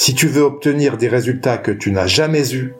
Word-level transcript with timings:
Si 0.00 0.14
tu 0.14 0.28
veux 0.28 0.42
obtenir 0.42 0.96
des 0.96 1.08
résultats 1.08 1.58
que 1.58 1.72
tu 1.72 1.90
n'as 1.90 2.06
jamais 2.06 2.54
eus, 2.54 2.72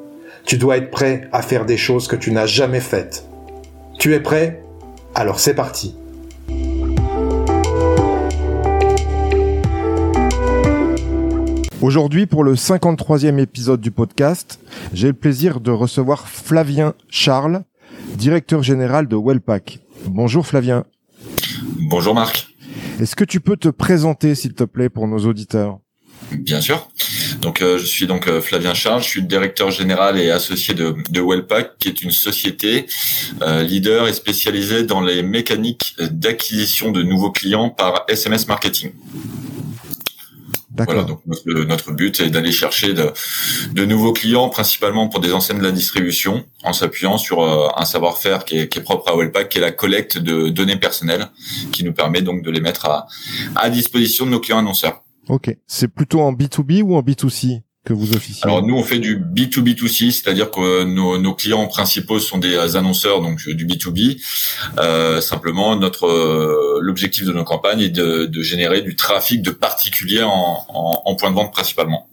tu 0.45 0.57
dois 0.57 0.77
être 0.77 0.93
prêt 0.93 1.29
à 1.33 1.43
faire 1.43 1.67
des 1.67 1.77
choses 1.77 2.07
que 2.07 2.15
tu 2.15 2.31
n'as 2.31 2.47
jamais 2.47 2.79
faites. 2.79 3.27
Tu 3.99 4.15
es 4.15 4.21
prêt? 4.21 4.63
Alors 5.17 5.41
c'est 5.41 5.55
parti. 5.55 5.97
Aujourd'hui, 11.83 12.27
pour 12.27 12.45
le 12.45 12.55
53e 12.55 13.41
épisode 13.41 13.81
du 13.81 13.91
podcast, 13.91 14.61
j'ai 14.93 15.09
le 15.09 15.13
plaisir 15.13 15.59
de 15.59 15.73
recevoir 15.73 16.29
Flavien 16.29 16.95
Charles, 17.09 17.65
directeur 18.15 18.63
général 18.63 19.09
de 19.09 19.17
Wellpack. 19.17 19.81
Bonjour 20.07 20.47
Flavien. 20.47 20.85
Bonjour 21.91 22.15
Marc. 22.15 22.47
Est-ce 23.01 23.17
que 23.17 23.25
tu 23.25 23.41
peux 23.41 23.57
te 23.57 23.69
présenter, 23.69 24.37
s'il 24.37 24.55
te 24.55 24.63
plaît, 24.63 24.89
pour 24.89 25.09
nos 25.09 25.27
auditeurs? 25.27 25.81
Bien 26.33 26.61
sûr. 26.61 26.89
Donc, 27.41 27.63
euh, 27.63 27.79
je 27.79 27.87
suis 27.87 28.07
donc 28.07 28.27
euh, 28.27 28.41
Flavien 28.41 28.75
Charles, 28.75 29.03
je 29.03 29.09
suis 29.09 29.21
le 29.21 29.27
directeur 29.27 29.71
général 29.71 30.19
et 30.19 30.31
associé 30.31 30.75
de, 30.75 30.95
de 31.11 31.21
Wellpack, 31.21 31.79
qui 31.79 31.89
est 31.89 32.03
une 32.03 32.11
société 32.11 32.87
euh, 33.43 33.63
leader 33.63 34.09
et 34.09 34.13
spécialisée 34.13 34.83
dans 34.83 35.01
les 35.01 35.23
mécaniques 35.23 35.95
d'acquisition 35.99 36.91
de 36.91 37.03
nouveaux 37.03 37.31
clients 37.31 37.71
par 37.71 38.05
SMS 38.09 38.47
marketing. 38.47 38.93
Voilà, 40.85 41.03
donc 41.03 41.21
notre, 41.27 41.93
but 41.93 42.21
est 42.21 42.31
d'aller 42.31 42.53
chercher 42.53 42.93
de, 42.93 43.13
de, 43.73 43.85
nouveaux 43.85 44.13
clients, 44.13 44.49
principalement 44.49 45.09
pour 45.09 45.21
des 45.21 45.33
enseignes 45.33 45.59
de 45.59 45.65
la 45.65 45.73
distribution, 45.73 46.45
en 46.63 46.73
s'appuyant 46.73 47.19
sur 47.19 47.43
euh, 47.43 47.69
un 47.77 47.85
savoir-faire 47.85 48.45
qui 48.45 48.59
est, 48.59 48.69
qui 48.69 48.79
est, 48.79 48.83
propre 48.83 49.11
à 49.11 49.17
Wellpack, 49.17 49.49
qui 49.49 49.59
est 49.59 49.61
la 49.63 49.73
collecte 49.73 50.19
de 50.19 50.51
données 50.51 50.77
personnelles, 50.77 51.31
qui 51.73 51.85
nous 51.85 51.93
permet 51.93 52.23
donc 52.23 52.43
de 52.43 52.51
les 52.51 52.61
mettre 52.61 52.87
à, 52.87 53.07
à 53.57 53.71
disposition 53.71 54.25
de 54.27 54.31
nos 54.31 54.41
clients 54.41 54.59
annonceurs. 54.59 55.03
Ok, 55.29 55.55
c'est 55.67 55.89
plutôt 55.89 56.21
en 56.21 56.33
B2B 56.33 56.83
ou 56.83 56.97
en 56.97 57.03
B2C 57.03 57.63
que 57.85 57.93
vous 57.93 58.15
officiez? 58.15 58.45
Alors 58.45 58.63
nous 58.63 58.77
on 58.77 58.83
fait 58.83 58.99
du 58.99 59.19
B2B2C, 59.19 60.11
c'est-à-dire 60.11 60.51
que 60.51 60.85
nos, 60.85 61.19
nos, 61.19 61.35
clients 61.35 61.67
principaux 61.67 62.19
sont 62.19 62.39
des 62.39 62.77
annonceurs 62.77 63.21
donc 63.23 63.47
du 63.49 63.67
B2B. 63.67 64.21
Euh, 64.79 65.21
simplement 65.21 65.77
notre 65.77 66.07
euh, 66.07 66.79
l'objectif 66.81 67.25
de 67.25 67.33
nos 67.33 67.45
campagnes 67.45 67.81
est 67.81 67.91
de, 67.91 68.27
de, 68.27 68.43
générer 68.43 68.83
du 68.83 68.97
trafic 68.97 69.43
de 69.43 69.51
particuliers 69.51 70.23
en, 70.23 70.59
en, 70.69 71.03
en 71.05 71.15
point 71.17 71.31
de 71.31 71.37
vente 71.37 71.53
principalement. 71.53 72.09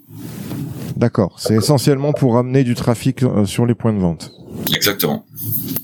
D'accord, 0.95 1.35
c'est 1.39 1.55
essentiellement 1.55 2.13
pour 2.13 2.37
amener 2.37 2.63
du 2.63 2.73
trafic 2.73 3.23
euh, 3.23 3.45
sur 3.45 3.65
les 3.65 3.75
points 3.75 3.93
de 3.93 3.99
vente. 3.99 4.31
Exactement. 4.73 5.25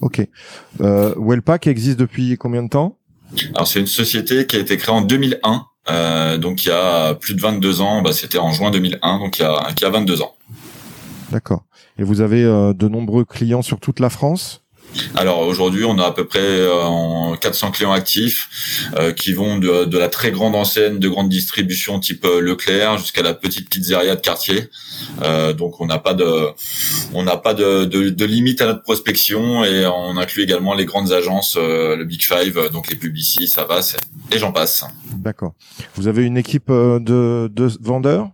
Ok. 0.01 0.25
Euh, 0.79 1.13
Wellpack 1.17 1.67
existe 1.67 1.99
depuis 1.99 2.37
combien 2.37 2.63
de 2.63 2.69
temps? 2.69 2.97
Alors 3.55 3.67
c'est 3.67 3.79
une 3.79 3.87
société 3.87 4.45
qui 4.45 4.55
a 4.55 4.59
été 4.59 4.77
créée 4.77 4.93
en 4.93 5.01
2001 5.01 5.65
euh, 5.89 6.37
donc 6.37 6.65
il 6.65 6.69
y 6.69 6.71
a 6.71 7.15
plus 7.15 7.33
de 7.33 7.41
22 7.41 7.81
ans, 7.81 8.01
bah, 8.01 8.13
c'était 8.13 8.37
en 8.37 8.51
juin 8.51 8.71
2001, 8.71 9.19
donc 9.19 9.39
il 9.39 9.41
y 9.41 9.45
a, 9.45 9.67
il 9.75 9.81
y 9.81 9.85
a 9.85 9.89
22 9.89 10.21
ans. 10.21 10.35
D'accord. 11.31 11.63
Et 11.97 12.03
vous 12.03 12.21
avez 12.21 12.43
euh, 12.43 12.73
de 12.73 12.87
nombreux 12.87 13.25
clients 13.25 13.61
sur 13.61 13.79
toute 13.79 13.99
la 13.99 14.09
France? 14.09 14.61
Alors 15.15 15.39
aujourd'hui, 15.39 15.85
on 15.85 15.97
a 15.99 16.05
à 16.07 16.11
peu 16.11 16.25
près 16.25 16.39
euh, 16.41 17.35
400 17.39 17.71
clients 17.71 17.93
actifs 17.93 18.89
euh, 18.97 19.13
qui 19.13 19.33
vont 19.33 19.57
de, 19.57 19.85
de, 19.85 19.97
la 19.97 20.09
très 20.09 20.31
grande 20.31 20.55
enseigne 20.55 20.99
de 20.99 21.07
grande 21.07 21.29
distribution 21.29 21.99
type 21.99 22.25
euh, 22.25 22.41
Leclerc 22.41 22.97
jusqu'à 22.97 23.21
la 23.21 23.33
petite 23.33 23.69
pizzeria 23.69 24.15
de 24.15 24.21
quartier. 24.21 24.69
Euh, 25.23 25.53
donc 25.53 25.79
on 25.79 25.85
n'a 25.85 25.97
pas 25.97 26.13
de 26.13 26.47
on 27.13 27.23
n'a 27.23 27.37
pas 27.37 27.53
de, 27.53 27.85
de, 27.85 28.09
de, 28.09 28.25
limite 28.25 28.61
à 28.61 28.65
notre 28.65 28.83
prospection 28.83 29.63
et 29.63 29.85
on 29.85 30.17
inclut 30.17 30.43
également 30.43 30.73
les 30.73 30.85
grandes 30.85 31.11
agences, 31.11 31.57
euh, 31.57 31.95
le 31.95 32.03
Big 32.03 32.21
Five, 32.21 32.69
donc 32.71 32.89
les 32.89 32.97
Publicis, 32.97 33.47
ça 33.47 33.63
va, 33.63 33.81
et 34.31 34.39
j'en 34.39 34.51
passe. 34.51 34.85
D'accord. 35.13 35.53
Vous 35.95 36.07
avez 36.07 36.23
une 36.23 36.37
équipe 36.37 36.69
de, 36.69 37.47
de 37.47 37.69
vendeurs? 37.81 38.31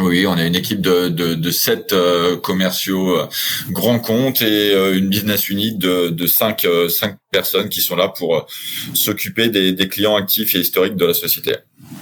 Oui, 0.00 0.26
on 0.26 0.32
a 0.32 0.46
une 0.46 0.54
équipe 0.54 0.80
de, 0.80 1.08
de, 1.08 1.34
de 1.34 1.50
sept 1.50 1.92
euh, 1.92 2.36
commerciaux 2.36 3.18
euh, 3.18 3.26
grands 3.70 3.98
comptes 3.98 4.42
et 4.42 4.72
euh, 4.74 4.96
une 4.96 5.08
business 5.08 5.48
unit 5.48 5.76
de, 5.76 6.08
de 6.10 6.26
cinq, 6.26 6.66
cinq 6.88 7.16
personnes 7.30 7.68
qui 7.68 7.80
sont 7.80 7.96
là 7.96 8.08
pour 8.08 8.46
s'occuper 8.94 9.48
des, 9.48 9.72
des, 9.72 9.88
clients 9.88 10.16
actifs 10.16 10.54
et 10.54 10.60
historiques 10.60 10.96
de 10.96 11.06
la 11.06 11.14
société. 11.14 11.56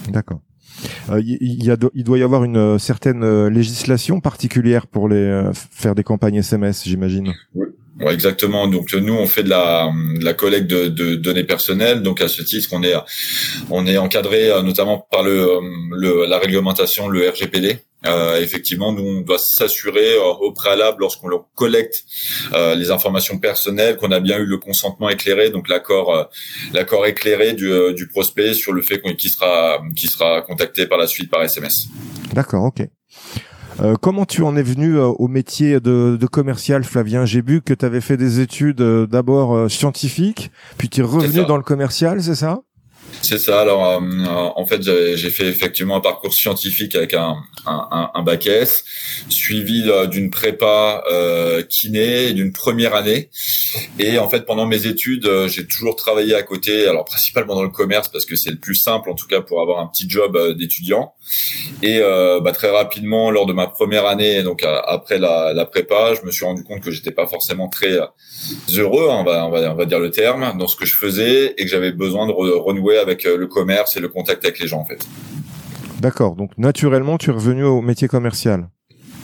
D'accord. 0.09 0.41
Il, 1.09 1.63
y 1.63 1.71
a, 1.71 1.77
il 1.95 2.03
doit 2.03 2.19
y 2.19 2.23
avoir 2.23 2.43
une 2.43 2.77
certaine 2.77 3.47
législation 3.47 4.19
particulière 4.19 4.85
pour 4.85 5.09
les 5.09 5.49
faire 5.53 5.95
des 5.95 6.03
campagnes 6.03 6.35
SMS, 6.35 6.83
j'imagine? 6.85 7.33
Oui. 7.55 7.66
Ouais, 7.99 8.13
exactement. 8.13 8.67
Donc 8.67 8.93
nous, 8.93 9.13
on 9.15 9.25
fait 9.25 9.43
de 9.43 9.49
la, 9.49 9.91
de 10.19 10.23
la 10.23 10.33
collecte 10.33 10.67
de, 10.67 10.87
de, 10.87 11.15
données 11.15 11.43
personnelles. 11.43 12.01
Donc 12.03 12.21
à 12.21 12.27
ce 12.27 12.41
titre, 12.43 12.69
on 12.71 12.83
est 12.83 12.93
on 13.69 13.87
est 13.87 13.97
encadré 13.97 14.49
notamment 14.63 15.07
par 15.11 15.23
le, 15.23 15.59
le 15.91 16.25
la 16.25 16.37
réglementation, 16.37 17.07
le 17.07 17.29
RGPD. 17.29 17.79
Euh, 18.05 18.39
effectivement, 18.41 18.93
nous 18.93 19.03
on 19.03 19.21
doit 19.21 19.39
s'assurer 19.39 20.13
euh, 20.13 20.23
au 20.23 20.51
préalable 20.51 20.97
lorsqu'on 20.99 21.27
leur 21.27 21.45
collecte 21.55 22.05
euh, 22.53 22.75
les 22.75 22.91
informations 22.91 23.39
personnelles 23.39 23.97
qu'on 23.97 24.11
a 24.11 24.19
bien 24.19 24.37
eu 24.37 24.45
le 24.45 24.57
consentement 24.57 25.09
éclairé, 25.09 25.49
donc 25.49 25.67
l'accord 25.67 26.15
euh, 26.15 26.23
l'accord 26.73 27.07
éclairé 27.07 27.53
du, 27.53 27.71
euh, 27.71 27.93
du, 27.93 28.07
prospect 28.07 28.53
sur 28.53 28.71
le 28.71 28.83
fait 28.83 29.01
qu'il 29.01 29.31
sera 29.31 29.81
qui 29.95 30.07
sera 30.07 30.41
contacté 30.43 30.85
par 30.85 30.99
la 30.99 31.07
suite 31.07 31.31
par 31.31 31.41
SMS. 31.43 31.87
D'accord, 32.33 32.65
ok. 32.65 32.87
Comment 34.01 34.25
tu 34.25 34.43
en 34.43 34.55
es 34.55 34.63
venu 34.63 34.97
au 34.97 35.27
métier 35.27 35.79
de, 35.79 36.17
de 36.19 36.27
commercial, 36.27 36.83
Flavien 36.83 37.25
J'ai 37.25 37.41
vu 37.41 37.61
que 37.61 37.73
tu 37.73 37.85
avais 37.85 38.01
fait 38.01 38.17
des 38.17 38.39
études 38.39 38.81
d'abord 38.81 39.69
scientifiques, 39.69 40.51
puis 40.77 40.89
tu 40.89 41.01
es 41.01 41.03
revenu 41.03 41.45
dans 41.45 41.57
le 41.57 41.63
commercial, 41.63 42.21
c'est 42.21 42.35
ça? 42.35 42.61
C'est 43.21 43.37
ça. 43.37 43.61
Alors, 43.61 43.85
euh, 43.85 43.99
en 44.55 44.65
fait, 44.65 44.81
j'ai 44.81 45.29
fait 45.29 45.47
effectivement 45.47 45.97
un 45.97 46.01
parcours 46.01 46.33
scientifique 46.33 46.95
avec 46.95 47.13
un, 47.13 47.37
un, 47.65 48.11
un 48.13 48.23
bac 48.23 48.47
S, 48.47 48.85
suivi 49.29 49.89
d'une 50.09 50.29
prépa 50.29 51.03
euh, 51.11 51.61
kiné 51.63 52.33
d'une 52.33 52.51
première 52.51 52.95
année. 52.95 53.29
Et 53.99 54.19
en 54.19 54.29
fait, 54.29 54.45
pendant 54.45 54.65
mes 54.65 54.85
études, 54.85 55.25
euh, 55.25 55.47
j'ai 55.47 55.65
toujours 55.65 55.95
travaillé 55.95 56.35
à 56.35 56.43
côté, 56.43 56.87
alors 56.87 57.05
principalement 57.05 57.55
dans 57.55 57.63
le 57.63 57.69
commerce 57.69 58.09
parce 58.09 58.25
que 58.25 58.35
c'est 58.35 58.51
le 58.51 58.57
plus 58.57 58.75
simple, 58.75 59.09
en 59.09 59.15
tout 59.15 59.27
cas, 59.27 59.41
pour 59.41 59.61
avoir 59.61 59.79
un 59.79 59.87
petit 59.87 60.09
job 60.09 60.35
euh, 60.35 60.53
d'étudiant. 60.53 61.13
Et 61.81 61.99
euh, 61.99 62.39
bah, 62.39 62.51
très 62.51 62.69
rapidement, 62.69 63.31
lors 63.31 63.45
de 63.45 63.53
ma 63.53 63.67
première 63.67 64.05
année, 64.05 64.43
donc 64.43 64.63
après 64.63 65.19
la, 65.19 65.53
la, 65.53 65.65
prépa, 65.65 66.13
je 66.13 66.25
me 66.25 66.31
suis 66.31 66.45
rendu 66.45 66.63
compte 66.63 66.81
que 66.81 66.91
j'étais 66.91 67.11
pas 67.11 67.27
forcément 67.27 67.67
très 67.67 67.99
heureux, 68.77 69.09
hein, 69.09 69.17
on, 69.19 69.23
va, 69.23 69.45
on, 69.45 69.51
va, 69.51 69.71
on 69.71 69.75
va 69.75 69.85
dire 69.85 69.99
le 69.99 70.11
terme, 70.11 70.57
dans 70.57 70.67
ce 70.67 70.75
que 70.75 70.85
je 70.85 70.95
faisais 70.95 71.53
et 71.57 71.63
que 71.63 71.67
j'avais 71.67 71.91
besoin 71.91 72.27
de 72.27 72.31
renouer 72.31 72.96
avec 72.97 73.25
euh, 73.25 73.37
le 73.37 73.47
commerce 73.47 73.97
et 73.97 73.99
le 73.99 74.09
contact 74.09 74.43
avec 74.43 74.59
les 74.59 74.67
gens 74.67 74.79
en 74.79 74.85
fait. 74.85 74.99
D'accord, 75.99 76.35
donc 76.35 76.51
naturellement 76.57 77.17
tu 77.17 77.29
es 77.29 77.33
revenu 77.33 77.63
au 77.63 77.81
métier 77.81 78.07
commercial. 78.07 78.69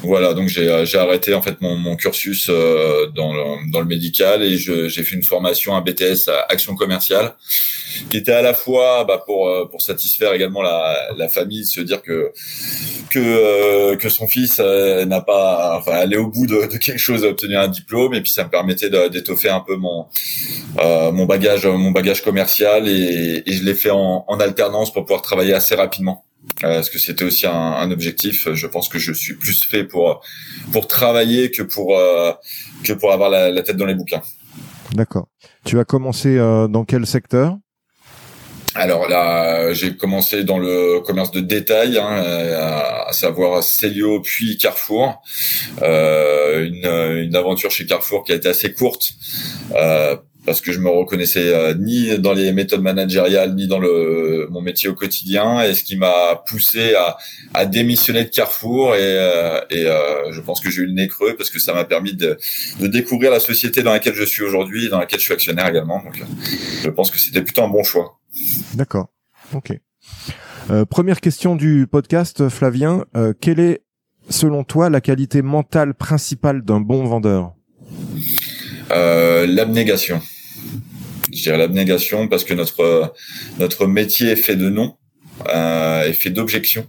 Voilà, 0.04 0.34
donc 0.34 0.50
j'ai 0.50 0.68
euh, 0.68 0.86
arrêté 0.96 1.34
en 1.34 1.42
fait 1.42 1.62
mon, 1.62 1.78
mon 1.78 1.96
cursus 1.96 2.48
euh, 2.50 3.08
dans, 3.16 3.34
le, 3.34 3.72
dans 3.72 3.80
le 3.80 3.86
médical 3.86 4.44
et 4.44 4.58
j'ai 4.58 4.90
fait 4.90 5.16
une 5.16 5.24
formation, 5.24 5.76
un 5.76 5.82
BTS 5.82 6.28
à 6.28 6.46
action 6.50 6.76
commerciale, 6.76 7.36
qui 8.10 8.18
était 8.18 8.34
à 8.34 8.42
la 8.42 8.54
fois 8.54 9.06
bah, 9.06 9.24
pour 9.26 9.50
pour 9.72 9.82
satisfaire 9.82 10.34
également 10.34 10.62
la, 10.62 11.10
la 11.18 11.30
famille, 11.30 11.66
se 11.66 11.80
dire 11.80 12.02
que 12.02 12.34
que 13.12 13.96
que 13.96 14.10
son 14.10 14.28
fils 14.28 14.60
n'a 14.60 15.22
pas, 15.22 15.78
enfin 15.78 15.94
aller 15.94 16.18
au 16.18 16.28
bout 16.28 16.48
de, 16.48 16.68
de, 16.68 16.78
quelque 16.78 17.00
chose, 17.00 17.24
obtenir 17.24 17.62
un 17.62 17.70
diplôme, 17.70 18.14
et 18.14 18.22
puis 18.22 18.32
ça 18.32 18.44
me 18.44 18.50
permettait 18.50 18.90
d'étoffer 19.10 19.50
un 19.50 19.62
peu 19.62 19.78
mon 19.78 20.08
euh, 20.80 21.12
mon 21.14 21.26
bagage 21.26 21.66
mon 21.66 21.92
bagage 21.92 22.22
commercial 22.24 22.90
et, 22.90 23.44
et 23.46 23.54
je 23.54 23.64
l'ai 23.64 23.76
fait 23.76 23.92
en, 23.92 24.26
en 24.28 24.40
alternance 24.42 24.92
pour 24.92 25.06
pouvoir 25.06 25.22
travailler 25.22 25.54
assez 25.54 25.76
rapidement. 25.76 26.26
Parce 26.62 26.90
que 26.90 27.00
c'était 27.00 27.26
aussi 27.26 27.48
un, 27.48 27.52
un, 27.52 27.92
objectif? 27.92 28.48
Je 28.54 28.68
pense 28.68 28.90
que 28.90 29.00
je 29.00 29.12
suis 29.14 29.36
plus 29.36 29.64
fait 29.64 29.84
pour 29.84 30.22
pour 30.72 30.88
travailler 30.88 31.52
que 31.52 31.64
pour 31.64 31.98
que 32.84 32.94
pour 32.94 33.12
avoir 33.12 33.30
la, 33.30 33.50
la 33.52 33.62
tête 33.62 33.78
dans 33.78 33.86
les 33.86 33.96
bouquins. 33.96 34.22
D'accord. 34.94 35.28
Tu 35.66 35.80
as 35.80 35.86
commencé 35.86 36.38
dans 36.38 36.86
quel 36.86 37.06
secteur? 37.06 37.58
Alors 38.76 39.08
là, 39.08 39.72
j'ai 39.74 39.96
commencé 39.96 40.44
dans 40.44 40.58
le 40.58 41.00
commerce 41.02 41.30
de 41.32 41.42
détail, 41.42 42.00
hein, 42.00 42.24
à, 43.08 43.14
savoir 43.14 43.62
Célio 43.62 44.20
puis 44.22 44.58
Carrefour. 44.58 45.22
Euh, 45.84 46.66
une, 46.66 47.26
une, 47.26 47.36
aventure 47.36 47.70
chez 47.70 47.86
Carrefour 47.86 48.24
qui 48.24 48.32
a 48.32 48.36
été 48.36 48.50
assez 48.50 48.74
courte. 48.74 49.12
Euh, 49.76 50.18
parce 50.46 50.62
que 50.62 50.72
je 50.72 50.80
me 50.80 50.90
reconnaissais 50.90 51.54
euh, 51.54 51.74
ni 51.74 52.18
dans 52.20 52.34
les 52.34 52.52
méthodes 52.52 52.82
managériales 52.82 53.56
ni 53.56 53.68
dans 53.68 53.80
le 53.80 54.48
mon 54.50 54.62
métier 54.62 54.90
au 54.90 54.94
quotidien 54.94 55.62
et 55.62 55.74
ce 55.74 55.84
qui 55.84 55.96
m'a 55.96 56.44
poussé 56.48 56.96
à, 56.96 57.18
à 57.54 57.66
démissionner 57.66 58.26
de 58.26 58.30
Carrefour 58.30 58.96
et, 58.96 59.00
euh, 59.02 59.60
et 59.70 59.86
euh, 59.86 60.32
je 60.32 60.42
pense 60.42 60.60
que 60.60 60.70
j'ai 60.70 60.82
eu 60.82 60.86
le 60.86 60.94
nez 60.94 61.08
creux 61.08 61.36
parce 61.36 61.50
que 61.50 61.60
ça 61.60 61.74
m'a 61.74 61.86
permis 61.86 62.14
de, 62.14 62.38
de, 62.80 62.88
découvrir 62.88 63.32
la 63.32 63.40
société 63.40 63.84
dans 63.84 63.92
laquelle 63.92 64.16
je 64.16 64.24
suis 64.24 64.44
aujourd'hui 64.44 64.90
dans 64.90 65.00
laquelle 65.00 65.20
je 65.20 65.26
suis 65.26 65.34
actionnaire 65.34 65.68
également 65.68 66.02
donc 66.04 66.22
je 66.84 66.90
pense 66.90 67.10
que 67.12 67.20
c'était 67.20 67.42
plutôt 67.42 67.64
un 67.64 67.70
bon 67.70 67.84
choix. 67.84 68.20
D'accord. 68.76 69.10
Ok. 69.54 69.78
Euh, 70.70 70.86
première 70.86 71.20
question 71.20 71.56
du 71.56 71.88
podcast, 71.92 72.48
Flavien. 72.50 73.06
Euh, 73.18 73.34
quelle 73.40 73.60
est, 73.60 73.84
selon 74.30 74.64
toi, 74.64 74.90
la 74.90 75.02
qualité 75.02 75.42
mentale 75.42 75.94
principale 75.94 76.62
d'un 76.64 76.80
bon 76.80 77.04
vendeur? 77.06 77.54
Euh, 78.94 79.46
L'abnégation 79.48 80.22
je 81.34 81.42
dirais 81.42 81.58
l'abnégation 81.58 82.28
parce 82.28 82.44
que 82.44 82.54
notre 82.54 83.14
notre 83.60 83.88
métier 83.88 84.32
est 84.32 84.36
fait 84.36 84.56
de 84.56 84.70
non, 84.70 84.96
euh, 85.54 86.04
est 86.04 86.14
fait 86.14 86.30
d'objections. 86.30 86.88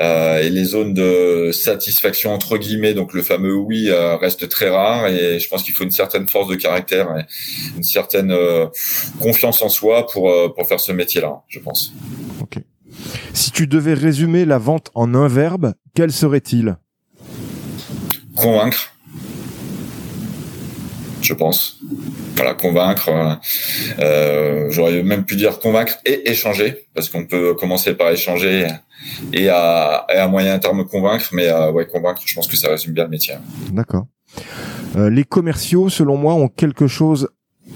Euh, 0.00 0.42
et 0.42 0.50
les 0.50 0.64
zones 0.64 0.92
de 0.92 1.50
satisfaction 1.52 2.32
entre 2.32 2.58
guillemets, 2.58 2.94
donc 2.94 3.12
le 3.12 3.22
fameux 3.22 3.54
oui, 3.54 3.90
euh, 3.90 4.16
reste 4.16 4.48
très 4.48 4.68
rare. 4.68 5.06
Et 5.06 5.38
je 5.38 5.48
pense 5.48 5.62
qu'il 5.62 5.72
faut 5.72 5.84
une 5.84 5.92
certaine 5.92 6.28
force 6.28 6.48
de 6.48 6.56
caractère, 6.56 7.16
et 7.16 7.24
une 7.76 7.84
certaine 7.84 8.32
euh, 8.32 8.66
confiance 9.20 9.62
en 9.62 9.68
soi 9.68 10.06
pour 10.08 10.30
euh, 10.30 10.48
pour 10.48 10.68
faire 10.68 10.80
ce 10.80 10.92
métier-là, 10.92 11.42
je 11.48 11.60
pense. 11.60 11.92
Ok. 12.40 12.58
Si 13.32 13.50
tu 13.50 13.66
devais 13.66 13.94
résumer 13.94 14.44
la 14.44 14.58
vente 14.58 14.90
en 14.94 15.14
un 15.14 15.28
verbe, 15.28 15.74
quel 15.94 16.12
serait-il? 16.12 16.76
Convaincre 18.36 18.93
je 21.24 21.34
pense. 21.34 21.80
Voilà, 22.36 22.54
convaincre. 22.54 23.38
Euh, 23.98 24.70
J'aurais 24.70 25.02
même 25.02 25.24
pu 25.24 25.36
dire 25.36 25.58
convaincre 25.58 25.98
et 26.04 26.30
échanger, 26.30 26.86
parce 26.94 27.08
qu'on 27.08 27.26
peut 27.26 27.54
commencer 27.54 27.94
par 27.94 28.10
échanger 28.10 28.68
et 29.32 29.48
à, 29.48 30.06
et 30.12 30.18
à 30.18 30.28
moyen 30.28 30.58
terme 30.58 30.84
convaincre, 30.84 31.30
mais 31.32 31.48
euh, 31.48 31.72
ouais, 31.72 31.86
convaincre, 31.86 32.22
je 32.24 32.34
pense 32.34 32.46
que 32.46 32.56
ça 32.56 32.68
résume 32.68 32.92
bien 32.92 33.04
le 33.04 33.10
métier. 33.10 33.34
D'accord. 33.72 34.06
Euh, 34.96 35.10
les 35.10 35.24
commerciaux, 35.24 35.88
selon 35.88 36.16
moi, 36.16 36.34
ont 36.34 36.48
quelque 36.48 36.86
chose 36.86 37.28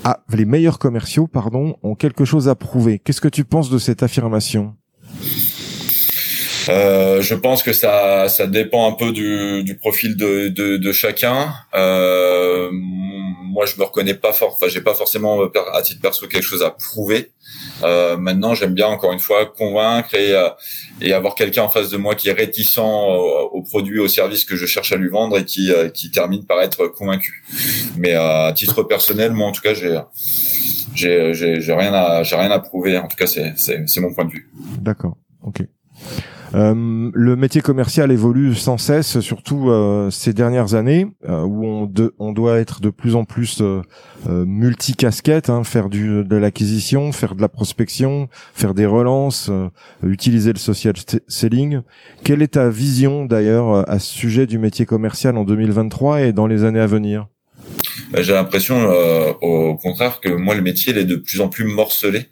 à, 0.05 0.21
les 0.33 0.45
meilleurs 0.45 0.79
commerciaux, 0.79 1.27
pardon, 1.27 1.77
ont 1.83 1.95
quelque 1.95 2.25
chose 2.25 2.49
à 2.49 2.55
prouver. 2.55 2.99
Qu'est-ce 2.99 3.21
que 3.21 3.29
tu 3.29 3.45
penses 3.45 3.71
de 3.71 3.79
cette 3.79 4.03
affirmation? 4.03 4.75
Euh, 6.69 7.23
je 7.23 7.35
pense 7.35 7.63
que 7.63 7.73
ça, 7.73 8.29
ça 8.29 8.47
dépend 8.47 8.89
un 8.89 8.93
peu 8.93 9.13
du, 9.13 9.63
du 9.65 9.77
profil 9.77 10.17
de, 10.17 10.49
de, 10.49 10.77
de 10.77 10.93
chacun. 10.93 11.53
Euh, 11.75 12.71
moi, 12.73 13.67
je 13.67 13.77
me 13.79 13.85
reconnais 13.85 14.15
pas 14.15 14.33
fort. 14.33 14.55
Enfin, 14.55 14.69
j'ai 14.69 14.81
pas 14.81 14.95
forcément 14.95 15.41
à 15.73 15.83
titre 15.83 16.01
perso 16.01 16.27
quelque 16.27 16.43
chose 16.43 16.63
à 16.63 16.71
prouver. 16.71 17.33
Euh, 17.83 18.17
maintenant, 18.17 18.55
j'aime 18.55 18.75
bien 18.75 18.87
encore 18.87 19.13
une 19.13 19.19
fois 19.19 19.47
convaincre 19.47 20.15
et, 20.15 20.33
euh, 20.35 20.49
et 21.01 21.13
avoir 21.13 21.35
quelqu'un 21.35 21.63
en 21.63 21.69
face 21.69 21.89
de 21.89 21.97
moi 21.97 22.15
qui 22.15 22.29
est 22.29 22.33
réticent 22.33 22.79
au, 22.79 22.83
au, 22.83 23.63
produit, 23.63 23.99
au 23.99 24.09
service 24.09 24.45
que 24.45 24.55
je 24.57 24.67
cherche 24.67 24.93
à 24.93 24.97
lui 24.97 25.09
vendre 25.09 25.39
et 25.39 25.45
qui, 25.45 25.73
euh, 25.73 25.89
qui 25.89 26.11
termine 26.11 26.45
par 26.45 26.61
être 26.61 26.87
convaincu. 26.89 27.45
Mais 27.97 28.13
à 28.13 28.53
titre 28.55 28.83
personnel, 28.83 29.33
moi, 29.33 29.49
en 29.49 29.53
tout 29.53 29.63
cas, 29.63 29.75
j'ai 29.75 29.99
j'ai 30.95 31.75
rien 31.75 31.95
à 31.95 32.23
j'ai 32.23 32.37
rien 32.37 32.51
à 32.51 32.59
prouver. 32.59 32.99
En 32.99 33.09
tout 33.09 33.17
cas, 33.17 33.27
c'est 33.27 33.55
c'est 33.57 34.01
mon 34.01 34.13
point 34.13 34.25
de 34.25 34.33
vue. 34.33 34.51
D'accord. 34.81 35.17
Ok. 35.43 35.63
Euh, 36.55 37.11
le 37.13 37.37
métier 37.37 37.61
commercial 37.61 38.11
évolue 38.11 38.55
sans 38.55 38.79
cesse, 38.79 39.21
surtout 39.21 39.71
euh, 39.71 40.11
ces 40.11 40.33
dernières 40.33 40.75
années, 40.75 41.07
euh, 41.29 41.43
où 41.43 41.91
on, 42.19 42.33
doit 42.33 42.59
être 42.59 42.81
de 42.81 42.91
plus 42.91 43.15
en 43.15 43.25
plus 43.25 43.63
multicasquette, 44.27 45.51
hein, 45.51 45.65
faire 45.65 45.89
de 45.89 46.37
l'acquisition, 46.37 47.13
faire 47.13 47.35
de 47.35 47.41
la 47.41 47.49
prospection, 47.49 48.29
faire 48.55 48.75
des 48.75 48.87
relances, 48.87 49.51
utiliser 50.03 50.53
le 50.53 50.59
social 50.59 50.95
selling. 51.27 51.81
Quelle 52.25 52.43
est 52.43 52.55
ta 52.55 52.69
vision 52.69 53.25
d'ailleurs 53.25 53.89
à 53.89 53.99
ce 53.99 54.13
sujet 54.13 54.47
du 54.47 54.59
métier 54.59 54.87
commercial 54.87 55.37
en 55.37 55.45
2023 55.45 56.23
et 56.23 56.33
dans 56.33 56.47
les 56.47 56.65
années 56.65 56.81
à 56.81 56.87
venir? 56.87 57.29
Bah, 58.11 58.23
j'ai 58.23 58.33
l'impression 58.33 58.91
euh, 58.91 59.33
au 59.41 59.77
contraire 59.77 60.21
que 60.21 60.31
moi 60.31 60.55
le 60.55 60.63
métier 60.63 60.93
il 60.93 60.99
est 60.99 61.05
de 61.05 61.17
plus 61.17 61.41
en 61.41 61.49
plus 61.49 61.65
morcelé. 61.65 62.27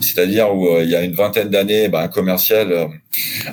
C'est-à-dire 0.00 0.54
où 0.54 0.68
euh, 0.68 0.82
il 0.84 0.90
y 0.90 0.96
a 0.96 1.02
une 1.02 1.14
vingtaine 1.14 1.50
d'années 1.50 1.88
bah, 1.88 2.00
un 2.00 2.08
commercial 2.08 2.72
euh, 2.72 2.86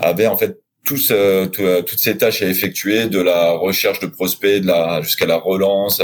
avait 0.02 0.28
en 0.28 0.38
fait 0.38 0.58
tous, 0.86 1.12
euh, 1.12 1.48
euh, 1.60 1.82
toutes 1.82 2.00
ces 2.00 2.16
tâches 2.18 2.42
à 2.42 2.46
effectuer, 2.46 3.08
de 3.08 3.20
la 3.20 3.52
recherche 3.52 4.00
de 4.00 4.08
prospects, 4.08 4.62
de 4.62 4.68
la 4.68 5.02
jusqu'à 5.02 5.26
la 5.26 5.38
relance, 5.38 6.02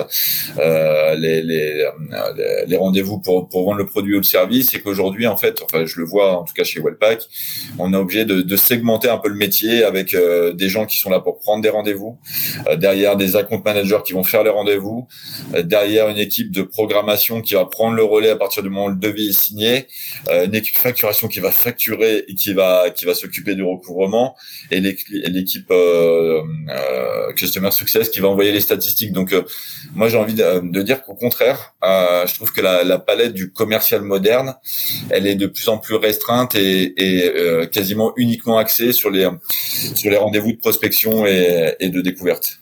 euh, 0.58 1.16
les, 1.16 1.42
les, 1.42 1.86
euh, 2.12 2.64
les 2.68 2.78
rendez-vous 2.78 3.20
pour, 3.20 3.48
pour 3.48 3.66
vendre 3.66 3.78
le 3.78 3.86
produit 3.86 4.16
ou 4.16 4.18
le 4.18 4.24
service, 4.24 4.74
et 4.74 4.82
qu'aujourd'hui, 4.82 5.28
en 5.28 5.38
fait, 5.38 5.62
enfin, 5.64 5.86
je 5.86 6.00
le 6.00 6.06
vois 6.06 6.40
en 6.40 6.44
tout 6.44 6.54
cas 6.54 6.64
chez 6.64 6.82
Wellpack, 6.82 7.22
on 7.78 7.94
est 7.94 7.98
obligé 7.98 8.26
de, 8.26 8.42
de 8.42 8.56
segmenter 8.56 9.08
un 9.08 9.18
peu 9.18 9.30
le 9.30 9.36
métier 9.36 9.84
avec 9.84 10.16
des 10.16 10.70
gens 10.70 10.86
qui 10.86 10.98
sont 10.98 11.10
là 11.10 11.20
pour 11.20 11.40
prendre 11.40 11.62
des 11.62 11.70
rendez-vous, 11.70 12.18
derrière 12.78 13.16
des 13.16 13.36
account 13.36 13.62
managers 13.64 14.00
qui 14.04 14.14
vont 14.14 14.24
faire 14.24 14.44
les 14.44 14.50
rendez-vous, 14.50 15.08
derrière 15.64 16.10
une 16.10 16.18
équipe 16.18 16.52
de 16.52 16.64
programmation 16.64 17.42
qui 17.42 17.54
va 17.54 17.66
prendre 17.66 17.96
le 17.96 18.04
relais 18.04 18.30
à 18.30 18.36
partir 18.36 18.64
du 18.64 18.70
moment 18.70 18.86
où 18.86 18.90
le 18.90 18.96
devis 18.96 19.30
est 19.30 19.40
signé, 19.40 19.88
une 20.30 20.56
équipe 20.56 20.78
facturation 20.78 21.28
qui 21.28 21.40
va 21.40 21.52
facturer 21.52 22.26
et 22.28 22.36
qui 22.36 22.54
va 22.54 22.90
qui 22.90 23.06
va 23.06 23.14
s'occuper 23.14 23.56
du 23.56 23.64
recouvrement 23.64 24.36
et 24.72 24.80
l'équipe 24.80 25.70
euh, 25.70 26.42
euh, 26.70 27.34
Customer 27.34 27.72
Success 27.72 28.10
qui 28.10 28.20
va 28.22 28.30
envoyer 28.30 28.52
les 28.52 28.62
statistiques. 28.62 29.12
Donc, 29.12 29.34
euh, 29.34 29.44
moi, 29.94 30.08
j'ai 30.08 30.18
envie 30.18 30.34
de, 30.34 30.82
dire 30.82 31.04
qu'au 31.04 31.14
contraire, 31.14 31.76
je 31.84 32.34
trouve 32.34 32.52
que 32.52 32.62
la, 32.62 33.00
palette 33.00 33.34
du 33.34 33.52
commercial 33.52 34.02
moderne, 34.02 34.56
elle 35.10 35.28
est 35.28 35.36
de 35.36 35.48
plus 35.48 35.68
en 35.70 35.78
plus 35.78 35.96
restreinte 35.96 36.56
et, 36.56 36.96
quasiment 37.72 38.14
uniquement 38.16 38.58
axée 38.58 38.94
sur 38.94 39.10
les 39.10 39.28
sur 39.96 40.10
les 40.10 40.18
rendez-vous 40.18 40.54
de 40.54 40.58
prospection 40.58 41.26
et, 41.26 41.76
et 41.80 41.90
de 41.90 42.02
découverte. 42.02 42.60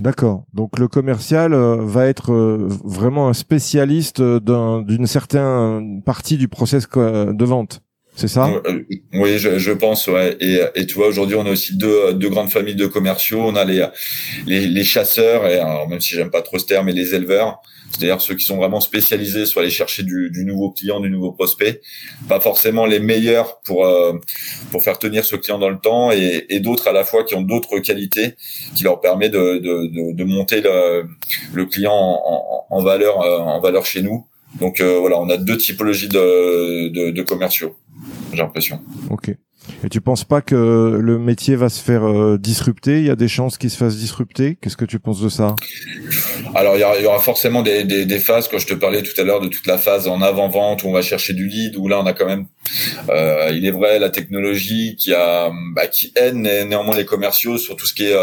D'accord. 0.00 0.44
Donc 0.52 0.78
le 0.78 0.88
commercial 0.88 1.54
va 1.54 2.06
être 2.06 2.32
vraiment 2.84 3.28
un 3.28 3.34
spécialiste 3.34 4.20
d'une 4.20 5.06
certaine 5.06 6.02
partie 6.02 6.36
du 6.36 6.48
process 6.48 6.88
de 6.88 7.44
vente. 7.44 7.82
C'est 8.14 8.28
ça? 8.28 8.48
Euh, 8.66 8.82
Oui, 9.14 9.38
je, 9.38 9.58
je, 9.58 9.72
pense. 9.72 10.06
Ouais. 10.06 10.36
Et, 10.40 10.60
et 10.74 10.86
tu 10.86 10.94
vois, 10.94 11.08
aujourd'hui, 11.08 11.36
on 11.36 11.46
a 11.46 11.50
aussi 11.50 11.76
deux, 11.76 12.12
deux 12.12 12.28
grandes 12.28 12.50
familles 12.50 12.74
de 12.76 12.86
commerciaux. 12.86 13.40
On 13.40 13.56
a 13.56 13.64
les, 13.64 13.86
les, 14.46 14.66
les 14.66 14.84
chasseurs, 14.84 15.46
et 15.46 15.58
alors, 15.58 15.88
même 15.88 16.00
si 16.00 16.14
j'aime 16.14 16.30
pas 16.30 16.42
trop 16.42 16.58
ce 16.58 16.66
terme, 16.66 16.88
et 16.88 16.92
les 16.92 17.14
éleveurs. 17.14 17.62
C'est-à-dire 17.90 18.20
ceux 18.22 18.34
qui 18.34 18.44
sont 18.44 18.56
vraiment 18.56 18.80
spécialisés 18.80 19.44
sur 19.44 19.60
aller 19.60 19.70
chercher 19.70 20.02
du, 20.02 20.30
du, 20.30 20.44
nouveau 20.44 20.70
client, 20.70 21.00
du 21.00 21.10
nouveau 21.10 21.32
prospect. 21.32 21.80
Pas 22.28 22.40
forcément 22.40 22.86
les 22.86 23.00
meilleurs 23.00 23.60
pour 23.64 23.84
euh, 23.84 24.14
pour 24.70 24.82
faire 24.82 24.98
tenir 24.98 25.24
ce 25.24 25.36
client 25.36 25.58
dans 25.58 25.68
le 25.68 25.78
temps, 25.78 26.10
et, 26.10 26.46
et 26.48 26.60
d'autres 26.60 26.88
à 26.88 26.92
la 26.92 27.04
fois 27.04 27.24
qui 27.24 27.34
ont 27.34 27.42
d'autres 27.42 27.78
qualités 27.80 28.34
qui 28.74 28.84
leur 28.84 29.00
permet 29.00 29.28
de, 29.28 29.58
de, 29.58 30.12
de, 30.12 30.24
monter 30.24 30.62
le, 30.62 31.04
le 31.52 31.66
client 31.66 31.92
en, 31.92 32.66
en, 32.70 32.82
valeur 32.82 33.20
euh, 33.20 33.38
en 33.38 33.60
valeur 33.60 33.84
chez 33.84 34.00
nous. 34.00 34.26
Donc 34.58 34.80
voilà, 34.82 35.18
on 35.18 35.30
a 35.30 35.38
deux 35.38 35.56
typologies 35.56 36.08
de, 36.08 36.88
de, 36.88 37.10
de 37.10 37.22
commerciaux 37.22 37.76
j'ai 38.32 38.42
l'impression. 38.42 38.80
Ok. 39.10 39.34
Et 39.84 39.88
tu 39.88 40.00
penses 40.00 40.24
pas 40.24 40.40
que 40.40 40.98
le 41.00 41.18
métier 41.18 41.56
va 41.56 41.68
se 41.68 41.82
faire 41.82 42.04
euh, 42.04 42.38
disrupter? 42.38 42.98
Il 42.98 43.06
y 43.06 43.10
a 43.10 43.16
des 43.16 43.28
chances 43.28 43.58
qu'il 43.58 43.70
se 43.70 43.76
fasse 43.76 43.96
disrupter? 43.96 44.56
Qu'est-ce 44.60 44.76
que 44.76 44.84
tu 44.84 44.98
penses 44.98 45.20
de 45.20 45.28
ça? 45.28 45.56
Alors 46.54 46.76
il 46.76 46.80
y, 46.80 47.06
aura, 47.06 47.18
forcément 47.18 47.62
des, 47.62 48.18
phases. 48.18 48.48
Quand 48.48 48.58
je 48.58 48.66
te 48.66 48.74
parlais 48.74 49.02
tout 49.02 49.18
à 49.20 49.24
l'heure 49.24 49.40
de 49.40 49.48
toute 49.48 49.66
la 49.66 49.78
phase 49.78 50.06
en 50.06 50.20
avant-vente 50.20 50.84
où 50.84 50.88
on 50.88 50.92
va 50.92 51.02
chercher 51.02 51.32
du 51.32 51.46
lead, 51.46 51.76
où 51.76 51.88
là 51.88 52.00
on 52.00 52.06
a 52.06 52.12
quand 52.12 52.26
même, 52.26 52.46
euh, 53.08 53.50
il 53.52 53.64
est 53.66 53.70
vrai, 53.70 53.98
la 53.98 54.10
technologie 54.10 54.96
qui 54.96 55.14
a, 55.14 55.50
bah, 55.74 55.82
aide 56.16 56.34
néanmoins 56.34 56.96
les 56.96 57.04
commerciaux 57.04 57.58
sur 57.58 57.76
tout 57.76 57.86
ce 57.86 57.94
qui 57.94 58.04
est 58.04 58.16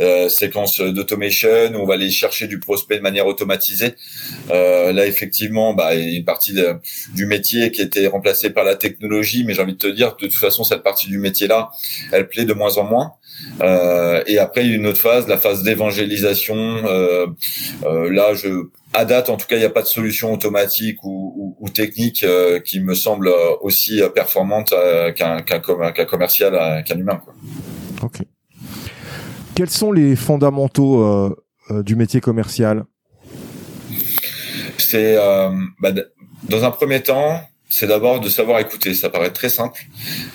euh, 0.00 0.28
séquence 0.28 0.80
d'automation 0.80 1.74
où 1.74 1.78
on 1.78 1.86
va 1.86 1.94
aller 1.94 2.10
chercher 2.10 2.46
du 2.46 2.60
prospect 2.60 2.96
de 2.96 3.02
manière 3.02 3.26
automatisée. 3.26 3.94
Là 4.50 5.06
effectivement, 5.06 5.74
bah, 5.74 5.94
il 5.94 6.08
y 6.08 6.14
a 6.14 6.18
une 6.18 6.24
partie 6.24 6.54
du 7.14 7.26
métier 7.26 7.70
qui 7.70 7.82
était 7.82 8.06
remplacée 8.06 8.50
par 8.50 8.64
la 8.64 8.76
technologie, 8.76 9.44
mais 9.44 9.54
j'ai 9.54 9.62
envie 9.62 9.72
de 9.72 9.78
te 9.78 9.86
dire 9.86 10.16
de 10.16 10.26
toute 10.26 10.34
façon 10.34 10.64
cette 10.74 10.82
partie 10.82 11.08
du 11.08 11.18
métier-là, 11.18 11.70
elle 12.12 12.28
plaît 12.28 12.44
de 12.44 12.52
moins 12.52 12.76
en 12.78 12.84
moins. 12.84 13.12
Euh, 13.60 14.22
et 14.26 14.38
après, 14.38 14.64
il 14.64 14.70
y 14.70 14.72
a 14.72 14.76
une 14.76 14.86
autre 14.86 15.00
phase, 15.00 15.28
la 15.28 15.38
phase 15.38 15.62
d'évangélisation. 15.62 16.56
Euh, 16.56 17.26
euh, 17.84 18.10
là, 18.10 18.34
je, 18.34 18.68
à 18.92 19.04
date, 19.04 19.28
en 19.30 19.36
tout 19.36 19.46
cas, 19.46 19.56
il 19.56 19.60
n'y 19.60 19.64
a 19.64 19.70
pas 19.70 19.82
de 19.82 19.86
solution 19.86 20.32
automatique 20.32 21.02
ou, 21.04 21.34
ou, 21.36 21.56
ou 21.60 21.68
technique 21.68 22.24
qui 22.64 22.80
me 22.80 22.94
semble 22.94 23.30
aussi 23.60 24.00
performante 24.14 24.74
qu'un 25.16 25.42
qu'un 25.42 26.04
commercial, 26.04 26.84
qu'un 26.84 26.98
humain. 26.98 27.20
Quoi. 27.24 27.34
Ok. 28.02 28.22
Quels 29.54 29.70
sont 29.70 29.92
les 29.92 30.16
fondamentaux 30.16 31.36
du 31.70 31.96
métier 31.96 32.20
commercial? 32.20 32.84
C'est 34.78 35.16
bah, 35.80 35.92
dans 36.48 36.64
un 36.64 36.70
premier 36.70 37.02
temps, 37.02 37.40
c'est 37.74 37.88
d'abord 37.88 38.20
de 38.20 38.28
savoir 38.28 38.60
écouter. 38.60 38.94
Ça 38.94 39.10
paraît 39.10 39.32
très 39.32 39.48
simple, 39.48 39.82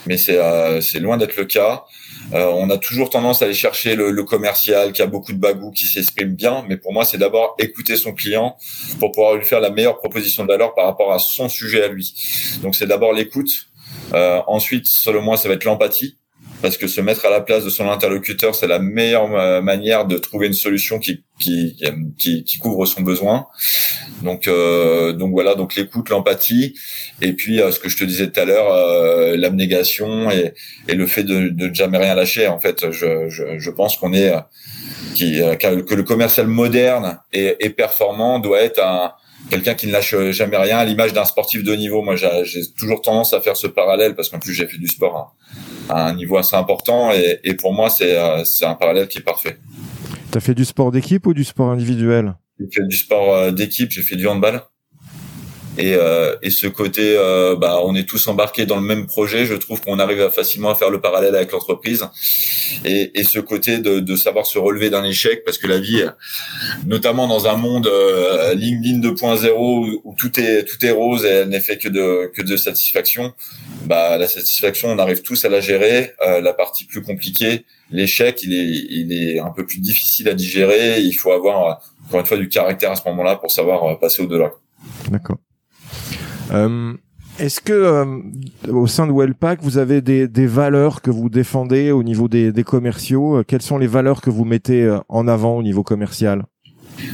mais 0.06 0.18
c'est 0.18 0.38
euh, 0.38 0.82
loin 1.00 1.16
d'être 1.16 1.38
le 1.38 1.46
cas. 1.46 1.86
Euh, 2.34 2.52
on 2.54 2.70
a 2.70 2.78
toujours 2.78 3.10
tendance 3.10 3.42
à 3.42 3.46
aller 3.46 3.54
chercher 3.54 3.96
le, 3.96 4.12
le, 4.12 4.24
commercial 4.26 4.92
qui 4.92 5.02
a 5.02 5.08
beaucoup 5.08 5.32
de 5.32 5.38
bagou, 5.38 5.72
qui 5.72 5.86
s'exprime 5.86 6.36
bien, 6.36 6.66
mais 6.68 6.76
pour 6.76 6.92
moi, 6.92 7.06
c'est 7.06 7.18
d'abord 7.18 7.56
écouter 7.58 7.96
son 7.96 8.14
client 8.14 8.58
pour 9.00 9.14
pouvoir 9.14 9.36
lui 9.36 9.46
faire 9.46 9.62
la 9.62 9.70
meilleure 9.70 10.00
proposition 10.00 10.44
de 10.44 10.50
valeur 10.50 10.76
par 10.76 10.86
rapport 10.86 11.14
à 11.14 11.20
son 11.20 11.48
sujet 11.48 11.82
à 11.82 11.88
lui. 11.88 12.14
Donc 12.62 12.76
c'est 12.76 12.88
d'abord 12.88 13.14
l'écoute. 13.14 13.70
Euh, 14.14 14.42
ensuite, 14.48 14.90
selon 14.90 15.22
moi, 15.22 15.38
ça 15.38 15.48
va 15.48 15.56
être 15.56 15.64
l'empathie 15.64 16.19
parce 16.62 16.78
que 16.78 16.88
se 16.88 17.02
mettre 17.02 17.26
à 17.26 17.30
la 17.30 17.42
place 17.42 17.64
de 17.64 17.70
son 17.70 17.90
interlocuteur, 17.90 18.54
c'est 18.56 18.68
la 18.68 18.80
meilleure 18.80 19.34
euh, 19.36 19.62
manière 19.62 20.06
de 20.06 20.18
trouver 20.18 20.48
une 20.48 20.54
solution 20.54 21.00
qui 21.00 21.24
qui, 21.40 21.78
qui, 22.18 22.44
qui 22.44 22.58
couvre 22.58 22.86
son 22.86 23.02
besoin. 23.02 23.48
Donc 24.24 24.48
euh, 24.48 25.14
donc 25.14 25.32
voilà, 25.32 25.56
donc 25.56 25.76
l'écoute, 25.76 26.10
l'empathie, 26.10 26.76
et 27.22 27.34
puis 27.34 27.62
euh, 27.62 27.72
ce 27.72 27.80
que 27.80 27.88
je 27.88 27.98
te 27.98 28.04
disais 28.04 28.30
tout 28.30 28.40
à 28.40 28.46
l'heure, 28.46 28.74
euh, 28.74 29.38
l'abnégation 29.38 30.30
et, 30.30 30.54
et 30.90 30.96
le 30.96 31.08
fait 31.08 31.24
de, 31.24 31.48
de 31.48 31.74
jamais 31.74 31.98
rien 31.98 32.16
lâcher. 32.16 32.48
En 32.48 32.60
fait, 32.60 32.92
je 32.92 33.30
je, 33.30 33.58
je 33.58 33.72
pense 33.72 33.96
qu'on 33.96 34.14
est 34.14 34.34
qui 35.16 35.40
que 35.60 35.96
le 35.96 36.04
commercial 36.04 36.48
moderne 36.48 37.20
et, 37.32 37.56
et 37.60 37.70
performant 37.70 38.40
doit 38.40 38.62
être 38.62 38.84
un 38.84 39.14
quelqu'un 39.50 39.74
qui 39.74 39.88
ne 39.88 39.92
lâche 39.92 40.16
jamais 40.32 40.58
rien, 40.58 40.78
à 40.78 40.86
l'image 40.86 41.14
d'un 41.14 41.26
sportif 41.26 41.64
de 41.64 41.72
haut 41.72 41.76
niveau. 41.76 42.02
Moi, 42.02 42.16
j'ai 42.16 42.62
toujours 42.78 43.02
tendance 43.02 43.34
à 43.34 43.42
faire 43.42 43.58
ce 43.58 43.68
parallèle 43.68 44.16
parce 44.16 44.30
qu'en 44.30 44.40
plus 44.40 44.54
j'ai 44.54 44.68
fait 44.68 44.78
du 44.78 44.88
sport 44.88 45.36
à, 45.90 46.10
un 46.10 46.16
niveau 46.16 46.38
assez 46.38 46.56
important 46.56 47.12
et, 47.12 47.40
et 47.44 47.56
pour 47.56 47.74
moi 47.74 47.90
c'est 47.90 48.16
euh, 48.18 48.44
c'est 48.44 48.66
un 48.66 48.76
parallèle 48.76 49.08
qui 49.08 49.18
est 49.18 49.24
parfait. 49.24 49.58
T'as 50.32 50.40
fait 50.40 50.54
du 50.54 50.66
sport 50.66 50.92
d'équipe 50.92 51.26
ou 51.26 51.34
du 51.34 51.44
sport 51.44 51.72
individuel? 51.72 52.36
J'ai 52.60 52.68
fait 52.72 52.88
du 52.88 52.96
sport 52.96 53.34
euh, 53.34 53.52
d'équipe, 53.52 53.90
j'ai 53.92 54.02
fait 54.02 54.16
du 54.16 54.28
handball. 54.28 54.62
Et, 55.80 55.94
euh, 55.94 56.36
et 56.42 56.50
ce 56.50 56.68
côté, 56.68 57.16
euh, 57.16 57.56
bah, 57.56 57.80
on 57.86 57.96
est 57.96 58.04
tous 58.04 58.28
embarqués 58.28 58.66
dans 58.66 58.76
le 58.76 58.82
même 58.82 59.08
projet. 59.08 59.46
Je 59.46 59.54
trouve 59.54 59.80
qu'on 59.80 59.98
arrive 59.98 60.30
facilement 60.30 60.72
à 60.72 60.76
faire 60.76 60.90
le 60.90 61.00
parallèle 61.00 61.34
avec 61.36 61.54
l'entreprise. 61.54 62.06
Et, 62.84 63.18
et, 63.18 63.24
ce 63.24 63.40
côté 63.40 63.78
de, 63.78 64.02
de 64.02 64.16
savoir 64.18 64.46
se 64.46 64.60
relever 64.60 64.90
d'un 64.90 65.06
échec, 65.06 65.46
parce 65.46 65.58
que 65.58 65.68
la 65.68 65.80
vie, 65.80 66.04
notamment 66.86 67.28
dans 67.28 67.48
un 67.48 67.56
monde 67.56 67.88
euh, 67.88 68.54
LinkedIn 68.56 69.00
2.0 69.00 70.00
où, 70.04 70.16
tout 70.18 70.38
est 70.38 70.66
tout 70.66 70.86
est 70.86 70.92
rose 70.92 71.24
et 71.24 71.30
elle 71.30 71.50
n'est 71.50 71.62
fait 71.62 71.78
que 71.78 71.88
de 71.88 72.30
que 72.36 72.42
de 72.42 72.58
satisfaction, 72.58 73.34
bah, 73.86 74.18
la 74.18 74.28
satisfaction, 74.28 74.90
on 74.90 75.00
arrive 75.00 75.22
tous 75.22 75.46
à 75.46 75.50
la 75.50 75.62
gérer. 75.62 76.14
Euh, 76.28 76.42
la 76.42 76.54
partie 76.54 76.84
plus 76.84 77.02
compliquée, 77.02 77.66
l'échec, 77.90 78.44
il 78.44 78.54
est 78.54 78.66
il 78.66 79.14
est 79.14 79.40
un 79.40 79.52
peu 79.52 79.66
plus 79.66 79.80
difficile 79.80 80.28
à 80.28 80.34
digérer. 80.34 81.00
Il 81.00 81.14
faut 81.14 81.32
avoir 81.32 81.82
encore 82.06 82.20
une 82.20 82.26
fois 82.26 82.38
du 82.38 82.50
caractère 82.50 82.92
à 82.92 82.96
ce 82.96 83.04
moment-là 83.06 83.38
pour 83.38 83.52
savoir 83.52 83.98
passer 83.98 84.22
au-delà. 84.22 84.52
D'accord. 85.10 85.38
Euh, 86.52 86.94
Est-ce 87.40 87.62
que 87.62 87.74
euh, 87.74 88.20
au 88.70 88.88
sein 88.88 89.08
de 89.08 89.14
Wellpack, 89.14 89.60
vous 89.62 89.78
avez 89.78 90.02
des, 90.02 90.48
valeurs 90.48 91.02
que 91.02 91.12
vous 91.12 91.30
défendez 91.30 91.92
au 91.92 92.04
niveau 92.04 92.28
des, 92.28 92.52
des 92.52 92.64
commerciaux? 92.64 93.44
Quelles 93.48 93.62
sont 93.62 93.78
les 93.78 93.88
valeurs 93.88 94.22
que 94.22 94.30
vous 94.30 94.46
mettez 94.46 94.84
euh, 94.84 95.00
en 95.10 95.28
avant 95.28 95.58
au 95.58 95.64
niveau 95.64 95.84
commercial? 95.84 96.46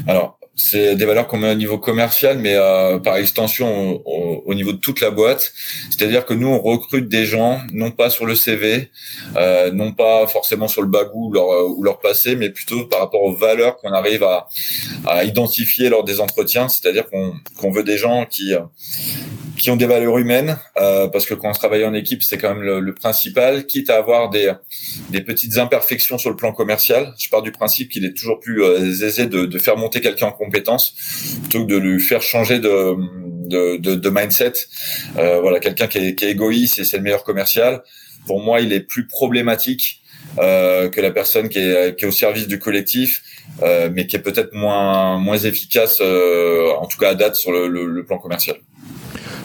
Alors, 0.08 0.40
c'est 0.56 0.96
des 0.96 1.06
valeurs 1.06 1.28
qu'on 1.28 1.38
met 1.38 1.52
au 1.52 1.56
niveau 1.56 1.78
commercial, 1.78 2.38
mais 2.38 2.56
euh, 2.56 2.98
par 3.00 3.18
extension 3.18 4.02
au, 4.06 4.44
au, 4.46 4.54
niveau 4.54 4.72
de 4.72 4.78
toute 4.78 5.02
la 5.02 5.12
boîte. 5.12 5.54
C'est-à-dire 5.90 6.26
que 6.26 6.34
nous, 6.34 6.48
on 6.48 6.60
recrute 6.60 7.10
des 7.10 7.26
gens, 7.26 7.60
non 7.74 7.92
pas 7.92 8.10
sur 8.10 8.26
le 8.26 8.36
CV, 8.36 8.90
euh, 9.36 9.72
non 9.72 9.92
pas 9.92 10.28
forcément 10.28 10.68
sur 10.68 10.82
le 10.82 10.88
bagou 10.88 11.28
ou 11.30 11.34
leur, 11.34 11.70
ou 11.70 11.84
leur 11.84 12.00
passé, 12.00 12.36
mais 12.36 12.50
plutôt 12.50 12.86
par 12.86 13.02
rapport 13.02 13.24
aux 13.24 13.36
valeurs 13.36 13.78
qu'on 13.78 13.92
arrive 13.92 14.24
à, 14.24 14.48
à, 15.06 15.26
identifier 15.26 15.90
lors 15.90 16.06
des 16.06 16.22
entretiens. 16.22 16.70
C'est-à-dire 16.70 17.10
qu'on 17.10 17.34
qu'on 17.58 17.72
veut 17.72 17.84
des 17.84 17.98
gens 17.98 18.26
qui 18.26 18.54
qui 19.58 19.72
ont 19.72 19.76
des 19.76 19.86
valeurs 19.86 20.18
humaines, 20.18 20.58
euh, 20.78 21.08
parce 21.08 21.26
que 21.26 21.34
quand 21.34 21.50
on 21.50 21.54
travaille 21.54 21.86
en 21.86 21.94
équipe, 21.94 22.24
c'est 22.24 22.38
quand 22.38 22.54
même 22.54 22.64
le, 22.64 22.80
le, 22.80 22.94
principal, 22.94 23.66
quitte 23.66 23.90
à 23.90 23.98
avoir 23.98 24.30
des, 24.30 24.52
des 25.10 25.22
petites 25.22 25.58
imperfections 25.58 26.18
sur 26.18 26.30
le 26.30 26.36
plan 26.36 26.52
commercial. 26.52 27.14
Je 27.18 27.30
pars 27.30 27.42
du 27.42 27.52
principe 27.52 27.90
qu'il 27.90 28.06
est 28.06 28.14
toujours 28.14 28.40
plus 28.40 28.64
euh, 28.64 28.80
aisé 28.80 29.28
de, 29.28 29.46
de, 29.46 29.60
faire 29.60 29.78
monter 29.78 30.02
quelqu'un 30.02 30.28
en 30.28 30.32
compétence 30.46 30.94
plutôt 31.42 31.66
que 31.66 31.72
de 31.72 31.78
lui 31.78 32.00
faire 32.00 32.22
changer 32.22 32.60
de, 32.60 34.10
mindset. 34.10 34.54
Euh, 35.18 35.40
voilà, 35.42 35.60
quelqu'un 35.60 35.88
qui 35.88 35.98
est, 36.00 36.16
qui 36.16 36.26
est 36.26 36.32
égoïste 36.32 36.80
et 36.80 36.84
c'est 36.84 36.98
le 36.98 37.04
meilleur 37.04 37.24
commercial. 37.24 37.84
Pour 38.26 38.42
moi, 38.42 38.62
il 38.62 38.74
est 38.74 38.80
plus 38.80 39.08
problématique 39.08 40.02
euh, 40.40 40.90
que 40.90 41.02
la 41.02 41.12
personne 41.12 41.50
qui 41.50 41.60
est, 41.60 41.98
qui 41.98 42.06
est 42.06 42.08
au 42.08 42.12
service 42.12 42.48
du 42.48 42.60
collectif, 42.60 43.22
euh, 43.62 43.90
mais 43.94 44.08
qui 44.08 44.16
est 44.16 44.20
peut-être 44.20 44.54
moins 44.54 45.18
moins 45.18 45.38
efficace, 45.38 46.00
euh, 46.02 46.72
en 46.80 46.88
tout 46.88 46.98
cas 46.98 47.10
à 47.12 47.16
date 47.16 47.36
sur 47.36 47.52
le, 47.52 47.68
le, 47.68 47.86
le 47.86 48.06
plan 48.06 48.18
commercial. 48.18 48.58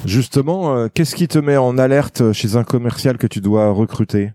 Justement, 0.06 0.76
euh, 0.76 0.88
qu'est-ce 0.92 1.14
qui 1.14 1.28
te 1.28 1.38
met 1.38 1.56
en 1.56 1.76
alerte 1.78 2.32
chez 2.32 2.56
un 2.56 2.64
commercial 2.64 3.18
que 3.18 3.26
tu 3.26 3.40
dois 3.40 3.70
recruter? 3.70 4.32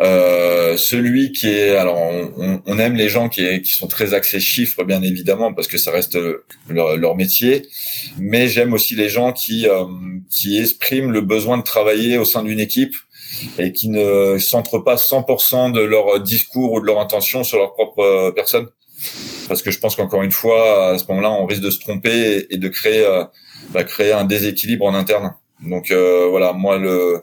Euh, 0.00 0.76
celui 0.76 1.32
qui 1.32 1.48
est 1.48 1.76
alors 1.76 1.96
on, 1.96 2.60
on 2.66 2.78
aime 2.78 2.94
les 2.94 3.08
gens 3.08 3.28
qui, 3.28 3.62
qui, 3.62 3.70
sont 3.70 3.86
très 3.86 4.14
axés 4.14 4.40
chiffres 4.40 4.84
bien 4.84 5.02
évidemment 5.02 5.54
parce 5.54 5.68
que 5.68 5.78
ça 5.78 5.90
reste 5.90 6.18
leur, 6.68 6.96
leur 6.96 7.16
métier 7.16 7.66
mais 8.18 8.48
j'aime 8.48 8.72
aussi 8.72 8.94
les 8.94 9.08
gens 9.08 9.32
qui 9.32 9.66
euh, 9.66 9.84
qui 10.30 10.58
expriment 10.58 11.12
le 11.12 11.20
besoin 11.20 11.58
de 11.58 11.62
travailler 11.62 12.18
au 12.18 12.24
sein 12.24 12.42
d'une 12.42 12.60
équipe 12.60 12.94
et 13.58 13.72
qui 13.72 13.88
ne 13.88 14.38
centrent 14.38 14.78
pas 14.78 14.96
100% 14.96 15.72
de 15.72 15.80
leur 15.80 16.20
discours 16.20 16.72
ou 16.72 16.80
de 16.80 16.86
leur 16.86 17.00
intention 17.00 17.44
sur 17.44 17.58
leur 17.58 17.74
propre 17.74 18.32
personne 18.34 18.68
parce 19.48 19.62
que 19.62 19.70
je 19.70 19.78
pense 19.78 19.96
qu'encore 19.96 20.22
une 20.22 20.32
fois 20.32 20.90
à 20.90 20.98
ce 20.98 21.04
moment-là 21.08 21.30
on 21.30 21.46
risque 21.46 21.62
de 21.62 21.70
se 21.70 21.78
tromper 21.78 22.46
et 22.50 22.56
de 22.56 22.68
créer 22.68 23.04
euh, 23.04 23.24
bah, 23.70 23.84
créer 23.84 24.12
un 24.12 24.24
déséquilibre 24.24 24.84
en 24.84 24.94
interne. 24.94 25.34
Donc 25.66 25.90
euh, 25.90 26.26
voilà, 26.28 26.52
moi 26.52 26.78
le 26.78 27.22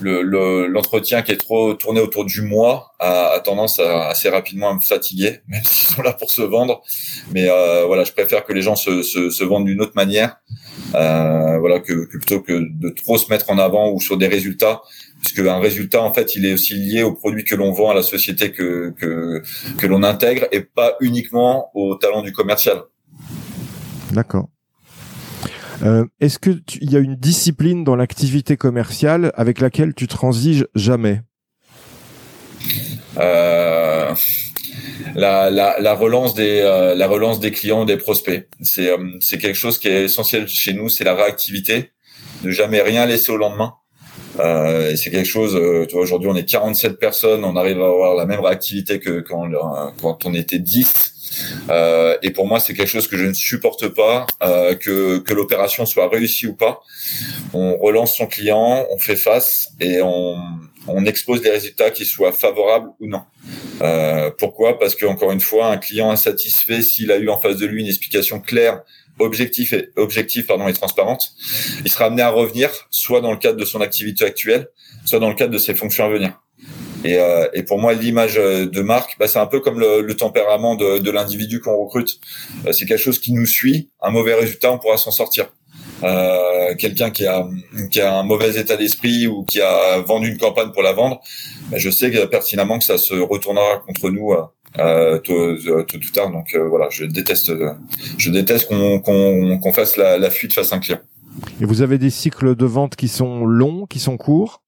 l'entretien 0.00 1.18
le, 1.18 1.24
qui 1.24 1.32
est 1.32 1.36
trop 1.36 1.74
tourné 1.74 2.00
autour 2.00 2.24
du 2.24 2.42
moi 2.42 2.92
a, 2.98 3.30
a 3.34 3.40
tendance 3.40 3.78
à, 3.80 4.08
assez 4.08 4.28
rapidement 4.28 4.70
à 4.70 4.74
me 4.74 4.80
fatiguer, 4.80 5.40
même 5.48 5.62
s'ils 5.64 5.94
sont 5.94 6.02
là 6.02 6.12
pour 6.12 6.30
se 6.30 6.42
vendre. 6.42 6.82
Mais 7.32 7.48
euh, 7.48 7.84
voilà, 7.86 8.04
je 8.04 8.12
préfère 8.12 8.44
que 8.44 8.52
les 8.52 8.62
gens 8.62 8.76
se, 8.76 9.02
se, 9.02 9.30
se 9.30 9.44
vendent 9.44 9.66
d'une 9.66 9.80
autre 9.80 9.94
manière, 9.94 10.36
euh, 10.94 11.58
voilà, 11.58 11.80
que, 11.80 12.06
que, 12.06 12.18
plutôt 12.18 12.40
que 12.40 12.52
de 12.52 12.88
trop 12.90 13.18
se 13.18 13.30
mettre 13.30 13.50
en 13.50 13.58
avant 13.58 13.90
ou 13.90 14.00
sur 14.00 14.16
des 14.16 14.28
résultats, 14.28 14.82
puisque 15.20 15.40
un 15.40 15.60
résultat 15.60 16.02
en 16.02 16.12
fait, 16.12 16.36
il 16.36 16.46
est 16.46 16.54
aussi 16.54 16.74
lié 16.74 17.02
au 17.02 17.12
produit 17.12 17.44
que 17.44 17.54
l'on 17.54 17.72
vend 17.72 17.90
à 17.90 17.94
la 17.94 18.02
société 18.02 18.52
que 18.52 18.94
que, 18.98 19.42
que 19.78 19.86
l'on 19.86 20.02
intègre 20.02 20.46
et 20.52 20.60
pas 20.60 20.96
uniquement 21.00 21.70
au 21.74 21.94
talent 21.96 22.22
du 22.22 22.32
commercial. 22.32 22.82
D'accord. 24.12 24.48
Euh, 25.82 26.04
Est-ce 26.20 26.38
que 26.38 26.50
il 26.80 26.90
y 26.90 26.96
a 26.96 27.00
une 27.00 27.16
discipline 27.16 27.84
dans 27.84 27.96
l'activité 27.96 28.56
commerciale 28.56 29.32
avec 29.34 29.60
laquelle 29.60 29.94
tu 29.94 30.06
transiges 30.06 30.66
jamais 30.74 31.22
euh, 33.18 34.14
la, 35.14 35.50
la, 35.50 35.80
la, 35.80 35.94
relance 35.94 36.34
des 36.34 36.60
euh, 36.60 36.94
la 36.94 37.06
relance 37.08 37.40
des 37.40 37.50
clients, 37.50 37.84
des 37.84 37.96
prospects, 37.96 38.48
c'est 38.62 38.90
euh, 38.90 38.96
c'est 39.20 39.38
quelque 39.38 39.56
chose 39.56 39.78
qui 39.78 39.88
est 39.88 40.04
essentiel 40.04 40.46
chez 40.48 40.72
nous, 40.72 40.88
c'est 40.88 41.04
la 41.04 41.14
réactivité, 41.14 41.90
ne 42.44 42.50
jamais 42.50 42.80
rien 42.80 43.06
laisser 43.06 43.32
au 43.32 43.36
lendemain. 43.36 43.74
Euh, 44.38 44.94
c'est 44.94 45.10
quelque 45.10 45.26
chose. 45.26 45.56
Euh, 45.56 45.84
tu 45.86 45.94
vois, 45.94 46.02
aujourd'hui, 46.02 46.28
on 46.30 46.36
est 46.36 46.44
47 46.44 46.98
personnes, 46.98 47.44
on 47.44 47.56
arrive 47.56 47.80
à 47.80 47.86
avoir 47.86 48.14
la 48.14 48.26
même 48.26 48.40
réactivité 48.40 49.00
que 49.00 49.20
quand 49.20 49.50
quand 50.00 50.26
on 50.26 50.34
était 50.34 50.58
10. 50.60 51.14
Euh, 51.70 52.16
et 52.22 52.30
pour 52.30 52.46
moi, 52.46 52.60
c'est 52.60 52.74
quelque 52.74 52.88
chose 52.88 53.08
que 53.08 53.16
je 53.16 53.24
ne 53.24 53.32
supporte 53.32 53.88
pas, 53.88 54.26
euh, 54.42 54.74
que, 54.74 55.18
que 55.18 55.34
l'opération 55.34 55.86
soit 55.86 56.08
réussie 56.08 56.46
ou 56.46 56.54
pas. 56.54 56.80
On 57.52 57.76
relance 57.76 58.16
son 58.16 58.26
client, 58.26 58.86
on 58.90 58.98
fait 58.98 59.16
face 59.16 59.68
et 59.80 60.00
on, 60.02 60.36
on 60.86 61.04
expose 61.06 61.42
des 61.42 61.50
résultats 61.50 61.90
qui 61.90 62.04
soient 62.04 62.32
favorables 62.32 62.88
ou 63.00 63.06
non. 63.06 63.22
Euh, 63.82 64.30
pourquoi? 64.36 64.78
Parce 64.78 64.94
que 64.94 65.06
encore 65.06 65.32
une 65.32 65.40
fois, 65.40 65.70
un 65.70 65.76
client 65.76 66.10
insatisfait, 66.10 66.82
s'il 66.82 67.12
a 67.12 67.18
eu 67.18 67.28
en 67.28 67.40
face 67.40 67.56
de 67.56 67.66
lui 67.66 67.82
une 67.82 67.88
explication 67.88 68.40
claire 68.40 68.82
objectif 69.20 69.72
et 69.72 69.90
objectif 69.96 70.46
pardon 70.46 70.68
et 70.68 70.72
transparente, 70.72 71.32
il 71.84 71.90
sera 71.90 72.06
amené 72.06 72.22
à 72.22 72.30
revenir 72.30 72.70
soit 72.90 73.20
dans 73.20 73.32
le 73.32 73.38
cadre 73.38 73.58
de 73.58 73.64
son 73.64 73.80
activité 73.80 74.24
actuelle, 74.24 74.68
soit 75.04 75.18
dans 75.18 75.28
le 75.28 75.34
cadre 75.34 75.52
de 75.52 75.58
ses 75.58 75.74
fonctions 75.74 76.04
à 76.04 76.08
venir. 76.08 76.40
Et, 77.04 77.16
euh, 77.18 77.46
et 77.52 77.62
pour 77.62 77.78
moi, 77.78 77.92
l'image 77.92 78.34
de 78.34 78.82
marque, 78.82 79.16
bah, 79.18 79.28
c'est 79.28 79.38
un 79.38 79.46
peu 79.46 79.60
comme 79.60 79.78
le, 79.78 80.00
le 80.00 80.16
tempérament 80.16 80.74
de, 80.74 80.98
de 80.98 81.10
l'individu 81.10 81.60
qu'on 81.60 81.76
recrute. 81.76 82.18
Euh, 82.66 82.72
c'est 82.72 82.86
quelque 82.86 83.00
chose 83.02 83.20
qui 83.20 83.32
nous 83.32 83.46
suit. 83.46 83.90
Un 84.02 84.10
mauvais 84.10 84.34
résultat, 84.34 84.72
on 84.72 84.78
pourra 84.78 84.96
s'en 84.96 85.10
sortir. 85.12 85.46
Euh, 86.02 86.74
quelqu'un 86.76 87.10
qui 87.10 87.26
a 87.26 87.48
qui 87.90 88.00
a 88.00 88.18
un 88.18 88.22
mauvais 88.22 88.58
état 88.58 88.76
d'esprit 88.76 89.26
ou 89.26 89.44
qui 89.44 89.60
a 89.60 90.00
vendu 90.00 90.28
une 90.28 90.38
campagne 90.38 90.70
pour 90.72 90.82
la 90.82 90.92
vendre, 90.92 91.20
bah, 91.70 91.78
je 91.78 91.90
sais 91.90 92.10
pertinemment 92.26 92.78
que 92.78 92.84
ça 92.84 92.98
se 92.98 93.14
retournera 93.14 93.78
contre 93.86 94.10
nous 94.10 94.32
euh, 94.32 94.42
euh, 94.78 95.18
tôt, 95.18 95.56
tôt, 95.84 95.98
tout 95.98 96.12
tard. 96.12 96.30
Donc 96.30 96.54
voilà, 96.54 96.88
je 96.90 97.04
déteste, 97.04 97.52
je 98.16 98.30
déteste 98.30 98.68
qu'on 98.68 99.00
qu'on 99.00 99.72
fasse 99.72 99.96
la, 99.96 100.18
la 100.18 100.30
fuite 100.30 100.52
face 100.52 100.72
à 100.72 100.76
un 100.76 100.80
client. 100.80 101.00
Et 101.60 101.64
vous 101.64 101.82
avez 101.82 101.98
des 101.98 102.10
cycles 102.10 102.56
de 102.56 102.66
vente 102.66 102.96
qui 102.96 103.08
sont 103.08 103.44
longs, 103.44 103.86
qui 103.86 103.98
sont 103.98 104.16
courts? 104.16 104.62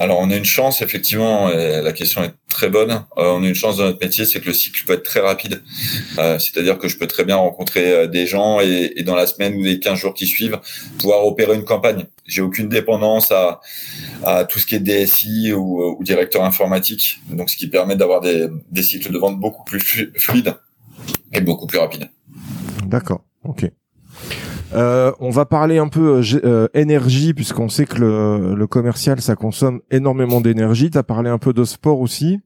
Alors 0.00 0.18
on 0.20 0.30
a 0.30 0.36
une 0.36 0.44
chance 0.44 0.82
effectivement, 0.82 1.50
et 1.50 1.82
la 1.82 1.92
question 1.92 2.22
est 2.22 2.34
très 2.54 2.70
bonne. 2.70 2.92
Euh, 2.92 3.32
on 3.32 3.42
a 3.42 3.48
une 3.48 3.54
chance 3.54 3.76
dans 3.76 3.84
notre 3.84 4.00
métier, 4.00 4.24
c'est 4.24 4.40
que 4.40 4.46
le 4.46 4.54
cycle 4.54 4.84
peut 4.86 4.94
être 4.94 5.02
très 5.02 5.20
rapide. 5.20 5.62
Euh, 6.18 6.38
c'est-à-dire 6.38 6.78
que 6.78 6.88
je 6.88 6.96
peux 6.96 7.06
très 7.06 7.24
bien 7.24 7.36
rencontrer 7.36 7.92
euh, 7.92 8.06
des 8.06 8.26
gens 8.26 8.60
et, 8.60 8.92
et, 8.96 9.02
dans 9.02 9.16
la 9.16 9.26
semaine 9.26 9.54
ou 9.56 9.62
les 9.62 9.80
15 9.80 9.98
jours 9.98 10.14
qui 10.14 10.26
suivent, 10.26 10.58
pouvoir 10.98 11.26
opérer 11.26 11.54
une 11.54 11.64
campagne. 11.64 12.06
J'ai 12.26 12.40
aucune 12.40 12.68
dépendance 12.68 13.32
à, 13.32 13.60
à, 14.22 14.44
tout 14.44 14.58
ce 14.58 14.66
qui 14.66 14.76
est 14.76 14.80
DSI 14.80 15.52
ou, 15.52 15.98
ou 15.98 16.04
directeur 16.04 16.44
informatique, 16.44 17.20
donc 17.30 17.50
ce 17.50 17.56
qui 17.56 17.66
permet 17.66 17.96
d'avoir 17.96 18.20
des, 18.20 18.46
des 18.70 18.82
cycles 18.82 19.12
de 19.12 19.18
vente 19.18 19.38
beaucoup 19.38 19.64
plus 19.64 19.80
fluides 20.16 20.54
et 21.32 21.40
beaucoup 21.40 21.66
plus 21.66 21.78
rapides. 21.78 22.08
D'accord, 22.86 23.24
ok. 23.44 23.68
Euh, 24.72 25.12
on 25.20 25.30
va 25.30 25.44
parler 25.44 25.78
un 25.78 25.88
peu 25.88 26.20
euh, 26.20 26.40
euh, 26.44 26.68
énergie 26.74 27.34
puisqu'on 27.34 27.68
sait 27.68 27.86
que 27.86 27.98
le, 27.98 28.66
commercial 28.66 29.20
ça 29.20 29.36
consomme 29.36 29.80
énormément 29.90 30.40
d'énergie. 30.40 30.90
Tu 30.90 30.98
as 30.98 31.02
parlé 31.02 31.30
un 31.30 31.38
peu 31.38 31.52
de 31.52 31.64
sport 31.64 32.00
aussi. 32.00 32.40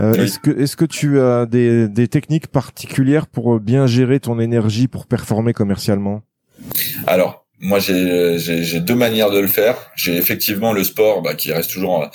Est-ce 0.00 0.38
que 0.38 0.50
est-ce 0.50 0.76
que 0.76 0.84
tu 0.84 1.20
as 1.20 1.46
des, 1.46 1.88
des 1.88 2.08
techniques 2.08 2.46
particulières 2.46 3.26
pour 3.26 3.60
bien 3.60 3.86
gérer 3.86 4.20
ton 4.20 4.38
énergie 4.38 4.88
pour 4.88 5.06
performer 5.06 5.52
commercialement? 5.52 6.22
Alors 7.06 7.43
moi, 7.64 7.78
j'ai 7.78 8.80
deux 8.80 8.94
manières 8.94 9.30
de 9.30 9.38
le 9.38 9.48
faire. 9.48 9.90
J'ai 9.96 10.18
effectivement 10.18 10.74
le 10.74 10.84
sport, 10.84 11.22
bah, 11.22 11.34
qui 11.34 11.50
reste 11.50 11.70
toujours 11.70 12.10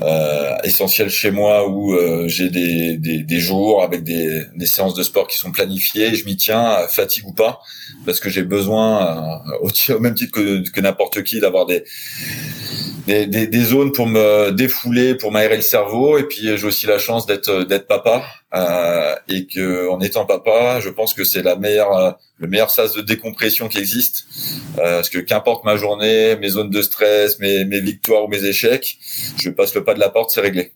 euh, 0.00 0.56
essentiel 0.64 1.10
chez 1.10 1.30
moi, 1.30 1.68
où 1.68 1.92
euh, 1.92 2.26
j'ai 2.26 2.48
des, 2.48 2.96
des, 2.96 3.22
des, 3.22 3.38
jours 3.38 3.82
avec 3.82 4.02
des, 4.02 4.44
des, 4.56 4.64
séances 4.64 4.94
de 4.94 5.02
sport 5.02 5.26
qui 5.26 5.36
sont 5.36 5.52
planifiées. 5.52 6.14
Je 6.14 6.24
m'y 6.24 6.38
tiens, 6.38 6.78
fatigue 6.88 7.26
ou 7.26 7.34
pas, 7.34 7.60
parce 8.06 8.18
que 8.18 8.30
j'ai 8.30 8.42
besoin, 8.42 9.42
euh, 9.60 9.68
au, 9.94 9.98
même 10.00 10.14
titre 10.14 10.32
que, 10.32 10.66
que 10.70 10.80
n'importe 10.80 11.22
qui, 11.22 11.38
d'avoir 11.38 11.66
des, 11.66 11.84
des, 13.06 13.26
des, 13.26 13.64
zones 13.64 13.92
pour 13.92 14.06
me 14.06 14.52
défouler, 14.52 15.14
pour 15.14 15.32
m'aérer 15.32 15.56
le 15.56 15.62
cerveau. 15.62 16.16
Et 16.16 16.24
puis 16.24 16.56
j'ai 16.56 16.64
aussi 16.64 16.86
la 16.86 16.98
chance 16.98 17.26
d'être 17.26 17.86
papa 17.86 18.24
euh, 18.54 19.14
et 19.28 19.46
que 19.46 19.88
en 19.88 20.00
étant 20.00 20.26
papa, 20.26 20.80
je 20.80 20.88
pense 20.88 21.14
que 21.14 21.24
c'est 21.24 21.42
la 21.42 21.56
meilleure 21.56 22.18
le 22.38 22.46
meilleur 22.46 22.70
sas 22.70 22.94
de 22.94 23.00
décompression 23.00 23.68
qui 23.68 23.78
existe. 23.78 24.26
Euh, 24.78 24.96
parce 24.96 25.08
que 25.08 25.18
qu'importe 25.18 25.64
ma 25.64 25.76
journée, 25.76 26.36
mes 26.36 26.50
zones 26.50 26.70
de 26.70 26.82
stress, 26.82 27.38
mes, 27.40 27.64
victoires 27.80 28.24
ou 28.24 28.28
mes 28.28 28.44
échecs, 28.44 28.98
je 29.38 29.50
passe 29.50 29.74
le 29.74 29.84
pas 29.84 29.94
de 29.94 30.00
la 30.00 30.08
porte, 30.08 30.30
c'est 30.30 30.40
réglé. 30.40 30.72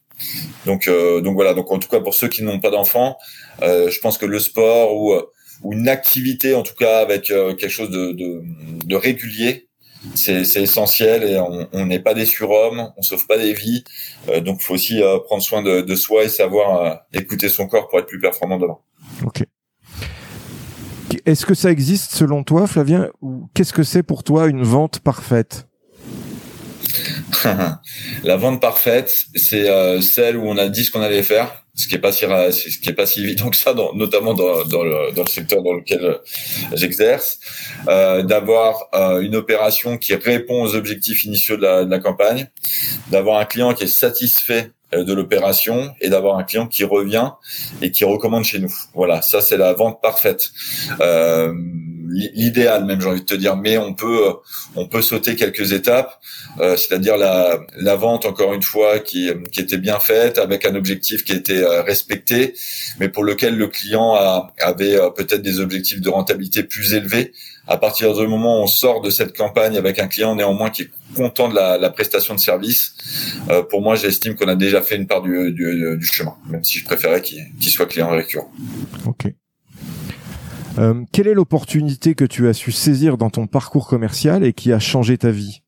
Donc 0.67 0.89
euh, 0.89 1.21
donc 1.21 1.35
voilà. 1.35 1.55
Donc 1.55 1.71
en 1.71 1.79
tout 1.79 1.89
cas 1.89 2.01
pour 2.01 2.15
ceux 2.15 2.29
qui 2.29 2.43
n'ont 2.43 2.61
pas 2.61 2.71
d'enfants, 2.71 3.17
euh, 3.63 3.91
je 3.91 4.01
pense 4.01 4.19
que 4.19 4.27
le 4.27 4.39
sport 4.39 4.95
ou 4.95 5.15
ou 5.63 5.73
une 5.73 5.89
activité 5.89 6.55
en 6.55 6.63
tout 6.63 6.75
cas 6.75 6.99
avec 6.99 7.25
quelque 7.25 7.69
chose 7.69 7.91
de, 7.91 8.11
de, 8.13 8.43
de 8.85 8.97
régulier 8.97 9.69
c'est 10.15 10.57
essentiel 10.57 11.23
et 11.23 11.39
on 11.73 11.87
n'est 11.87 12.01
pas 12.01 12.15
des 12.15 12.27
surhommes, 12.27 12.93
on 12.97 13.03
sauve 13.03 13.27
pas 13.27 13.39
des 13.39 13.53
vies. 13.53 13.85
Euh, 14.29 14.41
donc 14.41 14.59
il 14.61 14.65
faut 14.65 14.75
aussi 14.75 15.03
euh, 15.03 15.19
prendre 15.19 15.43
soin 15.43 15.63
de, 15.63 15.81
de, 15.81 15.95
soi 15.95 16.25
et 16.25 16.29
savoir 16.29 16.85
euh, 16.85 16.95
écouter 17.13 17.49
son 17.49 17.67
corps 17.67 17.89
pour 17.89 17.99
être 17.99 18.07
plus 18.07 18.21
performant 18.21 18.59
devant. 18.59 18.83
Ok. 19.25 19.45
Est-ce 21.25 21.47
que 21.47 21.55
ça 21.55 21.71
existe 21.71 22.13
selon 22.13 22.43
toi, 22.43 22.67
Flavien, 22.67 23.11
ou 23.21 23.49
qu'est-ce 23.55 23.73
que 23.73 23.83
c'est 23.83 24.03
pour 24.03 24.25
toi 24.25 24.49
une 24.49 24.63
vente 24.63 25.01
parfaite? 25.01 25.69
La 28.25 28.37
vente 28.37 28.61
parfaite, 28.61 29.27
c'est 29.35 30.01
celle 30.01 30.37
où 30.37 30.47
on 30.47 30.57
a 30.57 30.69
dit 30.69 30.85
ce 30.85 30.91
qu'on 30.91 31.03
allait 31.03 31.23
faire 31.23 31.62
ce 31.75 31.89
qui 31.89 31.95
est 31.95 31.99
pas 31.99 32.13
si 32.13 32.27
ce 32.27 32.79
qui 32.79 32.91
est 32.91 32.95
pas 32.95 33.07
si 33.07 33.23
évident 33.23 33.49
que 33.49 33.57
ça, 33.57 33.75
notamment 33.95 34.35
dans, 34.35 34.83
le, 34.83 35.27
secteur 35.29 35.63
dans 35.63 35.73
lequel 35.73 36.05
euh, 36.05 36.19
j'exerce, 36.75 37.39
euh, 37.89 38.23
d'avoir 38.23 38.89
euh, 38.95 39.21
une 39.21 39.37
opération 39.37 39.97
qui 39.97 40.15
répond 40.15 40.63
aux 40.63 40.75
objectifs 40.75 41.25
initiaux 41.25 41.57
de 41.57 41.89
la, 41.89 41.99
campagne, 41.99 42.51
d'avoir 43.11 43.39
un 43.39 43.47
client 43.47 43.73
qui 43.73 43.85
est 43.85 43.87
satisfait 43.87 44.73
de 44.93 45.15
l'opération 45.15 45.95
et 46.03 46.11
d'avoir 46.11 46.37
un 46.37 46.45
client 46.45 46.67
qui 46.67 46.85
revient 46.85 47.31
et 47.81 47.91
qui 47.91 48.05
recommande 48.05 48.45
chez 48.45 48.59
nous. 48.59 48.75
Voilà, 48.93 49.23
ça 49.23 49.41
c'est 49.41 49.57
la 49.57 49.73
vente 49.73 50.03
parfaite. 50.03 50.51
L'idéal 52.13 52.85
même 52.85 53.01
j'ai 53.01 53.09
envie 53.09 53.21
de 53.21 53.27
te 53.27 53.35
dire. 53.35 53.57
Mais 53.57 53.79
on 53.79 53.95
peut 53.95 54.29
on 54.77 54.87
peut 54.87 55.03
sauter 55.03 55.37
quelques 55.37 55.73
étapes 55.73 56.19
euh, 56.61 56.77
c'est-à-dire 56.77 57.17
la, 57.17 57.61
la 57.77 57.97
vente 57.97 58.27
encore 58.27 58.53
une 58.53 58.63
fois 58.63 58.99
qui, 58.99 59.31
qui 59.51 59.61
était 59.61 59.79
bien 59.79 59.99
faite 59.99 60.39
avec 60.39 60.65
un 60.65 60.75
objectif 60.75 61.25
qui 61.25 61.33
était 61.33 61.63
euh, 61.63 61.83
respecté 61.83 62.55
mais 63.01 63.09
pour 63.09 63.25
lequel 63.25 63.57
le 63.57 63.69
client 63.69 64.15
a, 64.15 64.53
avait 64.61 64.97
euh, 64.97 65.11
peut-être 65.11 65.43
des 65.43 65.61
objectifs 65.61 66.01
de 66.01 66.09
rentabilité 66.09 66.63
plus 66.63 66.95
élevés. 66.95 67.33
À 67.69 67.77
partir 67.77 68.13
du 68.15 68.27
moment 68.27 68.61
où 68.61 68.63
on 68.65 68.67
sort 68.67 69.01
de 69.03 69.11
cette 69.11 69.37
campagne 69.37 69.77
avec 69.77 69.99
un 69.99 70.09
client 70.09 70.35
néanmoins 70.35 70.71
qui 70.71 70.83
est 70.83 70.91
content 71.15 71.49
de 71.49 71.55
la, 71.55 71.79
la 71.79 71.91
prestation 71.91 72.35
de 72.35 72.41
service, 72.41 72.95
euh, 73.51 73.63
pour 73.63 73.83
moi, 73.83 73.95
j'estime 73.95 74.35
qu'on 74.35 74.49
a 74.49 74.57
déjà 74.57 74.83
fait 74.83 74.97
une 74.97 75.07
part 75.07 75.23
du, 75.23 75.53
du, 75.53 75.97
du 75.97 76.07
chemin, 76.07 76.35
même 76.49 76.65
si 76.65 76.79
je 76.79 76.85
préférais 76.85 77.23
qu'il 77.23 77.71
soit 77.71 77.87
client 77.87 78.11
récurrent. 78.11 78.51
Euh, 80.79 80.95
quelle 81.13 81.29
est 81.29 81.35
l'opportunité 81.35 82.15
que 82.15 82.25
tu 82.25 82.49
as 82.49 82.55
su 82.55 82.73
saisir 82.73 83.19
dans 83.19 83.31
ton 83.31 83.47
parcours 83.47 83.87
commercial 83.87 84.45
et 84.45 84.53
qui 84.53 84.73
a 84.73 84.79
changé 84.79 85.19
ta 85.19 85.31
vie? 85.31 85.63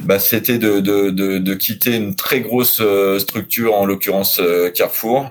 Bah, 0.00 0.18
c'était 0.18 0.58
de, 0.58 0.80
de, 0.80 1.10
de, 1.10 1.38
de, 1.38 1.54
quitter 1.54 1.96
une 1.96 2.14
très 2.14 2.40
grosse 2.40 2.80
euh, 2.80 3.18
structure, 3.18 3.74
en 3.74 3.84
l'occurrence 3.84 4.40
euh, 4.40 4.70
Carrefour, 4.70 5.30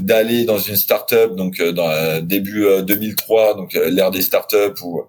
d'aller 0.00 0.44
dans 0.44 0.58
une 0.58 0.76
start-up, 0.76 1.34
donc 1.34 1.60
dans 1.62 2.20
début 2.22 2.66
2003, 2.82 3.56
donc 3.56 3.72
l'ère 3.74 4.10
des 4.10 4.22
start-up 4.22 4.78
où, 4.82 5.02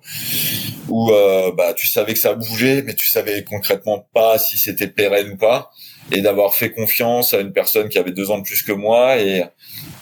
où 0.89 1.11
bah, 1.55 1.73
tu 1.75 1.87
savais 1.87 2.13
que 2.13 2.19
ça 2.19 2.33
bougeait, 2.33 2.83
mais 2.83 2.93
tu 2.93 3.07
savais 3.07 3.43
concrètement 3.43 4.07
pas 4.13 4.37
si 4.37 4.57
c'était 4.57 4.87
pérenne 4.87 5.31
ou 5.31 5.37
pas, 5.37 5.71
et 6.11 6.21
d'avoir 6.21 6.53
fait 6.53 6.71
confiance 6.71 7.33
à 7.33 7.39
une 7.39 7.51
personne 7.51 7.89
qui 7.89 7.97
avait 7.97 8.11
deux 8.11 8.31
ans 8.31 8.39
de 8.39 8.43
plus 8.43 8.63
que 8.63 8.71
moi 8.71 9.17
et 9.17 9.43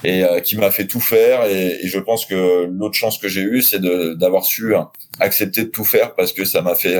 et 0.04 0.24
qui 0.44 0.58
m'a 0.58 0.70
fait 0.70 0.86
tout 0.86 1.00
faire 1.00 1.46
et, 1.46 1.80
et 1.84 1.88
je 1.88 1.98
pense 1.98 2.26
que 2.26 2.66
l'autre 2.66 2.94
chance 2.94 3.18
que 3.18 3.28
j'ai 3.28 3.42
eue 3.42 3.64
c'est 3.64 3.82
d'avoir 3.82 4.46
su 4.46 4.76
accepter 5.20 5.64
de 5.64 5.70
tout 5.70 5.84
faire 5.84 6.14
parce 6.14 6.34
que 6.34 6.46
ça 6.46 6.62
m'a 6.62 6.76
fait 6.76 7.00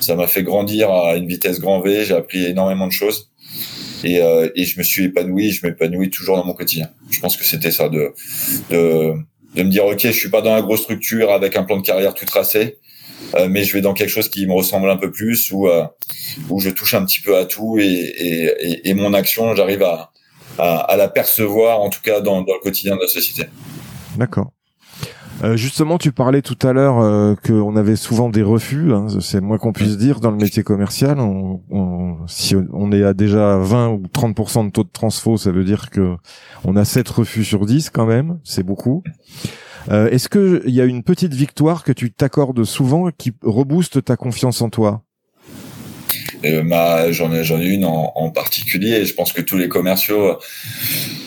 ça 0.00 0.16
m'a 0.16 0.26
fait 0.26 0.42
grandir 0.42 0.90
à 0.90 1.16
une 1.16 1.26
vitesse 1.26 1.60
grand 1.60 1.80
V. 1.80 2.04
J'ai 2.04 2.14
appris 2.14 2.44
énormément 2.44 2.86
de 2.86 2.92
choses 2.92 3.30
et, 4.02 4.20
euh, 4.20 4.48
et 4.54 4.64
je 4.64 4.78
me 4.78 4.84
suis 4.84 5.04
épanoui. 5.04 5.50
Je 5.50 5.66
m'épanouis 5.66 6.10
toujours 6.10 6.36
dans 6.36 6.44
mon 6.44 6.54
quotidien. 6.54 6.90
Je 7.10 7.20
pense 7.20 7.36
que 7.36 7.44
c'était 7.44 7.70
ça 7.70 7.88
de, 7.88 8.12
de 8.70 9.14
de 9.54 9.62
me 9.62 9.70
dire 9.70 9.86
ok, 9.86 10.00
je 10.00 10.10
suis 10.10 10.30
pas 10.30 10.42
dans 10.42 10.54
la 10.54 10.62
grosse 10.62 10.82
structure 10.82 11.30
avec 11.30 11.56
un 11.56 11.62
plan 11.62 11.76
de 11.76 11.82
carrière 11.82 12.12
tout 12.12 12.24
tracé, 12.24 12.78
euh, 13.36 13.46
mais 13.48 13.62
je 13.62 13.72
vais 13.72 13.82
dans 13.82 13.94
quelque 13.94 14.08
chose 14.08 14.28
qui 14.28 14.48
me 14.48 14.52
ressemble 14.52 14.90
un 14.90 14.96
peu 14.96 15.12
plus 15.12 15.52
où 15.52 15.68
euh, 15.68 15.84
où 16.50 16.58
je 16.58 16.70
touche 16.70 16.94
un 16.94 17.04
petit 17.04 17.20
peu 17.20 17.36
à 17.36 17.44
tout 17.44 17.78
et 17.78 17.84
et, 17.84 18.88
et, 18.88 18.94
mon 18.94 19.14
action, 19.14 19.54
j'arrive 19.54 19.84
à, 19.84 20.10
à, 20.58 20.78
à 20.78 20.96
la 20.96 21.08
percevoir 21.08 21.80
en 21.80 21.90
tout 21.90 22.00
cas 22.02 22.20
dans, 22.20 22.42
dans 22.42 22.54
le 22.54 22.60
quotidien 22.60 22.96
de 22.96 23.00
la 23.02 23.08
société. 23.08 23.48
D'accord. 24.16 24.52
Euh, 25.42 25.56
justement, 25.56 25.98
tu 25.98 26.12
parlais 26.12 26.42
tout 26.42 26.56
à 26.66 26.72
l'heure 26.72 27.00
euh, 27.00 27.34
qu'on 27.44 27.74
avait 27.74 27.96
souvent 27.96 28.28
des 28.28 28.42
refus, 28.42 28.92
hein, 28.92 29.06
c'est 29.20 29.40
le 29.40 29.46
moins 29.46 29.58
qu'on 29.58 29.72
puisse 29.72 29.96
dire 29.98 30.20
dans 30.20 30.30
le 30.30 30.36
métier 30.36 30.62
commercial. 30.62 31.18
On, 31.18 31.60
on, 31.70 32.18
si 32.28 32.54
on 32.72 32.92
est 32.92 33.02
à 33.02 33.14
déjà 33.14 33.58
20 33.58 33.88
ou 33.88 34.02
30% 34.06 34.66
de 34.66 34.70
taux 34.70 34.84
de 34.84 34.90
transfo, 34.92 35.36
ça 35.36 35.50
veut 35.50 35.64
dire 35.64 35.90
que 35.90 36.14
on 36.64 36.76
a 36.76 36.84
7 36.84 37.08
refus 37.08 37.44
sur 37.44 37.66
10 37.66 37.90
quand 37.90 38.06
même, 38.06 38.38
c'est 38.44 38.62
beaucoup. 38.62 39.02
Euh, 39.90 40.08
Est-ce 40.08 40.28
qu'il 40.28 40.72
y 40.72 40.80
a 40.80 40.84
une 40.84 41.02
petite 41.02 41.34
victoire 41.34 41.82
que 41.82 41.92
tu 41.92 42.12
t'accordes 42.12 42.62
souvent 42.64 43.10
qui 43.10 43.32
rebooste 43.42 44.04
ta 44.04 44.16
confiance 44.16 44.62
en 44.62 44.70
toi? 44.70 45.02
Euh, 46.44 47.12
j'en 47.12 47.32
ai, 47.32 47.44
j'en 47.44 47.60
ai 47.60 47.66
une 47.66 47.84
en, 47.84 48.12
en, 48.14 48.30
particulier 48.30 49.04
je 49.04 49.14
pense 49.14 49.32
que 49.32 49.40
tous 49.40 49.56
les 49.56 49.68
commerciaux 49.68 50.38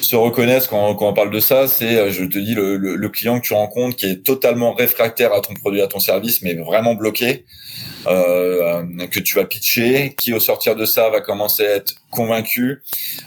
se 0.08 0.15
reconnaissent 0.15 0.67
quand, 0.67 0.96
quand 0.96 1.10
on 1.10 1.13
parle 1.13 1.32
de 1.32 1.39
ça. 1.39 1.67
C'est, 1.67 1.98
euh, 1.98 2.12
je 2.12 2.24
te 2.24 2.38
dis, 2.38 2.54
le, 2.54 2.78
le, 2.78 2.96
le, 2.96 3.10
client 3.10 3.39
que 3.39 3.46
tu 3.46 3.54
rencontres 3.54 3.96
qui 3.96 4.06
est 4.06 4.24
totalement 4.24 4.74
réfractaire 4.74 5.34
à 5.34 5.41
ton 5.41 5.54
produit, 5.54 5.82
à 5.82 5.88
ton 5.88 6.00
service, 6.00 6.41
mais 6.41 6.54
vraiment 6.54 6.96
bloqué, 6.96 7.46
euh, 8.08 8.84
que 9.12 9.20
tu 9.20 9.36
vas 9.36 9.46
pitcher, 9.46 10.15
qui 10.17 10.34
au 10.34 10.39
sortir 10.39 10.76
de 10.76 10.86
ça 10.86 11.10
va 11.10 11.22
commencer 11.22 11.65
à 11.65 11.76
être 11.76 11.96
convaincu. 12.10 12.82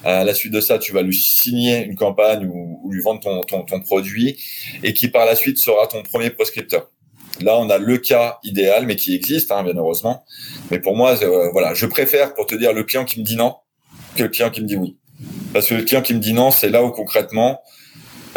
À 0.05 0.25
la 0.25 0.35
suite 0.35 0.53
de 0.53 0.61
ça, 0.61 0.79
tu 0.79 0.93
vas 0.93 1.03
lui 1.03 1.15
signer 1.15 1.85
une 1.85 1.97
campagne 1.97 2.47
ou, 2.47 2.81
ou 2.83 2.93
lui 2.93 3.03
vendre 3.03 3.21
ton, 3.21 3.41
ton, 3.43 3.63
ton 3.63 3.81
produit 3.81 4.39
et 4.83 4.95
qui 4.95 5.09
par 5.09 5.27
la 5.27 5.37
suite 5.37 5.59
sera 5.59 5.87
ton 5.87 6.03
premier 6.03 6.31
prescripteur. 6.31 6.89
Là, 7.41 7.59
on 7.59 7.71
a 7.71 7.79
le 7.79 7.97
cas 7.99 8.39
idéal, 8.45 8.87
mais 8.87 8.97
qui 8.97 9.15
existe, 9.15 9.51
hein, 9.51 9.63
bien 9.63 9.75
heureusement. 9.77 10.25
Mais 10.71 10.79
pour 10.79 10.97
moi, 10.97 11.17
euh, 11.23 11.51
voilà, 11.53 11.75
je 11.75 11.87
préfère, 11.87 12.35
pour 12.35 12.47
te 12.47 12.55
dire, 12.55 12.73
le 12.73 12.85
client 12.85 13.05
qui 13.05 13.21
me 13.21 13.25
dit 13.25 13.37
non 13.37 13.55
que 14.17 14.25
le 14.25 14.29
client 14.29 14.51
qui 14.51 14.61
me 14.61 14.67
dit 14.67 14.77
oui. 14.77 14.99
Parce 15.53 15.69
que 15.69 15.75
le 15.75 15.83
client 15.83 16.03
qui 16.03 16.15
me 16.15 16.19
dit 16.19 16.33
non, 16.33 16.51
c'est 16.51 16.69
là 16.69 16.85
où 16.85 16.91
concrètement, 16.91 17.61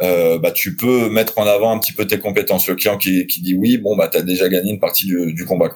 euh, 0.02 0.40
bah, 0.40 0.52
tu 0.52 0.76
peux 0.76 1.10
mettre 1.10 1.38
en 1.38 1.46
avant 1.46 1.76
un 1.76 1.80
petit 1.80 1.94
peu 1.94 2.06
tes 2.06 2.20
compétences. 2.20 2.68
Le 2.68 2.76
client 2.76 2.98
qui, 2.98 3.28
qui 3.28 3.42
dit 3.42 3.56
oui, 3.56 3.78
bon, 3.78 3.96
bah, 3.96 4.08
tu 4.08 4.18
as 4.18 4.22
déjà 4.22 4.48
gagné 4.50 4.72
une 4.72 4.80
partie 4.80 5.06
du, 5.06 5.34
du 5.34 5.46
combat. 5.46 5.70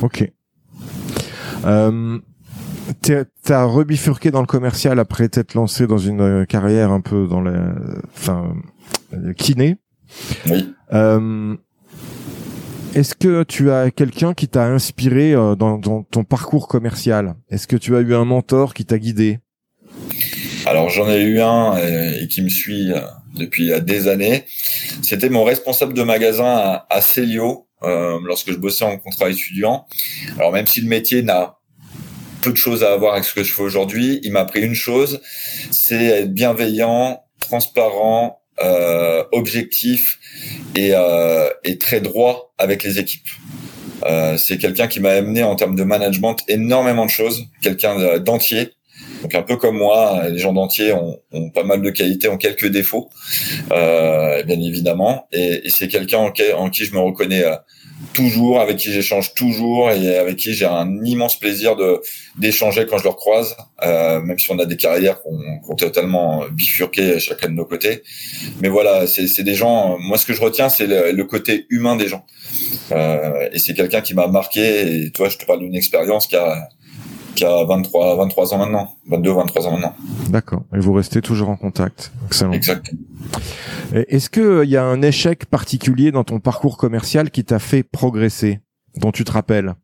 Ok. 0.00 0.30
Euh, 1.64 2.18
T'as 3.44 3.64
rebifurqué 3.64 4.30
dans 4.30 4.40
le 4.40 4.46
commercial 4.46 4.98
après 4.98 5.28
t'être 5.28 5.54
lancé 5.54 5.86
dans 5.86 5.98
une 5.98 6.20
euh, 6.20 6.44
carrière 6.44 6.90
un 6.92 7.00
peu 7.00 7.26
dans 7.26 7.40
la, 7.40 7.74
enfin, 8.14 8.54
kiné. 9.36 9.76
Oui. 10.46 10.74
Euh, 10.92 11.56
Est-ce 12.94 13.14
que 13.14 13.42
tu 13.42 13.70
as 13.70 13.90
quelqu'un 13.90 14.34
qui 14.34 14.48
t'a 14.48 14.64
inspiré 14.64 15.32
euh, 15.32 15.54
dans, 15.54 15.78
ton 16.02 16.24
parcours 16.24 16.68
commercial? 16.68 17.34
Est-ce 17.50 17.66
que 17.66 17.76
tu 17.76 17.96
as 17.96 18.00
eu 18.00 18.14
un 18.14 18.24
mentor 18.24 18.74
qui 18.74 18.84
t'a 18.84 18.98
guidé? 18.98 19.40
Alors 20.66 20.90
j'en 20.90 21.08
ai 21.08 21.22
eu 21.22 21.40
un 21.40 21.76
et, 21.78 22.22
et 22.22 22.28
qui 22.28 22.42
me 22.42 22.48
suit 22.48 22.92
depuis 23.34 23.72
des 23.82 24.08
années. 24.08 24.44
C'était 25.02 25.28
mon 25.28 25.44
responsable 25.44 25.94
de 25.94 26.02
magasin 26.02 26.46
à, 26.46 26.86
à 26.88 27.00
Célio 27.00 27.66
euh, 27.84 28.20
lorsque 28.24 28.52
je 28.52 28.58
bossais 28.58 28.84
en 28.84 28.96
contrat 28.98 29.30
étudiant. 29.30 29.86
Alors 30.36 30.52
même 30.52 30.66
si 30.66 30.80
le 30.80 30.88
métier 30.88 31.22
n'a 31.22 31.58
peu 32.40 32.52
de 32.52 32.56
choses 32.56 32.84
à 32.84 32.96
voir 32.96 33.14
avec 33.14 33.24
ce 33.24 33.34
que 33.34 33.42
je 33.42 33.52
fais 33.52 33.62
aujourd'hui, 33.62 34.20
il 34.22 34.32
m'a 34.32 34.40
appris 34.40 34.60
une 34.60 34.74
chose, 34.74 35.20
c'est 35.70 36.04
être 36.04 36.32
bienveillant, 36.32 37.22
transparent, 37.40 38.26
euh, 38.28 38.41
objectif 39.32 40.18
et, 40.76 40.90
euh, 40.94 41.48
et, 41.64 41.78
très 41.78 42.00
droit 42.00 42.52
avec 42.58 42.84
les 42.84 42.98
équipes. 42.98 43.28
Euh, 44.04 44.36
c'est 44.36 44.58
quelqu'un 44.58 44.88
qui 44.88 45.00
m'a 45.00 45.10
amené 45.10 45.42
en 45.42 45.54
termes 45.56 45.76
de 45.76 45.84
management 45.84 46.36
énormément 46.48 47.04
de 47.04 47.10
choses, 47.10 47.46
quelqu'un 47.60 48.18
d'entier. 48.18 48.70
Donc 49.22 49.34
un 49.34 49.42
peu 49.42 49.56
comme 49.56 49.78
moi, 49.78 50.28
les 50.28 50.38
gens 50.38 50.52
d'entier 50.52 50.92
ont, 50.92 51.50
pas 51.50 51.62
mal 51.62 51.80
de 51.80 51.90
qualités, 51.90 52.28
ont 52.28 52.36
quelques 52.36 52.66
défauts, 52.66 53.08
euh, 53.72 54.42
bien 54.42 54.60
évidemment. 54.60 55.28
Et, 55.32 55.62
c'est 55.70 55.88
quelqu'un 55.88 56.18
en, 56.18 56.70
qui 56.70 56.84
je 56.84 56.92
me 56.92 56.98
reconnais 56.98 57.44
euh, 57.44 57.54
toujours, 58.12 58.60
avec 58.60 58.76
qui 58.78 58.92
j'échange 58.92 59.34
toujours 59.34 59.90
et 59.90 60.16
avec 60.16 60.36
qui 60.36 60.54
j'ai 60.54 60.66
un 60.66 61.04
immense 61.04 61.38
plaisir 61.38 61.76
de 61.76 62.00
d'échanger 62.38 62.86
quand 62.86 62.98
je 62.98 63.04
le 63.04 63.12
croise, 63.12 63.56
euh, 63.82 64.20
même 64.20 64.38
si 64.38 64.50
on 64.50 64.58
a 64.58 64.66
des 64.66 64.76
carrières 64.76 65.22
qu'on 65.22 65.38
qu 65.66 65.76
totalement 65.76 66.44
bifurquées 66.50 67.18
chacun 67.18 67.48
de 67.48 67.54
nos 67.54 67.64
côtés. 67.64 68.02
Mais 68.60 68.68
voilà, 68.68 69.06
c'est 69.06 69.42
des 69.42 69.54
gens. 69.54 69.98
Moi, 69.98 70.18
ce 70.18 70.26
que 70.26 70.32
je 70.32 70.40
retiens, 70.40 70.68
c'est 70.68 70.86
le, 70.86 71.12
le, 71.12 71.24
côté 71.24 71.66
humain 71.70 71.96
des 71.96 72.08
gens. 72.08 72.24
Euh, 72.92 73.48
et 73.52 73.58
c'est 73.58 73.74
quelqu'un 73.74 74.00
qui 74.00 74.14
m'a 74.14 74.26
marqué. 74.26 75.04
Et 75.04 75.10
toi, 75.10 75.28
je 75.28 75.38
te 75.38 75.44
parle 75.44 75.60
d'une 75.60 75.74
expérience 75.74 76.26
qui 76.26 76.36
a 76.36 76.68
qui 77.34 77.44
a 77.44 77.64
23 77.64 78.16
23 78.16 78.54
ans 78.54 78.58
maintenant, 78.58 78.96
22 79.08 79.32
23 79.32 79.66
ans 79.66 79.72
maintenant. 79.72 79.94
D'accord. 80.28 80.62
Et 80.74 80.78
vous 80.78 80.92
restez 80.92 81.20
toujours 81.20 81.48
en 81.48 81.56
contact. 81.56 82.12
Excellent. 82.26 82.52
Exactement. 82.52 83.00
Est-ce 83.92 84.30
que 84.30 84.64
il 84.64 84.70
y 84.70 84.76
a 84.76 84.84
un 84.84 85.02
échec 85.02 85.46
particulier 85.46 86.12
dans 86.12 86.24
ton 86.24 86.40
parcours 86.40 86.76
commercial 86.76 87.30
qui 87.30 87.44
t'a 87.44 87.58
fait 87.58 87.82
progresser, 87.82 88.60
dont 88.96 89.12
tu 89.12 89.24
te 89.24 89.32
rappelles? 89.32 89.74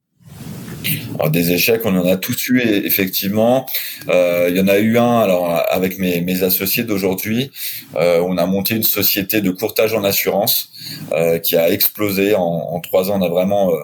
Alors 1.15 1.31
des 1.31 1.53
échecs, 1.53 1.83
on 1.85 1.97
en 1.97 2.07
a 2.07 2.17
tous 2.17 2.49
eu 2.49 2.61
effectivement. 2.61 3.67
Euh, 4.09 4.49
il 4.51 4.57
y 4.57 4.61
en 4.61 4.69
a 4.69 4.79
eu 4.79 4.99
un 4.99 5.21
alors 5.21 5.63
avec 5.69 5.99
mes, 5.99 6.21
mes 6.21 6.43
associés 6.43 6.85
d'aujourd'hui. 6.85 7.51
Euh, 7.97 8.21
on 8.21 8.37
a 8.37 8.47
monté 8.47 8.75
une 8.75 8.83
société 8.83 9.41
de 9.41 9.51
courtage 9.51 9.95
en 9.95 10.05
assurance 10.05 10.71
euh, 11.13 11.39
qui 11.39 11.57
a 11.57 11.71
explosé 11.71 12.35
en, 12.35 12.43
en, 12.43 12.81
trois 12.81 13.11
ans. 13.11 13.21
On 13.21 13.25
a 13.25 13.29
vraiment 13.29 13.73
euh, 13.73 13.81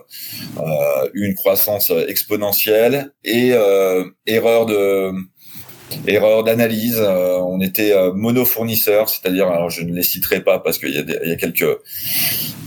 euh, 0.58 1.08
eu 1.14 1.26
une 1.26 1.34
croissance 1.34 1.90
exponentielle 2.08 3.12
et 3.24 3.52
euh, 3.52 4.04
erreur 4.26 4.66
de 4.66 5.12
erreur 6.06 6.44
d'analyse. 6.44 6.98
Euh, 7.00 7.38
on 7.38 7.60
était 7.60 7.92
euh, 7.92 8.12
monofournisseur, 8.12 9.08
c'est-à-dire, 9.08 9.48
alors 9.48 9.70
je 9.70 9.82
ne 9.82 9.94
les 9.94 10.02
citerai 10.02 10.40
pas 10.42 10.58
parce 10.58 10.78
qu'il 10.78 10.90
y, 10.90 11.28
y, 11.28 11.32
a 11.32 11.36
quelques 11.36 11.78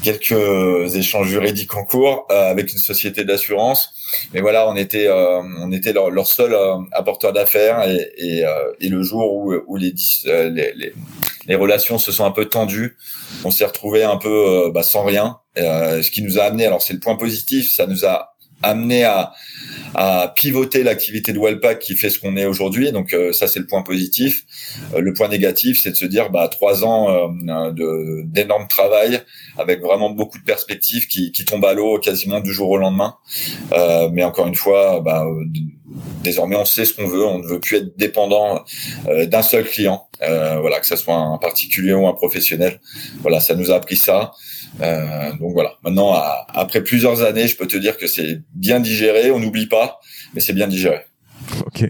quelques 0.04 0.96
échanges 0.96 1.28
juridiques 1.28 1.76
en 1.76 1.84
cours 1.84 2.28
euh, 2.32 2.50
avec 2.50 2.72
une 2.72 2.78
société 2.78 3.24
d'assurance. 3.26 3.94
Mais 4.34 4.42
voilà, 4.42 4.70
on 4.70 4.76
était 4.76 5.08
euh, 5.08 5.42
on 5.60 5.72
était 5.72 5.94
leur, 5.94 6.10
leur 6.10 6.28
seul 6.28 6.54
euh, 6.54 6.78
apporteur 6.92 7.34
d'affaires 7.34 7.88
et, 7.90 8.10
et, 8.18 8.46
et, 8.80 8.90
le 8.90 9.04
jour 9.04 9.34
où, 9.34 9.54
où 9.68 9.76
les, 9.76 9.94
les, 10.26 10.74
les, 10.76 10.94
les 11.48 11.56
relations 11.56 11.98
se 11.98 12.12
sont 12.12 12.26
un 12.26 12.32
peu 12.32 12.46
tendues, 12.46 12.98
on 13.44 13.52
s'est 13.52 13.66
retrouvé 13.66 14.04
un 14.04 14.18
peu 14.18 14.72
bah, 14.74 14.84
sans 14.84 15.04
rien. 15.04 15.38
ce 15.56 16.10
qui 16.10 16.22
nous 16.22 16.40
a 16.40 16.44
amené, 16.44 16.66
alors 16.66 16.82
c'est 16.82 16.94
le 16.94 17.00
point 17.00 17.16
positif, 17.16 17.74
ça 17.74 17.86
nous 17.86 18.06
a 18.06 18.37
amené 18.64 19.04
à, 19.04 19.34
à 19.96 20.34
pivoter 20.36 20.84
l'activité 20.84 21.34
de 21.34 21.40
Wellpack 21.40 21.80
qui 21.80 21.96
fait 21.96 22.10
ce 22.10 22.20
qu'on 22.20 22.38
est 22.38 22.46
aujourd'hui. 22.46 22.92
Donc 22.92 23.14
euh, 23.14 23.32
ça 23.34 23.48
c'est 23.48 23.60
le 23.60 23.66
point 23.66 23.84
positif. 23.84 24.44
Euh, 24.94 25.02
le 25.02 25.14
point 25.14 25.28
négatif 25.28 25.80
c'est 25.82 25.92
de 25.92 25.96
se 25.96 26.06
dire 26.06 26.30
bah 26.30 26.48
trois 26.50 26.84
ans 26.84 27.10
euh, 27.10 27.72
d'énorme 28.26 28.68
travail 28.68 29.22
avec 29.58 29.82
vraiment 29.82 30.10
beaucoup 30.10 30.38
de 30.38 30.44
perspectives 30.44 31.08
qui, 31.08 31.32
qui 31.32 31.46
tombent 31.46 31.66
à 31.66 31.74
l'eau 31.74 32.00
quasiment 32.00 32.40
du 32.40 32.54
jour 32.54 32.70
au 32.70 32.78
lendemain. 32.78 33.16
Euh, 33.74 34.10
mais 34.12 34.24
encore 34.24 34.48
une 34.48 34.56
fois, 34.56 35.02
bah, 35.02 35.26
désormais 36.24 36.56
on 36.56 36.66
sait 36.66 36.86
ce 36.86 36.94
qu'on 36.94 37.08
veut. 37.08 37.26
On 37.26 37.40
ne 37.40 37.48
veut 37.48 37.60
plus 37.60 37.78
être 37.78 37.98
dépendant 37.98 38.64
d'un 39.06 39.42
seul 39.42 39.64
client. 39.64 40.08
voilà 40.20 40.80
que 40.80 40.86
ce 40.86 40.96
soit 40.96 41.16
un 41.16 41.38
particulier 41.38 41.94
ou 41.94 42.08
un 42.08 42.14
professionnel. 42.14 42.80
Voilà 43.22 43.40
ça 43.40 43.56
nous 43.56 43.72
a 43.72 43.76
appris 43.76 43.98
ça. 43.98 44.32
Euh, 44.82 45.32
donc 45.34 45.54
voilà. 45.54 45.74
Maintenant, 45.84 46.14
à, 46.14 46.48
après 46.54 46.84
plusieurs 46.84 47.24
années, 47.24 47.48
je 47.48 47.56
peux 47.56 47.68
te 47.68 47.78
dire 47.78 47.98
que 47.98 48.08
c'est 48.08 48.42
bien 48.54 48.80
digéré. 48.80 49.32
On 49.32 49.40
n'oublie 49.40 49.68
pas, 49.68 50.00
mais 50.34 50.42
c'est 50.42 50.54
bien 50.54 50.68
digéré. 50.68 51.02
Ok. 51.66 51.86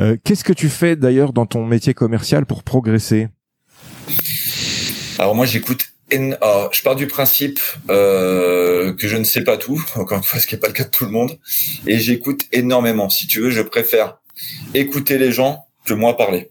Euh, 0.00 0.16
Qu'est-ce 0.22 0.44
que 0.44 0.52
tu 0.52 0.68
fais 0.68 0.96
d'ailleurs 0.96 1.32
dans 1.32 1.46
ton 1.46 1.64
métier 1.64 1.94
commercial 1.94 2.46
pour 2.46 2.62
progresser? 2.62 3.28
Alors 5.18 5.34
moi, 5.34 5.46
j'écoute. 5.46 5.84
Alors, 6.40 6.72
je 6.72 6.82
pars 6.82 6.96
du 6.96 7.06
principe 7.06 7.60
euh, 7.90 8.94
que 8.94 9.06
je 9.06 9.16
ne 9.18 9.24
sais 9.24 9.44
pas 9.44 9.58
tout, 9.58 9.84
encore 9.96 10.18
une 10.18 10.24
fois, 10.24 10.40
ce 10.40 10.46
qui 10.46 10.54
n'est 10.54 10.60
pas 10.60 10.68
le 10.68 10.72
cas 10.72 10.84
de 10.84 10.88
tout 10.88 11.04
le 11.04 11.10
monde, 11.10 11.38
et 11.86 11.98
j'écoute 11.98 12.46
énormément. 12.52 13.10
Si 13.10 13.26
tu 13.26 13.40
veux, 13.40 13.50
je 13.50 13.60
préfère 13.60 14.18
écouter 14.72 15.18
les 15.18 15.32
gens 15.32 15.67
que 15.88 15.94
moi 15.94 16.16
parler. 16.16 16.50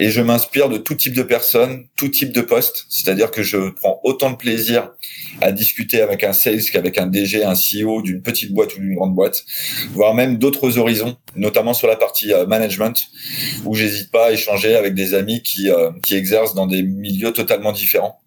Et 0.00 0.10
je 0.10 0.20
m'inspire 0.20 0.68
de 0.68 0.78
tout 0.78 0.94
type 0.94 1.14
de 1.14 1.22
personnes, 1.22 1.86
tout 1.96 2.08
type 2.08 2.32
de 2.32 2.40
postes. 2.40 2.86
C'est-à-dire 2.88 3.30
que 3.30 3.42
je 3.42 3.70
prends 3.70 4.00
autant 4.02 4.30
de 4.30 4.36
plaisir 4.36 4.90
à 5.40 5.52
discuter 5.52 6.00
avec 6.00 6.24
un 6.24 6.32
sales 6.32 6.62
qu'avec 6.72 6.98
un 6.98 7.06
DG, 7.06 7.44
un 7.44 7.54
CEO 7.54 8.02
d'une 8.02 8.22
petite 8.22 8.52
boîte 8.52 8.74
ou 8.76 8.80
d'une 8.80 8.94
grande 8.94 9.14
boîte, 9.14 9.44
voire 9.92 10.14
même 10.14 10.38
d'autres 10.38 10.78
horizons, 10.78 11.16
notamment 11.36 11.74
sur 11.74 11.88
la 11.88 11.96
partie 11.96 12.32
euh, 12.32 12.46
management, 12.46 13.08
où 13.64 13.74
j'hésite 13.74 14.10
pas 14.10 14.28
à 14.28 14.32
échanger 14.32 14.74
avec 14.74 14.94
des 14.94 15.14
amis 15.14 15.42
qui, 15.42 15.70
euh, 15.70 15.90
qui 16.02 16.14
exercent 16.14 16.54
dans 16.54 16.66
des 16.66 16.82
milieux 16.82 17.32
totalement 17.32 17.72
différents. 17.72 18.20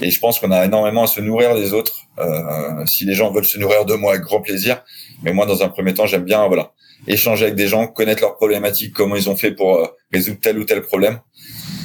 Et 0.00 0.10
je 0.10 0.18
pense 0.18 0.38
qu'on 0.38 0.50
a 0.50 0.64
énormément 0.64 1.04
à 1.04 1.06
se 1.06 1.20
nourrir 1.20 1.54
des 1.54 1.72
autres. 1.72 2.00
Euh, 2.18 2.86
si 2.86 3.04
les 3.04 3.14
gens 3.14 3.32
veulent 3.32 3.44
se 3.44 3.58
nourrir 3.58 3.84
de 3.84 3.94
moi, 3.94 4.12
avec 4.12 4.24
grand 4.24 4.40
plaisir. 4.40 4.82
Mais 5.22 5.32
moi, 5.32 5.46
dans 5.46 5.62
un 5.62 5.68
premier 5.68 5.94
temps, 5.94 6.06
j'aime 6.06 6.24
bien, 6.24 6.46
voilà, 6.46 6.72
échanger 7.06 7.44
avec 7.44 7.56
des 7.56 7.68
gens, 7.68 7.86
connaître 7.86 8.22
leurs 8.22 8.36
problématiques, 8.36 8.92
comment 8.94 9.16
ils 9.16 9.28
ont 9.28 9.36
fait 9.36 9.52
pour 9.52 9.76
euh, 9.76 9.86
résoudre 10.12 10.38
tel 10.40 10.58
ou 10.58 10.64
tel 10.64 10.82
problème. 10.82 11.20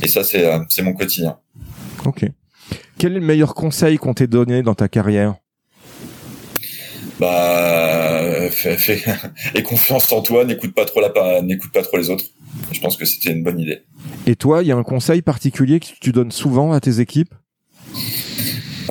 Et 0.02 0.08
ça, 0.08 0.24
c'est 0.24 0.46
euh, 0.46 0.60
c'est 0.70 0.82
mon 0.82 0.94
quotidien. 0.94 1.38
Ok. 2.06 2.26
Quel 2.98 3.14
est 3.14 3.20
le 3.20 3.26
meilleur 3.26 3.54
conseil 3.54 3.98
qu'on 3.98 4.14
t'ait 4.14 4.28
donné 4.28 4.62
dans 4.62 4.76
ta 4.76 4.88
carrière? 4.88 5.36
Bah, 7.20 8.50
fais, 8.50 8.78
fais, 8.78 9.04
et 9.56 9.64
confiance 9.64 10.12
en 10.12 10.22
toi, 10.22 10.46
n'écoute 10.46 10.74
pas 10.74 10.86
trop 10.86 11.02
la, 11.02 11.42
n'écoute 11.42 11.72
pas 11.74 11.82
trop 11.82 11.98
les 11.98 12.10
autres. 12.10 12.24
Je 12.72 12.80
pense 12.80 12.96
que 12.96 13.06
c'était 13.06 13.32
une 13.32 13.44
bonne 13.44 13.60
idée. 13.60 13.84
Et 14.26 14.36
toi, 14.36 14.64
il 14.64 14.68
y 14.68 14.72
a 14.72 14.78
un 14.78 14.84
conseil 14.84 15.22
particulier 15.22 15.80
que 15.80 15.88
tu 16.00 16.12
donnes 16.12 16.32
souvent 16.32 16.72
à 16.72 16.80
tes 16.80 17.00
équipes? 17.00 17.34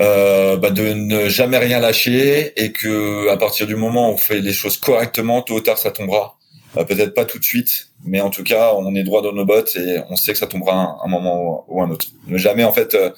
Euh, 0.01 0.57
bah 0.57 0.71
de 0.71 0.93
ne 0.93 1.29
jamais 1.29 1.59
rien 1.59 1.81
lâcher 1.81 2.53
et 2.63 2.73
que 2.73 3.29
à 3.29 3.37
partir 3.37 3.67
du 3.67 3.77
moment 3.77 4.11
où 4.11 4.15
on 4.15 4.17
fait 4.17 4.41
les 4.41 4.53
choses 4.53 4.77
correctement, 4.77 5.43
tôt 5.43 5.57
ou 5.57 5.61
tard 5.61 5.79
ça 5.79 5.91
tombera. 5.91 6.37
Euh, 6.77 6.85
Peut-être 6.85 7.15
pas 7.15 7.25
tout 7.25 7.39
de 7.39 7.45
suite, 7.45 7.89
mais 8.05 8.21
en 8.21 8.31
tout 8.31 8.45
cas 8.45 8.73
on 8.77 8.95
est 8.95 9.03
droit 9.03 9.23
dans 9.23 9.33
nos 9.33 9.45
bottes 9.45 9.75
et 9.77 10.01
on 10.11 10.17
sait 10.17 10.33
que 10.33 10.39
ça 10.39 10.47
tombera 10.47 10.75
un, 10.75 10.99
un 11.05 11.09
moment 11.09 11.65
ou 11.69 11.83
un 11.83 11.91
autre. 11.91 12.07
Ne 12.27 12.39
jamais 12.39 12.65
en 12.65 12.73
fait, 12.73 12.95
euh, 12.95 13.11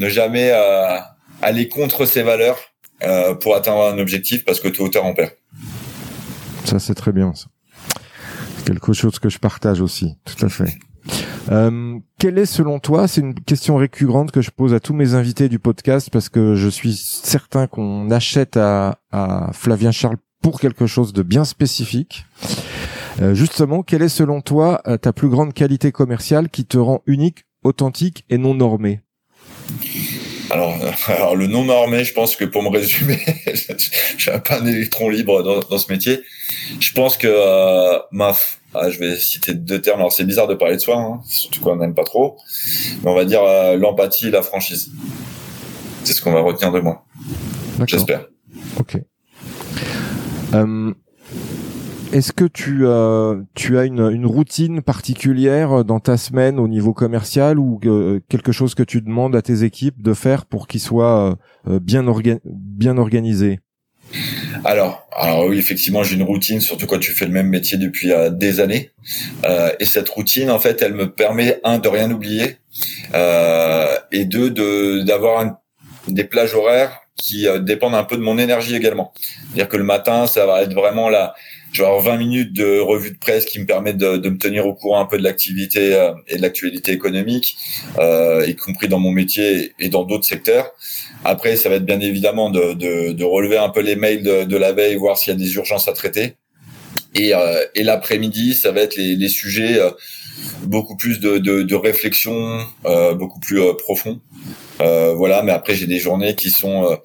ne 0.00 0.08
jamais 0.08 0.50
euh, 0.52 0.98
aller 1.40 1.68
contre 1.68 2.04
ses 2.06 2.22
valeurs 2.22 2.58
euh, 3.04 3.34
pour 3.34 3.54
atteindre 3.56 3.84
un 3.86 3.98
objectif 3.98 4.44
parce 4.44 4.60
que 4.60 4.68
tôt 4.68 4.84
ou 4.84 4.88
tard 4.88 5.04
on 5.04 5.14
perd. 5.14 5.30
Ça 6.64 6.78
c'est 6.78 6.94
très 6.94 7.12
bien. 7.12 7.32
Ça. 7.34 7.46
Quelque 8.66 8.92
chose 8.92 9.18
que 9.18 9.28
je 9.28 9.38
partage 9.38 9.80
aussi, 9.80 10.16
tout 10.24 10.44
à 10.44 10.48
fait. 10.48 10.78
Euh, 11.50 11.98
quelle 12.18 12.38
est 12.38 12.46
selon 12.46 12.78
toi, 12.78 13.08
c'est 13.08 13.20
une 13.20 13.34
question 13.34 13.76
récurrente 13.76 14.30
que 14.30 14.40
je 14.40 14.50
pose 14.50 14.74
à 14.74 14.80
tous 14.80 14.94
mes 14.94 15.14
invités 15.14 15.48
du 15.48 15.58
podcast 15.58 16.08
parce 16.10 16.28
que 16.28 16.54
je 16.54 16.68
suis 16.68 16.94
certain 16.94 17.66
qu'on 17.66 18.10
achète 18.10 18.56
à, 18.56 18.98
à, 19.10 19.50
Flavien 19.52 19.90
Charles 19.90 20.18
pour 20.40 20.60
quelque 20.60 20.86
chose 20.86 21.12
de 21.12 21.22
bien 21.22 21.44
spécifique. 21.44 22.24
Euh, 23.20 23.34
justement, 23.34 23.82
quelle 23.82 24.02
est 24.02 24.08
selon 24.08 24.40
toi 24.40 24.82
ta 25.00 25.12
plus 25.12 25.28
grande 25.28 25.52
qualité 25.52 25.92
commerciale 25.92 26.48
qui 26.48 26.64
te 26.64 26.78
rend 26.78 27.02
unique, 27.06 27.44
authentique 27.64 28.24
et 28.30 28.38
non 28.38 28.54
normé? 28.54 29.00
Alors, 30.52 30.74
alors, 31.06 31.34
le 31.34 31.46
non 31.46 31.64
normé, 31.64 32.04
je 32.04 32.12
pense 32.12 32.36
que 32.36 32.44
pour 32.44 32.62
me 32.62 32.68
résumer, 32.68 33.18
je 33.54 33.74
suis 34.18 34.30
pas 34.44 34.60
un 34.60 34.66
électron 34.66 35.08
libre 35.08 35.42
dans, 35.42 35.60
dans, 35.60 35.78
ce 35.78 35.90
métier. 35.90 36.20
Je 36.78 36.92
pense 36.92 37.16
que 37.16 37.26
euh, 37.26 37.98
ma, 38.10 38.34
ah, 38.74 38.88
je 38.88 38.98
vais 38.98 39.16
citer 39.16 39.54
deux 39.54 39.80
termes. 39.80 40.00
Alors 40.00 40.12
c'est 40.12 40.24
bizarre 40.24 40.48
de 40.48 40.54
parler 40.54 40.76
de 40.76 40.80
soi, 40.80 40.96
hein, 40.96 41.20
surtout 41.26 41.60
qu'on 41.60 41.76
n'aime 41.76 41.94
pas 41.94 42.04
trop. 42.04 42.38
Mais 43.02 43.10
on 43.10 43.14
va 43.14 43.24
dire 43.24 43.42
euh, 43.42 43.76
l'empathie 43.76 44.28
et 44.28 44.30
la 44.30 44.42
franchise. 44.42 44.90
C'est 46.04 46.14
ce 46.14 46.22
qu'on 46.22 46.32
va 46.32 46.40
retenir 46.40 46.72
de 46.72 46.80
moi. 46.80 47.04
J'espère. 47.86 48.26
Ok. 48.78 48.96
Euh, 50.54 50.92
Est-ce 52.12 52.32
que 52.32 52.44
tu, 52.44 52.84
tu 53.54 53.78
as 53.78 53.84
une, 53.84 54.10
une, 54.10 54.26
routine 54.26 54.82
particulière 54.82 55.84
dans 55.84 56.00
ta 56.00 56.16
semaine 56.16 56.58
au 56.58 56.68
niveau 56.68 56.92
commercial 56.92 57.58
ou 57.58 57.78
quelque 58.28 58.52
chose 58.52 58.74
que 58.74 58.82
tu 58.82 59.00
demandes 59.00 59.36
à 59.36 59.42
tes 59.42 59.64
équipes 59.64 60.02
de 60.02 60.12
faire 60.12 60.44
pour 60.44 60.66
qu'ils 60.66 60.80
soient 60.80 61.38
bien, 61.66 62.04
bien 62.44 62.98
organisés? 62.98 63.60
Alors, 64.64 65.08
alors 65.12 65.46
oui, 65.46 65.58
effectivement, 65.58 66.02
j'ai 66.02 66.16
une 66.16 66.22
routine, 66.22 66.60
surtout 66.60 66.86
quand 66.86 66.98
tu 66.98 67.12
fais 67.12 67.24
le 67.24 67.32
même 67.32 67.48
métier 67.48 67.78
depuis 67.78 68.12
euh, 68.12 68.30
des 68.30 68.60
années. 68.60 68.90
Euh, 69.44 69.72
et 69.80 69.84
cette 69.84 70.08
routine, 70.08 70.50
en 70.50 70.58
fait, 70.58 70.82
elle 70.82 70.94
me 70.94 71.10
permet 71.10 71.60
un 71.64 71.78
de 71.78 71.88
rien 71.88 72.10
oublier 72.10 72.56
euh, 73.14 73.96
et 74.12 74.24
deux 74.24 74.50
de 74.50 75.02
d'avoir 75.02 75.58
des 76.08 76.24
plages 76.24 76.54
horaires 76.54 77.01
qui 77.16 77.46
euh, 77.46 77.58
dépendent 77.58 77.94
un 77.94 78.04
peu 78.04 78.16
de 78.16 78.22
mon 78.22 78.38
énergie 78.38 78.74
également. 78.74 79.12
C'est-à-dire 79.16 79.68
que 79.68 79.76
le 79.76 79.84
matin, 79.84 80.26
ça 80.26 80.46
va 80.46 80.62
être 80.62 80.74
vraiment 80.74 81.08
là. 81.08 81.34
Je 81.72 81.80
vais 81.80 81.88
avoir 81.88 82.02
20 82.02 82.16
minutes 82.18 82.52
de 82.52 82.80
revue 82.80 83.12
de 83.12 83.18
presse 83.18 83.46
qui 83.46 83.58
me 83.58 83.64
permettent 83.64 83.96
de, 83.96 84.18
de 84.18 84.28
me 84.28 84.36
tenir 84.36 84.66
au 84.66 84.74
courant 84.74 85.00
un 85.00 85.06
peu 85.06 85.16
de 85.16 85.22
l'activité 85.22 85.94
euh, 85.94 86.12
et 86.28 86.36
de 86.36 86.42
l'actualité 86.42 86.92
économique, 86.92 87.56
euh, 87.98 88.44
y 88.46 88.54
compris 88.54 88.88
dans 88.88 88.98
mon 88.98 89.10
métier 89.10 89.72
et 89.78 89.88
dans 89.88 90.04
d'autres 90.04 90.26
secteurs. 90.26 90.72
Après, 91.24 91.56
ça 91.56 91.70
va 91.70 91.76
être 91.76 91.86
bien 91.86 92.00
évidemment 92.00 92.50
de, 92.50 92.74
de, 92.74 93.12
de 93.12 93.24
relever 93.24 93.56
un 93.56 93.70
peu 93.70 93.80
les 93.80 93.96
mails 93.96 94.22
de, 94.22 94.56
la 94.56 94.72
veille, 94.72 94.96
voir 94.96 95.16
s'il 95.16 95.32
y 95.32 95.36
a 95.36 95.38
des 95.38 95.54
urgences 95.54 95.88
à 95.88 95.92
traiter. 95.92 96.36
Et, 97.14 97.34
euh, 97.34 97.64
et 97.74 97.84
l'après-midi, 97.84 98.54
ça 98.54 98.70
va 98.72 98.80
être 98.80 98.96
les, 98.96 99.16
les 99.16 99.28
sujets 99.28 99.78
euh, 99.78 99.90
beaucoup 100.62 100.96
plus 100.96 101.20
de, 101.20 101.38
de, 101.38 101.62
de 101.62 101.74
réflexion, 101.74 102.60
euh, 102.86 103.14
beaucoup 103.14 103.40
plus 103.40 103.60
euh, 103.60 103.74
profonds. 103.74 104.20
Euh, 104.80 105.12
voilà, 105.14 105.42
mais 105.42 105.52
après 105.52 105.74
j'ai 105.74 105.86
des 105.86 105.98
journées 105.98 106.34
qui 106.34 106.50
sont 106.50 106.84
euh, 106.84 106.96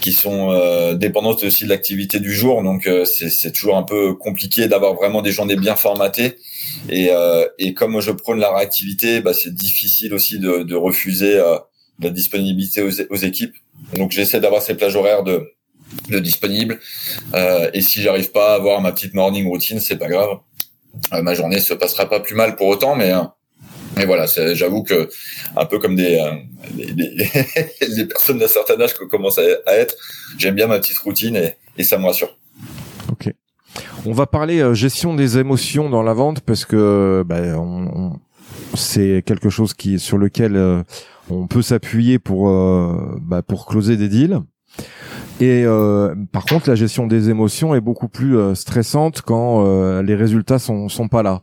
qui 0.00 0.12
sont 0.12 0.50
euh, 0.50 0.94
dépendantes 0.94 1.42
aussi 1.44 1.64
de 1.64 1.68
l'activité 1.68 2.20
du 2.20 2.32
jour, 2.32 2.62
donc 2.62 2.88
c'est 3.04 3.52
toujours 3.52 3.76
un 3.76 3.82
peu 3.82 4.14
compliqué 4.14 4.68
d'avoir 4.68 4.94
vraiment 4.94 5.22
des 5.22 5.32
journées 5.32 5.56
bien 5.56 5.76
formatées. 5.76 6.38
Et, 6.88 7.10
et 7.58 7.74
comme 7.74 8.00
je 8.00 8.10
prône 8.12 8.38
la 8.38 8.54
réactivité, 8.54 9.20
bah, 9.20 9.32
c'est 9.32 9.54
difficile 9.54 10.14
aussi 10.14 10.38
de, 10.38 10.62
de 10.62 10.74
refuser 10.74 11.40
la 12.00 12.10
disponibilité 12.10 12.82
aux, 12.82 12.90
aux 13.10 13.16
équipes. 13.16 13.54
Donc 13.94 14.12
j'essaie 14.12 14.40
d'avoir 14.40 14.62
ces 14.62 14.74
plages 14.74 14.96
horaires 14.96 15.22
de 15.22 15.52
de 16.10 16.18
disponibles. 16.18 16.80
et 17.72 17.80
si 17.80 18.02
j'arrive 18.02 18.32
pas 18.32 18.52
à 18.52 18.54
avoir 18.56 18.80
ma 18.80 18.92
petite 18.92 19.14
morning 19.14 19.46
routine, 19.46 19.80
c'est 19.80 19.96
pas 19.96 20.08
grave. 20.08 20.38
ma 21.12 21.34
journée 21.34 21.60
se 21.60 21.74
passera 21.74 22.08
pas 22.08 22.20
plus 22.20 22.34
mal 22.34 22.56
pour 22.56 22.68
autant, 22.68 22.96
mais 22.96 23.12
et 24.00 24.04
voilà, 24.04 24.26
j'avoue 24.26 24.82
que 24.82 25.08
un 25.56 25.64
peu 25.64 25.78
comme 25.78 25.96
des, 25.96 26.18
euh, 26.18 26.34
des, 26.74 28.04
personnes 28.08 28.38
d'un 28.38 28.48
certain 28.48 28.78
âge 28.80 28.94
qui 28.94 29.06
commencent 29.08 29.38
à, 29.38 29.72
être, 29.74 29.94
j'aime 30.36 30.54
bien 30.54 30.66
ma 30.66 30.78
petite 30.78 30.98
routine 30.98 31.36
et, 31.78 31.82
ça 31.82 31.98
me 31.98 32.04
rassure. 32.04 32.36
Ok. 33.10 33.32
On 34.04 34.12
va 34.12 34.26
parler 34.26 34.60
euh, 34.60 34.74
gestion 34.74 35.14
des 35.14 35.38
émotions 35.38 35.88
dans 35.88 36.02
la 36.02 36.12
vente 36.12 36.40
parce 36.40 36.64
que 36.64 37.24
bah, 37.26 37.58
on, 37.58 38.12
c'est 38.74 39.22
quelque 39.24 39.48
chose 39.48 39.72
qui 39.72 39.98
sur 39.98 40.18
lequel 40.18 40.56
euh, 40.56 40.82
on 41.30 41.46
peut 41.46 41.62
s'appuyer 41.62 42.18
pour 42.18 42.50
bah, 43.20 43.42
pour 43.42 43.66
closer 43.66 43.96
des 43.96 44.08
deals. 44.08 44.40
Et 45.40 45.64
par 46.32 46.44
contre, 46.44 46.68
la 46.68 46.76
gestion 46.76 47.06
des 47.06 47.28
émotions 47.30 47.74
est 47.74 47.80
beaucoup 47.80 48.08
plus 48.08 48.54
stressante 48.54 49.22
quand 49.22 50.00
les 50.02 50.14
résultats 50.14 50.58
sont 50.58 50.88
sont 50.88 51.08
pas 51.08 51.22
là. 51.22 51.42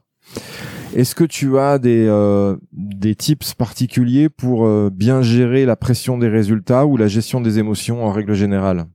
Est-ce 0.95 1.15
que 1.15 1.23
tu 1.23 1.57
as 1.57 1.79
des 1.79 2.05
euh, 2.07 2.55
des 2.71 3.15
tips 3.15 3.53
particuliers 3.55 4.29
pour 4.29 4.65
euh, 4.65 4.89
bien 4.91 5.21
gérer 5.21 5.65
la 5.65 5.75
pression 5.75 6.17
des 6.17 6.27
résultats 6.27 6.85
ou 6.85 6.97
la 6.97 7.07
gestion 7.07 7.41
des 7.41 7.57
émotions 7.59 8.05
en 8.05 8.11
règle 8.11 8.33
générale? 8.35 8.85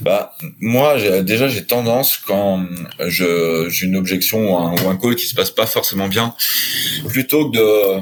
Bah 0.00 0.32
moi 0.60 0.96
déjà 1.22 1.46
j'ai 1.46 1.64
tendance 1.64 2.16
quand 2.16 2.66
je 2.98 3.68
j'ai 3.70 3.86
une 3.86 3.96
objection 3.96 4.52
ou 4.52 4.56
un, 4.56 4.74
ou 4.74 4.88
un 4.88 4.96
call 4.96 5.14
qui 5.14 5.26
se 5.26 5.36
passe 5.36 5.52
pas 5.52 5.66
forcément 5.66 6.08
bien 6.08 6.34
plutôt 7.08 7.48
que 7.48 7.56
de 7.56 8.00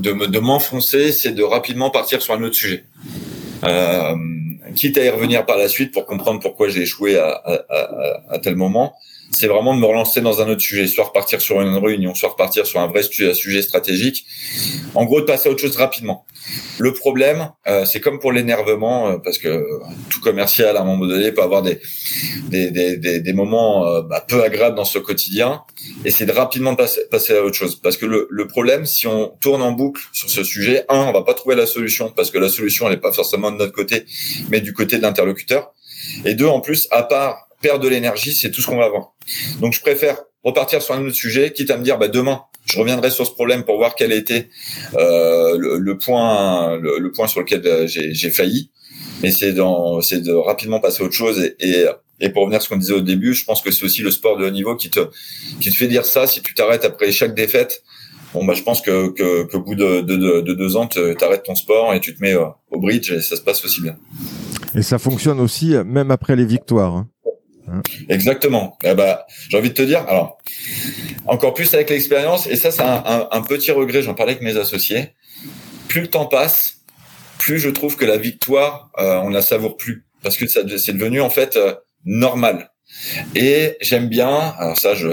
de, 0.00 0.26
de 0.26 0.38
m'enfoncer 0.38 1.12
c'est 1.12 1.32
de 1.32 1.42
rapidement 1.42 1.88
partir 1.88 2.20
sur 2.20 2.34
un 2.34 2.42
autre 2.42 2.56
sujet. 2.56 2.84
Euh, 3.64 4.14
quitte 4.74 4.98
à 4.98 5.04
y 5.04 5.08
revenir 5.08 5.46
par 5.46 5.56
la 5.56 5.68
suite 5.68 5.92
pour 5.92 6.04
comprendre 6.04 6.40
pourquoi 6.40 6.68
j'ai 6.68 6.82
échoué 6.82 7.18
à, 7.18 7.30
à, 7.30 7.54
à, 7.70 8.34
à 8.34 8.38
tel 8.38 8.54
moment 8.54 8.94
c'est 9.30 9.46
vraiment 9.46 9.74
de 9.74 9.80
me 9.80 9.86
relancer 9.86 10.20
dans 10.20 10.40
un 10.40 10.48
autre 10.48 10.62
sujet, 10.62 10.86
soit 10.86 11.04
repartir 11.04 11.40
sur 11.40 11.60
une 11.60 11.76
réunion, 11.76 12.14
soit 12.14 12.30
repartir 12.30 12.66
sur 12.66 12.80
un 12.80 12.86
vrai 12.86 13.02
sujet 13.02 13.62
stratégique. 13.62 14.26
En 14.94 15.04
gros, 15.04 15.20
de 15.20 15.26
passer 15.26 15.48
à 15.48 15.52
autre 15.52 15.60
chose 15.60 15.76
rapidement. 15.76 16.26
Le 16.78 16.92
problème, 16.92 17.50
euh, 17.66 17.84
c'est 17.84 18.00
comme 18.00 18.18
pour 18.18 18.32
l'énervement, 18.32 19.08
euh, 19.08 19.18
parce 19.18 19.38
que 19.38 19.66
tout 20.08 20.20
commercial, 20.20 20.76
à 20.76 20.80
un 20.80 20.84
moment 20.84 21.06
donné, 21.06 21.32
peut 21.32 21.42
avoir 21.42 21.62
des 21.62 21.80
des, 22.48 22.70
des, 22.70 23.20
des, 23.20 23.32
moments 23.32 23.86
euh, 23.86 24.02
bah, 24.02 24.24
peu 24.26 24.42
agréables 24.42 24.76
dans 24.76 24.84
ce 24.84 24.98
quotidien, 24.98 25.62
et 26.04 26.10
c'est 26.10 26.24
de 26.24 26.32
rapidement 26.32 26.74
passer, 26.74 27.02
passer 27.10 27.36
à 27.36 27.42
autre 27.44 27.56
chose. 27.56 27.76
Parce 27.76 27.96
que 27.96 28.06
le, 28.06 28.26
le 28.30 28.46
problème, 28.46 28.86
si 28.86 29.06
on 29.06 29.28
tourne 29.40 29.62
en 29.62 29.72
boucle 29.72 30.02
sur 30.12 30.30
ce 30.30 30.42
sujet, 30.42 30.84
un, 30.88 31.00
on 31.00 31.12
va 31.12 31.22
pas 31.22 31.34
trouver 31.34 31.56
la 31.56 31.66
solution, 31.66 32.10
parce 32.14 32.30
que 32.30 32.38
la 32.38 32.48
solution, 32.48 32.86
elle 32.86 32.94
n'est 32.94 33.00
pas 33.00 33.12
forcément 33.12 33.50
de 33.50 33.56
notre 33.56 33.72
côté, 33.74 34.06
mais 34.50 34.60
du 34.60 34.72
côté 34.72 34.96
de 34.96 35.02
l'interlocuteur. 35.02 35.72
Et 36.24 36.34
deux, 36.34 36.46
en 36.46 36.60
plus, 36.60 36.88
à 36.90 37.02
part 37.02 37.48
perdre 37.60 37.84
de 37.84 37.88
l'énergie, 37.88 38.32
c'est 38.34 38.50
tout 38.50 38.60
ce 38.60 38.66
qu'on 38.66 38.76
va 38.76 38.84
avoir. 38.84 39.12
Donc 39.60 39.72
je 39.72 39.80
préfère 39.80 40.18
repartir 40.44 40.82
sur 40.82 40.94
un 40.94 41.04
autre 41.04 41.16
sujet, 41.16 41.52
quitte 41.52 41.70
à 41.70 41.76
me 41.76 41.82
dire 41.82 41.98
bah, 41.98 42.08
demain, 42.08 42.42
je 42.64 42.78
reviendrai 42.78 43.10
sur 43.10 43.26
ce 43.26 43.32
problème 43.32 43.64
pour 43.64 43.78
voir 43.78 43.94
quel 43.94 44.12
été 44.12 44.48
euh, 44.94 45.56
le, 45.58 45.98
point, 45.98 46.76
le, 46.76 47.10
point 47.12 47.26
sur 47.26 47.40
lequel 47.40 47.66
euh, 47.66 47.86
j'ai 47.86 48.30
failli. 48.30 48.70
Mais 49.22 49.32
c'est 49.32 49.52
de 49.52 50.32
rapidement 50.44 50.80
passer 50.80 51.02
à 51.02 51.06
autre 51.06 51.14
chose 51.14 51.40
et, 51.60 51.86
et, 52.20 52.28
pour 52.30 52.42
revenir 52.42 52.58
à 52.58 52.60
ce 52.60 52.68
qu'on 52.68 52.76
disait 52.76 52.94
au 52.94 53.00
début, 53.00 53.34
je 53.34 53.44
pense 53.44 53.62
que 53.62 53.70
c'est 53.70 53.84
aussi 53.84 54.02
le 54.02 54.10
sport 54.10 54.36
de 54.36 54.44
haut 54.44 54.50
niveau 54.50 54.76
qui 54.76 54.90
te 54.90 55.00
qui 55.60 55.70
te 55.70 55.76
fait 55.76 55.86
dire 55.86 56.04
ça. 56.04 56.26
Si 56.26 56.40
tu 56.42 56.54
t'arrêtes 56.54 56.84
après 56.84 57.10
chaque 57.10 57.34
défaite, 57.34 57.82
bon 58.32 58.44
bah 58.44 58.54
je 58.54 58.62
pense 58.62 58.80
que 58.80 59.08
que, 59.08 59.44
que 59.44 59.56
bout 59.56 59.74
de, 59.74 60.02
de, 60.02 60.40
de, 60.40 60.52
deux 60.52 60.76
ans, 60.76 60.86
tu 60.86 60.98
arrêtes 61.20 61.44
ton 61.44 61.54
sport 61.54 61.94
et 61.94 62.00
tu 62.00 62.14
te 62.14 62.22
mets 62.22 62.34
euh, 62.34 62.46
au 62.70 62.80
bridge 62.80 63.10
et 63.10 63.20
ça 63.20 63.36
se 63.36 63.42
passe 63.42 63.64
aussi 63.64 63.82
bien. 63.82 63.96
Et 64.74 64.82
ça 64.82 64.98
fonctionne 64.98 65.40
aussi 65.40 65.74
même 65.84 66.10
après 66.10 66.36
les 66.36 66.46
victoires. 66.46 66.94
Hein. 66.94 67.08
Hein. 67.70 67.82
Exactement. 68.08 68.78
Eh 68.84 68.94
ben, 68.94 69.18
j'ai 69.48 69.58
envie 69.58 69.70
de 69.70 69.74
te 69.74 69.82
dire, 69.82 70.04
alors, 70.08 70.38
encore 71.26 71.54
plus 71.54 71.72
avec 71.74 71.90
l'expérience, 71.90 72.46
et 72.46 72.56
ça, 72.56 72.70
c'est 72.70 72.82
un, 72.82 73.42
petit 73.42 73.70
regret, 73.70 74.02
j'en 74.02 74.14
parlais 74.14 74.32
avec 74.32 74.42
mes 74.42 74.56
associés. 74.56 75.14
Plus 75.88 76.02
le 76.02 76.08
temps 76.08 76.26
passe, 76.26 76.78
plus 77.38 77.58
je 77.58 77.70
trouve 77.70 77.96
que 77.96 78.04
la 78.04 78.16
victoire, 78.16 78.90
euh, 78.98 79.20
on 79.22 79.30
la 79.30 79.42
savoure 79.42 79.76
plus. 79.76 80.04
Parce 80.22 80.36
que 80.36 80.46
c'est 80.46 80.64
devenu, 80.64 81.20
en 81.20 81.30
fait, 81.30 81.56
euh, 81.56 81.74
normal. 82.04 82.70
Et 83.34 83.76
j'aime 83.80 84.08
bien, 84.08 84.54
alors 84.58 84.78
ça, 84.78 84.94
je, 84.94 85.08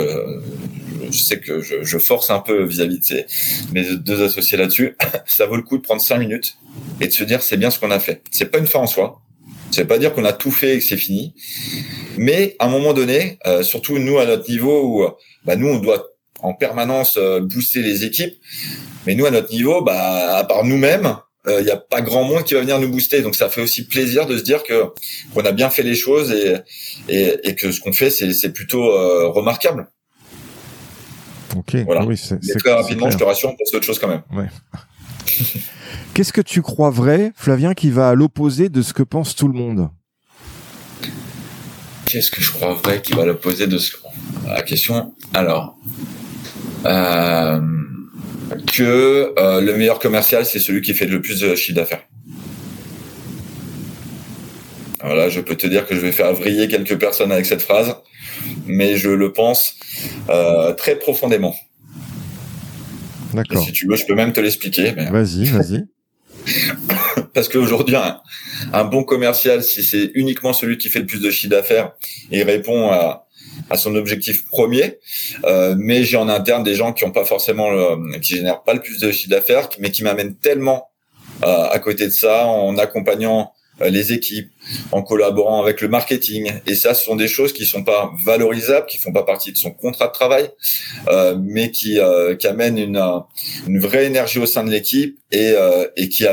je 1.11 1.19
sais 1.19 1.39
que 1.39 1.61
je, 1.61 1.83
je 1.83 1.97
force 1.97 2.29
un 2.29 2.39
peu 2.39 2.63
vis-à-vis 2.63 2.99
de 2.99 3.25
mes 3.73 3.95
deux 3.97 4.23
associés 4.23 4.57
là-dessus. 4.57 4.95
ça 5.25 5.45
vaut 5.45 5.57
le 5.57 5.61
coup 5.61 5.77
de 5.77 5.83
prendre 5.83 6.01
cinq 6.01 6.17
minutes 6.17 6.57
et 7.01 7.07
de 7.07 7.11
se 7.11 7.23
dire 7.23 7.43
c'est 7.43 7.57
bien 7.57 7.69
ce 7.69 7.79
qu'on 7.79 7.91
a 7.91 7.99
fait. 7.99 8.21
C'est 8.31 8.49
pas 8.49 8.59
une 8.59 8.67
fin 8.67 8.79
en 8.79 8.87
soi. 8.87 9.21
Veut 9.77 9.87
pas 9.87 9.97
dire 9.97 10.13
qu'on 10.13 10.25
a 10.25 10.33
tout 10.33 10.51
fait 10.51 10.75
et 10.75 10.79
que 10.79 10.85
c'est 10.85 10.97
fini. 10.97 11.33
Mais 12.17 12.55
à 12.59 12.65
un 12.65 12.69
moment 12.69 12.93
donné, 12.93 13.39
euh, 13.45 13.63
surtout 13.63 13.97
nous 13.97 14.17
à 14.17 14.25
notre 14.25 14.49
niveau 14.49 14.83
où 14.83 15.07
bah, 15.45 15.55
nous 15.55 15.67
on 15.67 15.79
doit 15.79 16.07
en 16.41 16.53
permanence 16.53 17.17
euh, 17.17 17.39
booster 17.39 17.81
les 17.81 18.03
équipes, 18.03 18.35
mais 19.05 19.15
nous 19.15 19.25
à 19.25 19.31
notre 19.31 19.51
niveau, 19.51 19.81
bah, 19.81 20.37
à 20.37 20.43
part 20.43 20.63
nous-mêmes, 20.63 21.17
il 21.47 21.51
euh, 21.51 21.61
n'y 21.61 21.69
a 21.69 21.77
pas 21.77 22.01
grand 22.01 22.23
monde 22.23 22.43
qui 22.43 22.55
va 22.55 22.61
venir 22.61 22.79
nous 22.79 22.89
booster. 22.89 23.21
Donc 23.21 23.35
ça 23.35 23.49
fait 23.49 23.61
aussi 23.61 23.87
plaisir 23.87 24.25
de 24.25 24.37
se 24.37 24.43
dire 24.43 24.63
que 24.63 24.85
qu'on 25.33 25.45
a 25.45 25.51
bien 25.51 25.69
fait 25.69 25.83
les 25.83 25.95
choses 25.95 26.31
et 26.31 26.55
et, 27.07 27.35
et 27.43 27.55
que 27.55 27.71
ce 27.71 27.79
qu'on 27.79 27.93
fait 27.93 28.09
c'est 28.09 28.53
plutôt 28.53 28.83
remarquable. 29.31 29.87
Ok. 31.55 31.75
Voilà. 31.85 32.05
Oui, 32.05 32.17
c'est 32.17 32.39
très 32.57 32.73
rapidement, 32.73 33.09
je 33.09 33.17
te 33.17 33.23
rassure, 33.23 33.49
on 33.49 33.55
pense 33.55 33.73
autre 33.73 33.85
chose 33.85 33.99
quand 33.99 34.07
même. 34.07 34.23
Ouais. 34.33 34.47
Qu'est-ce 36.13 36.33
que 36.33 36.41
tu 36.41 36.61
crois 36.61 36.89
vrai, 36.89 37.31
Flavien, 37.35 37.73
qui 37.73 37.89
va 37.89 38.09
à 38.09 38.15
l'opposé 38.15 38.69
de 38.69 38.81
ce 38.81 38.93
que 38.93 39.03
pense 39.03 39.35
tout 39.35 39.47
le 39.47 39.53
monde? 39.53 39.89
Qu'est-ce 42.05 42.31
que 42.31 42.41
je 42.41 42.51
crois 42.51 42.73
vrai 42.73 43.01
qui 43.01 43.13
va 43.13 43.23
à 43.23 43.25
l'opposé 43.25 43.67
de 43.67 43.77
ce 43.77 43.95
la 44.47 44.61
question? 44.61 45.13
Alors, 45.33 45.77
euh, 46.85 47.59
que 48.67 49.33
euh, 49.37 49.61
le 49.61 49.75
meilleur 49.75 49.99
commercial, 49.99 50.45
c'est 50.45 50.59
celui 50.59 50.81
qui 50.81 50.93
fait 50.93 51.07
le 51.07 51.21
plus 51.21 51.39
de 51.39 51.55
chiffre 51.55 51.75
d'affaires. 51.75 52.03
Voilà, 55.03 55.29
je 55.29 55.39
peux 55.39 55.55
te 55.55 55.67
dire 55.67 55.85
que 55.85 55.95
je 55.95 55.99
vais 55.99 56.11
faire 56.11 56.33
vriller 56.33 56.67
quelques 56.67 56.97
personnes 56.97 57.31
avec 57.31 57.45
cette 57.45 57.61
phrase, 57.61 57.95
mais 58.65 58.97
je 58.97 59.09
le 59.09 59.33
pense 59.33 59.75
euh, 60.29 60.73
très 60.73 60.95
profondément. 60.95 61.55
D'accord. 63.33 63.63
Si 63.63 63.71
tu 63.71 63.87
veux, 63.87 63.95
je 63.95 64.05
peux 64.05 64.15
même 64.15 64.33
te 64.33 64.39
l'expliquer. 64.39 64.93
Vas-y, 65.11 65.45
vas-y. 65.45 65.85
Parce 67.35 67.49
qu'aujourd'hui, 67.49 67.97
un, 67.97 68.21
un, 68.73 68.85
bon 68.85 69.03
commercial, 69.03 69.61
si 69.61 69.83
c'est 69.83 70.09
uniquement 70.15 70.53
celui 70.53 70.77
qui 70.77 70.89
fait 70.89 70.99
le 70.99 71.05
plus 71.05 71.21
de 71.21 71.29
chiffre 71.29 71.51
d'affaires 71.51 71.91
et 72.31 72.43
répond 72.43 72.89
à, 72.89 73.21
son 73.75 73.95
objectif 73.95 74.45
premier, 74.45 74.99
euh, 75.43 75.75
mais 75.77 76.03
j'ai 76.03 76.17
en 76.17 76.29
interne 76.29 76.63
des 76.63 76.75
gens 76.75 76.93
qui 76.93 77.03
ont 77.03 77.11
pas 77.11 77.25
forcément, 77.25 77.69
le, 77.69 78.19
qui 78.19 78.35
génèrent 78.35 78.63
pas 78.63 78.73
le 78.73 78.79
plus 78.79 78.99
de 78.99 79.11
chiffre 79.11 79.29
d'affaires, 79.29 79.69
mais 79.79 79.91
qui 79.91 80.03
m'amènent 80.03 80.35
tellement 80.35 80.89
euh, 81.43 81.67
à 81.69 81.79
côté 81.79 82.05
de 82.05 82.11
ça 82.11 82.47
en 82.47 82.77
accompagnant 82.77 83.51
les 83.81 84.13
équipes, 84.13 84.49
en 84.91 85.01
collaborant 85.01 85.61
avec 85.61 85.81
le 85.81 85.87
marketing. 85.87 86.51
Et 86.67 86.75
ça, 86.75 86.93
ce 86.93 87.03
sont 87.03 87.15
des 87.15 87.27
choses 87.27 87.53
qui 87.53 87.65
sont 87.65 87.83
pas 87.83 88.11
valorisables, 88.25 88.85
qui 88.85 88.97
font 88.97 89.11
pas 89.11 89.23
partie 89.23 89.51
de 89.51 89.57
son 89.57 89.71
contrat 89.71 90.07
de 90.07 90.13
travail, 90.13 90.49
euh, 91.09 91.37
mais 91.41 91.71
qui, 91.71 91.99
euh, 91.99 92.35
qui 92.35 92.47
amènent 92.47 92.77
une, 92.77 93.01
une 93.67 93.79
vraie 93.79 94.05
énergie 94.05 94.39
au 94.39 94.45
sein 94.45 94.63
de 94.63 94.71
l'équipe 94.71 95.17
et, 95.31 95.51
euh, 95.51 95.87
et 95.95 96.09
qui, 96.09 96.25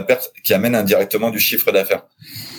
qui 0.45 0.55
amènent 0.55 0.75
indirectement 0.75 1.31
du 1.31 1.41
chiffre 1.41 1.73
d'affaires. 1.73 2.05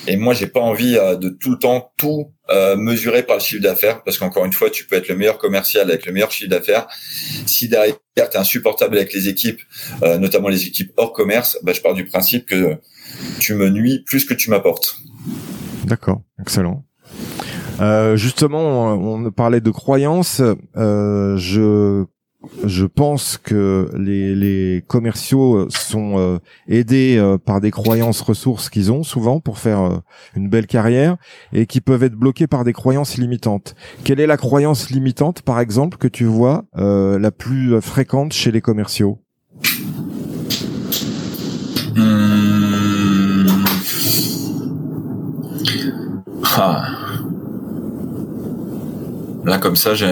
Et 0.08 0.18
moi, 0.18 0.34
j'ai 0.34 0.48
pas 0.48 0.60
envie 0.60 0.98
euh, 0.98 1.16
de 1.16 1.30
tout 1.30 1.52
le 1.52 1.58
temps 1.58 1.92
tout 1.98 2.32
euh, 2.50 2.76
mesurer 2.76 3.24
par 3.24 3.38
le 3.38 3.42
chiffre 3.42 3.62
d'affaires, 3.62 4.04
parce 4.04 4.18
qu'encore 4.18 4.46
une 4.46 4.54
fois, 4.54 4.70
tu 4.70 4.86
peux 4.86 4.96
être 4.96 5.08
le 5.08 5.16
meilleur 5.16 5.38
commercial 5.38 5.90
avec 5.90 6.06
le 6.06 6.12
meilleur 6.12 6.32
chiffre 6.32 6.50
d'affaires. 6.50 6.88
Si 7.46 7.70
derrière 7.70 7.96
tu 8.16 8.22
es 8.22 8.38
insupportable 8.38 8.98
avec 8.98 9.14
les 9.14 9.30
équipes, 9.30 9.62
euh, 10.04 10.18
notamment 10.18 10.50
les 10.50 10.68
équipes 10.68 10.92
hors 10.98 11.14
commerce, 11.14 11.58
bah, 11.64 11.72
je 11.74 11.82
pars 11.82 11.94
du 11.94 12.06
principe 12.06 12.46
que 12.46 12.78
tu 13.40 13.54
me 13.54 13.70
nuis 13.70 14.04
plus 14.06 14.26
que 14.26 14.34
tu 14.34 14.50
m'apportes. 14.50 14.98
D'accord, 15.86 16.22
excellent. 16.40 16.86
Euh, 17.80 18.16
justement, 18.16 18.94
on 18.94 19.32
parlait 19.32 19.62
de 19.62 19.72
croyances. 19.72 20.42
Euh, 20.76 21.38
je 21.38 22.06
je 22.64 22.86
pense 22.86 23.38
que 23.38 23.90
les, 23.96 24.84
commerciaux 24.88 25.68
sont 25.70 26.18
euh, 26.18 26.38
aidés 26.68 27.18
euh, 27.18 27.38
par 27.38 27.62
des 27.62 27.72
croyances 27.72 28.22
ressources 28.22 28.70
qu'ils 28.70 28.92
ont 28.92 29.04
souvent 29.04 29.40
pour 29.40 29.60
faire 29.60 29.82
euh, 29.82 29.98
une 30.36 30.50
belle 30.50 30.68
carrière 30.68 31.16
et 31.54 31.66
qui 31.66 31.82
peuvent 31.82 32.04
être 32.04 32.16
bloqués 32.16 32.48
par 32.48 32.64
des 32.64 32.74
croyances 32.74 33.18
limitantes. 33.18 33.76
Quelle 34.04 34.20
est 34.20 34.28
la 34.28 34.38
croyance 34.38 34.90
limitante, 34.90 35.42
par 35.42 35.60
exemple, 35.60 35.98
que 35.98 36.08
tu 36.08 36.26
vois 36.26 36.66
la 36.74 37.32
plus 37.32 37.82
fréquente 37.82 38.34
chez 38.34 38.52
les 38.52 38.62
commerciaux? 38.62 39.20
Hmm. 41.96 43.48
ah. 46.58 46.84
Là, 49.46 49.58
comme 49.58 49.76
ça, 49.76 49.94
j'ai 49.94 50.08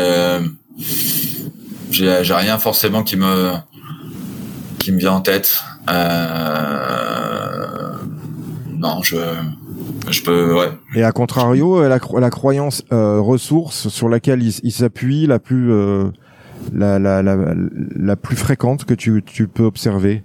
j'ai 1.91 2.33
rien 2.33 2.57
forcément 2.57 3.03
qui 3.03 3.17
me 3.17 3.53
qui 4.79 4.91
me 4.91 4.97
vient 4.97 5.13
en 5.13 5.21
tête. 5.21 5.63
Euh, 5.89 6.81
non, 8.69 9.01
je 9.03 9.17
je 10.09 10.21
peux 10.23 10.53
ouais. 10.53 10.71
Et 10.95 11.03
à 11.03 11.11
contrario, 11.11 11.87
la, 11.87 11.99
la 12.19 12.29
croyance 12.29 12.83
euh, 12.91 13.19
ressource 13.19 13.89
sur 13.89 14.09
laquelle 14.09 14.41
il, 14.41 14.71
s'appuie, 14.71 15.27
la 15.27 15.39
plus 15.39 15.71
euh, 15.71 16.09
la, 16.73 16.99
la, 16.99 17.21
la, 17.21 17.37
la, 17.95 18.15
plus 18.15 18.35
fréquente 18.35 18.85
que 18.85 18.93
tu, 18.93 19.23
tu 19.25 19.47
peux 19.47 19.63
observer? 19.63 20.23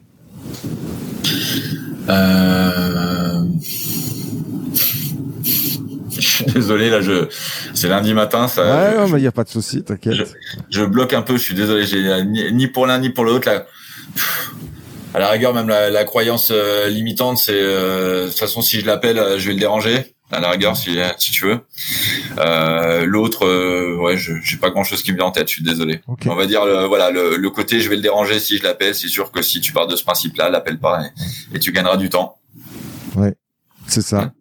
Euh... 2.09 3.44
désolé, 6.55 6.90
là, 6.90 7.00
je, 7.00 7.29
c'est 7.74 7.88
lundi 7.88 8.14
matin, 8.14 8.48
ça. 8.48 8.64
Ouais, 8.64 9.11
mais 9.11 9.20
il 9.20 9.24
y 9.24 9.29
a 9.29 9.33
pas 9.33 9.44
de 9.44 9.48
souci, 9.48 9.83
t'inquiète. 9.83 10.35
Je, 10.70 10.85
bloque 10.85 11.12
un 11.12 11.22
peu, 11.22 11.37
je 11.37 11.42
suis 11.42 11.55
désolé, 11.55 11.85
j'ai 11.87 12.22
ni, 12.24 12.66
pour 12.66 12.87
l'un 12.87 12.98
ni 12.98 13.11
pour 13.11 13.24
l'autre, 13.24 13.48
là. 13.48 13.66
À 15.14 15.18
la 15.18 15.31
rigueur, 15.31 15.55
même 15.55 15.68
la, 15.68 16.05
croyance 16.05 16.50
euh, 16.52 16.88
limitante, 16.88 17.38
c'est, 17.38 17.52
euh, 17.55 18.24
de 18.24 18.29
toute 18.29 18.38
façon, 18.38 18.61
si 18.61 18.81
je 18.81 18.87
l'appelle, 18.87 19.18
euh, 19.18 19.38
je 19.38 19.46
vais 19.46 19.55
le 19.55 19.61
déranger. 19.61 20.14
À 20.31 20.40
la 20.40 20.50
rigueur, 20.50 20.76
si, 20.76 20.98
si 21.18 21.31
tu 21.31 21.46
veux. 21.46 21.61
l'autre, 23.07 23.46
ouais, 23.96 24.16
je, 24.16 24.33
j'ai 24.42 24.57
pas 24.57 24.70
grand 24.70 24.83
chose 24.83 25.02
qui 25.02 25.12
me 25.12 25.16
vient 25.16 25.26
en 25.26 25.31
tête, 25.31 25.48
je 25.48 25.55
suis 25.55 25.62
désolé. 25.62 26.00
On 26.26 26.35
va 26.35 26.46
dire, 26.46 26.66
voilà, 26.88 27.11
le, 27.11 27.48
côté, 27.48 27.81
je 27.81 27.88
vais 27.88 27.94
le 27.96 28.02
déranger 28.02 28.40
si 28.40 28.59
je 28.59 28.64
l'appelle. 28.64 28.94
C'est 28.94 29.09
sûr 29.09 29.31
que 29.31 29.40
si 29.40 29.61
tu 29.61 29.72
pars 29.72 29.87
de 29.87 29.94
ce 29.94 30.02
principe-là, 30.02 30.50
l'appelle 30.50 30.81
pas 30.81 31.00
et, 31.55 31.61
tu 31.61 31.70
gagneras 31.70 31.96
du 31.96 32.11
temps. 32.11 32.38
Ouais, 33.14 33.35
c'est 33.87 34.03
ça. 34.03 34.33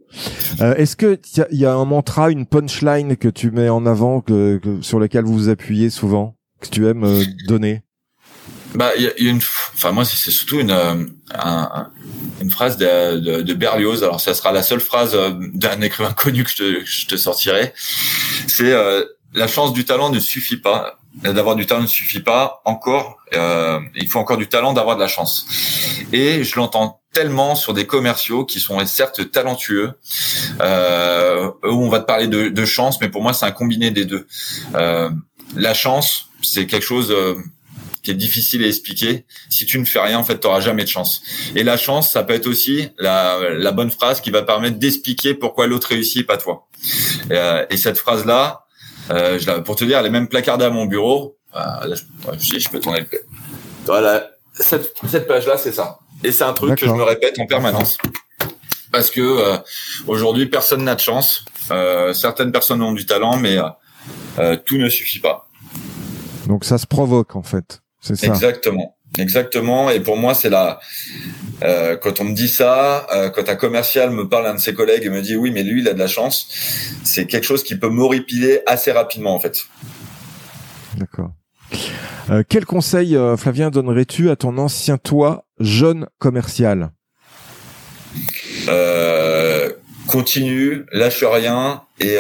Euh, 0.61 0.75
est-ce 0.75 0.95
que 0.95 1.19
il 1.51 1.59
y, 1.59 1.65
a 1.65 1.73
un 1.73 1.85
mantra, 1.85 2.31
une 2.31 2.45
punchline 2.45 3.17
que 3.17 3.27
tu 3.27 3.51
mets 3.51 3.69
en 3.69 3.85
avant, 3.85 4.21
que, 4.21 4.59
sur 4.81 4.99
lequel 4.99 5.25
vous 5.25 5.33
vous 5.33 5.49
appuyez 5.49 5.89
souvent, 5.89 6.35
que 6.61 6.67
tu 6.67 6.87
aimes 6.87 7.03
euh, 7.03 7.23
donner? 7.47 7.81
Bah, 8.73 8.91
il 8.97 9.03
y, 9.03 9.07
a 9.07 9.17
une, 9.17 9.37
enfin 9.37 9.91
moi 9.91 10.03
c'est 10.03 10.31
surtout 10.31 10.59
une 10.59 10.71
euh, 10.71 11.05
une 12.41 12.51
phrase 12.51 12.77
de, 12.77 13.41
de, 13.41 13.53
Berlioz. 13.53 14.03
Alors 14.03 14.19
ça 14.19 14.33
sera 14.33 14.51
la 14.51 14.63
seule 14.63 14.81
phrase 14.81 15.17
d'un 15.53 15.81
écrivain 15.81 16.11
connu 16.17 16.43
que 16.43 16.49
je 16.49 16.55
te, 16.55 16.85
je 16.85 17.07
te 17.07 17.15
sortirai. 17.15 17.73
C'est 18.47 18.73
la 19.33 19.47
chance 19.47 19.73
du 19.73 19.85
talent 19.85 20.09
ne 20.09 20.19
suffit 20.19 20.57
pas. 20.57 20.99
D'avoir 21.23 21.55
du 21.55 21.65
talent 21.65 21.83
ne 21.83 21.87
suffit 21.87 22.19
pas. 22.19 22.61
Encore, 22.65 23.17
il 23.33 24.07
faut 24.09 24.19
encore 24.19 24.37
du 24.37 24.47
talent 24.47 24.73
d'avoir 24.73 24.97
de 24.97 25.01
la 25.01 25.07
chance. 25.07 25.47
Et 26.11 26.43
je 26.43 26.55
l'entends 26.57 27.01
tellement 27.15 27.55
sur 27.55 27.73
des 27.73 27.87
commerciaux 27.87 28.45
qui 28.45 28.59
sont 28.59 28.85
certes 28.85 29.31
talentueux. 29.31 29.93
Euh, 30.61 31.49
où 31.63 31.85
on 31.85 31.89
va 31.89 31.99
te 32.01 32.05
parler 32.05 32.27
de, 32.27 32.49
de 32.49 32.65
chance, 32.65 32.99
mais 33.01 33.09
pour 33.09 33.21
moi 33.23 33.33
c'est 33.33 33.45
un 33.45 33.51
combiné 33.51 33.89
des 33.89 34.05
deux. 34.05 34.27
Euh, 34.75 35.09
la 35.55 35.73
chance, 35.73 36.27
c'est 36.41 36.67
quelque 36.67 36.85
chose 36.85 37.11
euh, 37.11 37.35
qui 38.03 38.11
est 38.11 38.15
difficile 38.15 38.63
à 38.63 38.67
expliquer. 38.67 39.25
Si 39.49 39.65
tu 39.65 39.79
ne 39.79 39.85
fais 39.85 39.99
rien, 39.99 40.19
en 40.19 40.23
fait, 40.23 40.39
tu 40.39 40.47
n'auras 40.47 40.59
jamais 40.59 40.83
de 40.83 40.89
chance. 40.89 41.21
Et 41.55 41.63
la 41.63 41.77
chance, 41.77 42.11
ça 42.11 42.23
peut 42.23 42.33
être 42.33 42.47
aussi 42.47 42.89
la, 42.99 43.39
la 43.49 43.71
bonne 43.71 43.91
phrase 43.91 44.21
qui 44.21 44.29
va 44.29 44.43
permettre 44.43 44.77
d'expliquer 44.77 45.33
pourquoi 45.33 45.67
l'autre 45.67 45.87
réussit, 45.87 46.27
pas 46.27 46.37
toi. 46.37 46.67
Euh, 47.31 47.65
et 47.69 47.77
cette 47.77 47.97
phrase-là, 47.97 48.65
euh, 49.11 49.39
je 49.39 49.51
pour 49.61 49.75
te 49.75 49.85
dire, 49.85 49.97
elle 49.99 50.05
est 50.05 50.11
même 50.11 50.27
placardée 50.27 50.65
à 50.65 50.69
mon 50.69 50.85
bureau. 50.85 51.37
Euh, 51.55 51.59
là, 51.59 51.95
je, 51.95 52.59
je, 52.59 52.69
peux 52.69 52.79
tourner 52.79 53.05
Voilà, 53.85 54.29
cette, 54.53 54.93
cette 55.07 55.27
page-là, 55.27 55.57
c'est 55.57 55.71
ça. 55.71 55.99
Et 56.23 56.31
c'est 56.31 56.43
un 56.43 56.53
truc 56.53 56.77
que 56.79 56.85
je 56.85 56.91
me 56.91 57.03
répète 57.03 57.39
en 57.39 57.45
permanence. 57.45 57.97
Parce 58.91 59.11
que 59.11 59.21
euh, 59.21 59.57
aujourd'hui, 60.07 60.45
personne 60.45 60.83
n'a 60.83 60.95
de 60.95 61.01
chance. 61.01 61.43
Euh, 61.71 62.13
certaines 62.13 62.51
personnes 62.51 62.81
ont 62.81 62.93
du 62.93 63.05
talent, 63.05 63.37
mais 63.37 63.57
euh, 64.39 64.57
tout 64.65 64.77
ne 64.77 64.89
suffit 64.89 65.19
pas. 65.19 65.49
Donc 66.47 66.63
ça 66.63 66.77
se 66.77 66.87
provoque 66.87 67.35
en 67.35 67.43
fait. 67.43 67.81
C'est 67.99 68.15
ça. 68.15 68.27
Exactement. 68.27 68.95
Exactement. 69.17 69.89
Et 69.89 69.99
pour 69.99 70.17
moi, 70.17 70.33
c'est 70.33 70.49
la. 70.49 70.79
quand 71.61 72.19
on 72.19 72.25
me 72.25 72.33
dit 72.33 72.47
ça, 72.47 73.07
quand 73.33 73.49
un 73.49 73.55
commercial 73.55 74.11
me 74.11 74.27
parle, 74.27 74.47
un 74.47 74.55
de 74.55 74.59
ses 74.59 74.73
collègues 74.73 75.05
et 75.05 75.09
me 75.09 75.21
dit 75.21 75.35
oui, 75.35 75.51
mais 75.51 75.63
lui, 75.63 75.81
il 75.81 75.87
a 75.87 75.93
de 75.93 75.99
la 75.99 76.07
chance, 76.07 76.47
c'est 77.03 77.25
quelque 77.25 77.45
chose 77.45 77.63
qui 77.63 77.77
peut 77.77 77.89
m'horripiler 77.89 78.61
assez 78.67 78.91
rapidement 78.91 79.33
en 79.33 79.39
fait. 79.39 79.57
D'accord. 80.97 81.31
Euh, 82.29 82.43
quel 82.47 82.65
conseil, 82.65 83.15
euh, 83.15 83.37
Flavien, 83.37 83.69
donnerais-tu 83.69 84.29
à 84.29 84.35
ton 84.35 84.57
ancien 84.57 84.97
toi, 84.97 85.45
jeune 85.59 86.07
commercial? 86.17 86.91
Euh, 88.67 89.71
Continue, 90.07 90.85
lâche 90.91 91.23
rien 91.23 91.81
et 91.99 92.17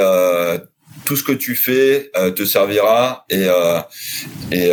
tout 1.05 1.15
ce 1.15 1.23
que 1.23 1.31
tu 1.31 1.55
fais 1.55 2.09
te 2.35 2.43
servira 2.43 3.25
et 3.29 3.47
et, 4.51 4.71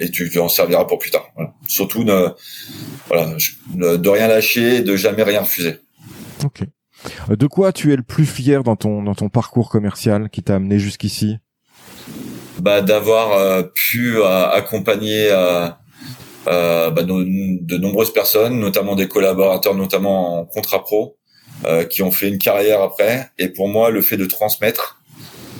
et 0.00 0.10
tu, 0.10 0.38
en 0.38 0.48
serviras 0.48 0.86
pour 0.86 0.98
plus 0.98 1.10
tard. 1.10 1.28
Surtout 1.68 2.04
ne, 2.04 2.28
voilà, 3.08 3.36
de 3.74 4.08
rien 4.08 4.28
lâcher, 4.28 4.76
et 4.76 4.80
de 4.80 4.96
jamais 4.96 5.24
rien 5.24 5.42
refuser. 5.42 5.78
Ok. 6.42 6.62
De 7.28 7.46
quoi 7.46 7.72
tu 7.72 7.92
es 7.92 7.96
le 7.96 8.02
plus 8.02 8.26
fier 8.26 8.62
dans 8.62 8.76
ton 8.76 9.02
dans 9.02 9.14
ton 9.14 9.28
parcours 9.28 9.68
commercial 9.68 10.30
qui 10.30 10.42
t'a 10.42 10.54
amené 10.54 10.78
jusqu'ici? 10.78 11.36
Bah, 12.60 12.80
d'avoir 12.80 13.32
euh, 13.32 13.62
pu 13.62 14.16
euh, 14.16 14.48
accompagner 14.48 15.28
euh, 15.30 15.68
bah, 16.46 17.02
de, 17.02 17.76
nombreuses 17.76 18.12
personnes, 18.12 18.58
notamment 18.58 18.94
des 18.94 19.08
collaborateurs, 19.08 19.74
notamment 19.74 20.40
en 20.40 20.44
contrat 20.44 20.82
pro, 20.82 21.16
qui 21.90 22.02
ont 22.02 22.10
fait 22.10 22.28
une 22.28 22.38
carrière 22.38 22.82
après. 22.82 23.30
Et 23.38 23.48
pour 23.48 23.68
moi, 23.68 23.90
le 23.90 24.02
fait 24.02 24.16
de 24.16 24.26
transmettre, 24.26 25.02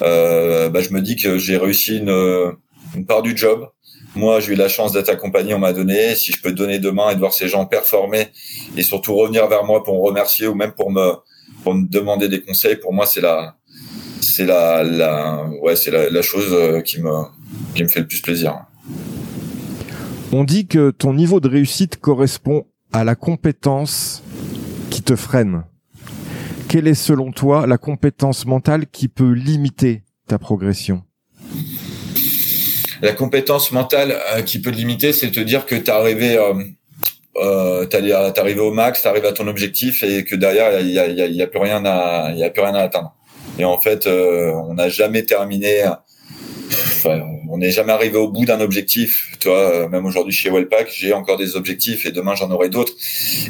bah, 0.01 0.81
je 0.81 0.91
me 0.91 1.01
dis 1.01 1.17
que 1.17 1.39
j'ai 1.39 1.57
réussi 1.57 1.99
une, 1.99 2.55
une 2.95 3.07
part 3.07 3.23
du 3.23 3.37
job. 3.37 3.69
Moi, 4.15 4.41
j'ai 4.41 4.53
eu 4.53 4.57
la 4.57 4.69
chance 4.69 4.93
d'être 4.93 5.09
accompagné, 5.09 5.55
on 5.55 5.59
m'a 5.59 5.73
donné. 5.73 6.15
Si 6.15 6.33
je 6.33 6.41
peux 6.41 6.53
donner 6.53 6.79
demain 6.79 7.11
et 7.11 7.15
de 7.15 7.21
voir 7.21 7.33
ces 7.33 7.49
gens 7.49 7.67
performer 7.67 8.29
et 8.77 8.83
surtout 8.83 9.15
revenir 9.15 9.47
vers 9.49 9.65
moi 9.65 9.83
pour 9.83 9.95
me 9.95 10.01
remercier 10.01 10.47
ou 10.47 10.55
même 10.55 10.73
pour 10.73 10.91
me 10.91 11.15
pour 11.63 11.75
me 11.75 11.87
demander 11.89 12.29
des 12.29 12.43
conseils, 12.43 12.77
pour 12.77 12.93
moi, 12.93 13.07
c'est 13.07 13.21
la 13.21 13.57
c'est 14.37 14.45
la, 14.45 14.83
la, 14.83 15.49
ouais, 15.63 15.77
c'est 15.77 15.91
la, 15.91 16.23
chose 16.23 16.53
euh, 16.53 16.83
qui 16.83 17.01
me, 17.01 17.11
qui 17.75 17.83
me 17.83 17.89
fait 17.89 18.01
le 18.01 18.07
plus 18.07 18.21
plaisir. 18.21 18.67
On 20.31 20.45
dit 20.45 20.67
que 20.67 20.91
ton 20.91 21.15
niveau 21.15 21.41
de 21.41 21.49
réussite 21.49 21.97
correspond 21.97 22.67
à 22.93 23.03
la 23.05 23.15
compétence 23.15 24.23
qui 24.91 25.03
te 25.03 25.17
freine. 25.17 25.63
Quelle 26.69 26.87
est 26.87 26.95
selon 26.95 27.33
toi 27.33 27.67
la 27.67 27.79
compétence 27.79 28.45
mentale 28.45 28.87
qui 28.89 29.09
peut 29.09 29.33
limiter 29.33 30.03
ta 30.29 30.39
progression? 30.39 31.03
La 33.01 33.13
compétence 33.13 33.73
mentale 33.73 34.19
euh, 34.35 34.43
qui 34.43 34.61
peut 34.61 34.71
te 34.71 34.77
limiter, 34.77 35.13
c'est 35.13 35.31
te 35.31 35.41
dire 35.41 35.65
que 35.65 35.77
tu 35.77 35.91
arrivé, 35.91 36.37
euh, 36.37 36.55
euh, 37.37 37.87
t'es 37.87 38.13
arrivé 38.13 38.61
au 38.61 38.73
max, 38.73 39.01
tu 39.01 39.09
arrivé 39.09 39.29
à 39.29 39.33
ton 39.33 39.47
objectif 39.47 40.03
et 40.03 40.25
que 40.25 40.37
derrière 40.37 40.79
il 40.81 40.91
y 40.91 40.99
a, 40.99 41.07
y 41.07 41.43
a, 41.43 41.47
plus 41.47 41.61
rien 41.61 41.83
à, 41.87 42.33
y 42.35 42.45
a 42.45 42.51
plus 42.51 42.63
rien 42.63 42.75
à 42.75 42.81
atteindre. 42.81 43.16
Et 43.59 43.65
en 43.65 43.79
fait, 43.79 44.07
euh, 44.07 44.53
on 44.53 44.75
n'a 44.75 44.89
jamais 44.89 45.25
terminé. 45.25 45.85
Enfin, 46.71 47.23
on 47.49 47.59
n'est 47.59 47.71
jamais 47.71 47.93
arrivé 47.93 48.19
au 48.19 48.29
bout 48.29 48.45
d'un 48.45 48.61
objectif. 48.61 49.33
Toi, 49.41 49.57
euh, 49.57 49.89
même 49.89 50.05
aujourd'hui 50.05 50.33
chez 50.33 50.51
Wellpack, 50.51 50.91
j'ai 50.91 51.13
encore 51.13 51.39
des 51.39 51.57
objectifs 51.57 52.07
et 52.07 52.11
demain 52.11 52.35
j'en 52.35 52.51
aurai 52.51 52.69
d'autres. 52.69 52.93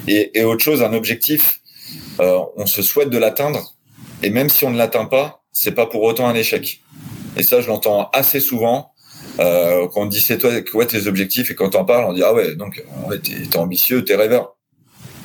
Et, 0.06 0.38
et, 0.38 0.44
autre 0.44 0.62
chose, 0.62 0.82
un 0.82 0.92
objectif, 0.92 1.60
euh, 2.20 2.38
on 2.56 2.66
se 2.66 2.82
souhaite 2.82 3.10
de 3.10 3.18
l'atteindre, 3.18 3.74
et 4.22 4.30
même 4.30 4.48
si 4.48 4.64
on 4.64 4.70
ne 4.70 4.78
l'atteint 4.78 5.06
pas, 5.06 5.42
c'est 5.52 5.72
pas 5.72 5.86
pour 5.86 6.02
autant 6.02 6.28
un 6.28 6.34
échec. 6.34 6.82
Et 7.36 7.42
ça, 7.42 7.60
je 7.60 7.68
l'entends 7.68 8.10
assez 8.12 8.40
souvent. 8.40 8.92
Euh, 9.38 9.88
quand 9.88 10.02
on 10.02 10.06
dit 10.06 10.20
c'est 10.20 10.38
toi 10.38 10.62
quoi 10.62 10.86
tes 10.86 11.06
objectifs 11.06 11.50
et 11.50 11.54
quand 11.54 11.74
on 11.74 11.84
parle 11.84 12.04
on 12.04 12.12
dit 12.14 12.22
ah 12.22 12.32
ouais 12.32 12.54
donc 12.54 12.82
ouais, 13.08 13.18
t'es 13.18 13.56
ambitieux 13.58 14.02
t'es 14.02 14.14
rêveur 14.14 14.56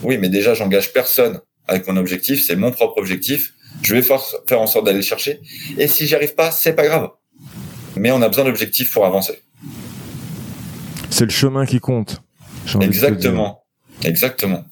oui 0.03 0.17
mais 0.17 0.27
déjà 0.27 0.53
j'engage 0.53 0.91
personne 0.91 1.39
avec 1.67 1.87
mon 1.87 1.95
objectif 1.95 2.45
c'est 2.45 2.57
mon 2.57 2.71
propre 2.71 2.97
objectif 2.97 3.53
je 3.81 3.95
vais 3.95 4.01
faire, 4.01 4.19
en 4.59 4.67
sorte 4.67 4.85
d'aller 4.85 4.97
le 4.97 5.03
chercher. 5.03 5.39
Et 5.77 5.87
si 5.87 6.07
j'y 6.07 6.15
arrive 6.15 6.35
pas 6.35 6.51
c'est 6.51 6.73
pas 6.73 6.85
grave. 6.85 7.09
Mais 7.95 8.11
on 8.11 8.21
a 8.21 8.27
besoin 8.27 8.45
d'objectifs 8.45 8.91
pour 8.91 9.05
avancer. 9.05 9.41
C'est 11.09 11.25
le 11.25 11.31
chemin 11.31 11.65
qui 11.65 11.79
compte 11.79 12.21
exactement. 12.79 13.63
Exactement. 14.03 14.63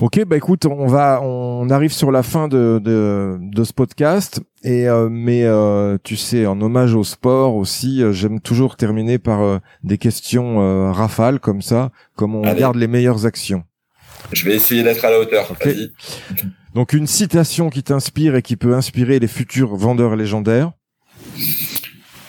Ok, 0.00 0.22
bah 0.26 0.36
écoute, 0.36 0.66
on 0.66 0.86
va, 0.86 1.22
on 1.22 1.70
arrive 1.70 1.92
sur 1.92 2.10
la 2.12 2.22
fin 2.22 2.48
de 2.48 2.78
de, 2.82 3.38
de 3.40 3.64
ce 3.64 3.72
podcast. 3.72 4.40
Et 4.62 4.86
euh, 4.88 5.08
mais 5.10 5.44
euh, 5.44 5.96
tu 6.04 6.16
sais, 6.16 6.44
en 6.44 6.60
hommage 6.60 6.94
au 6.94 7.02
sport 7.02 7.54
aussi, 7.54 8.02
euh, 8.02 8.12
j'aime 8.12 8.40
toujours 8.40 8.76
terminer 8.76 9.18
par 9.18 9.60
des 9.82 9.96
questions 9.96 10.92
rafales 10.92 11.40
comme 11.40 11.62
ça, 11.62 11.90
comme 12.14 12.34
on 12.34 12.42
garde 12.54 12.76
les 12.76 12.88
meilleures 12.88 13.24
actions. 13.24 13.64
Je 14.32 14.44
vais 14.44 14.56
essayer 14.56 14.82
d'être 14.82 15.04
à 15.04 15.10
la 15.10 15.20
hauteur. 15.20 15.56
Donc 16.76 16.92
une 16.92 17.06
citation 17.06 17.70
qui 17.70 17.82
t'inspire 17.82 18.36
et 18.36 18.42
qui 18.42 18.54
peut 18.56 18.74
inspirer 18.74 19.18
les 19.18 19.28
futurs 19.28 19.76
vendeurs 19.76 20.14
légendaires. 20.14 20.72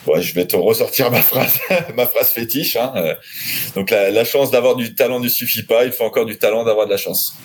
Ouais, 0.06 0.22
je 0.22 0.34
vais 0.34 0.46
te 0.46 0.56
ressortir 0.56 1.10
ma 1.10 1.20
phrase, 1.20 1.58
ma 1.94 2.06
phrase 2.06 2.30
fétiche. 2.30 2.76
Hein. 2.76 2.94
Donc 3.74 3.90
la, 3.90 4.10
la 4.10 4.24
chance 4.24 4.50
d'avoir 4.50 4.74
du 4.74 4.94
talent 4.94 5.20
ne 5.20 5.28
suffit 5.28 5.64
pas, 5.64 5.84
il 5.84 5.92
faut 5.92 6.04
encore 6.04 6.24
du 6.24 6.38
talent 6.38 6.64
d'avoir 6.64 6.86
de 6.86 6.92
la 6.92 6.96
chance. 6.96 7.36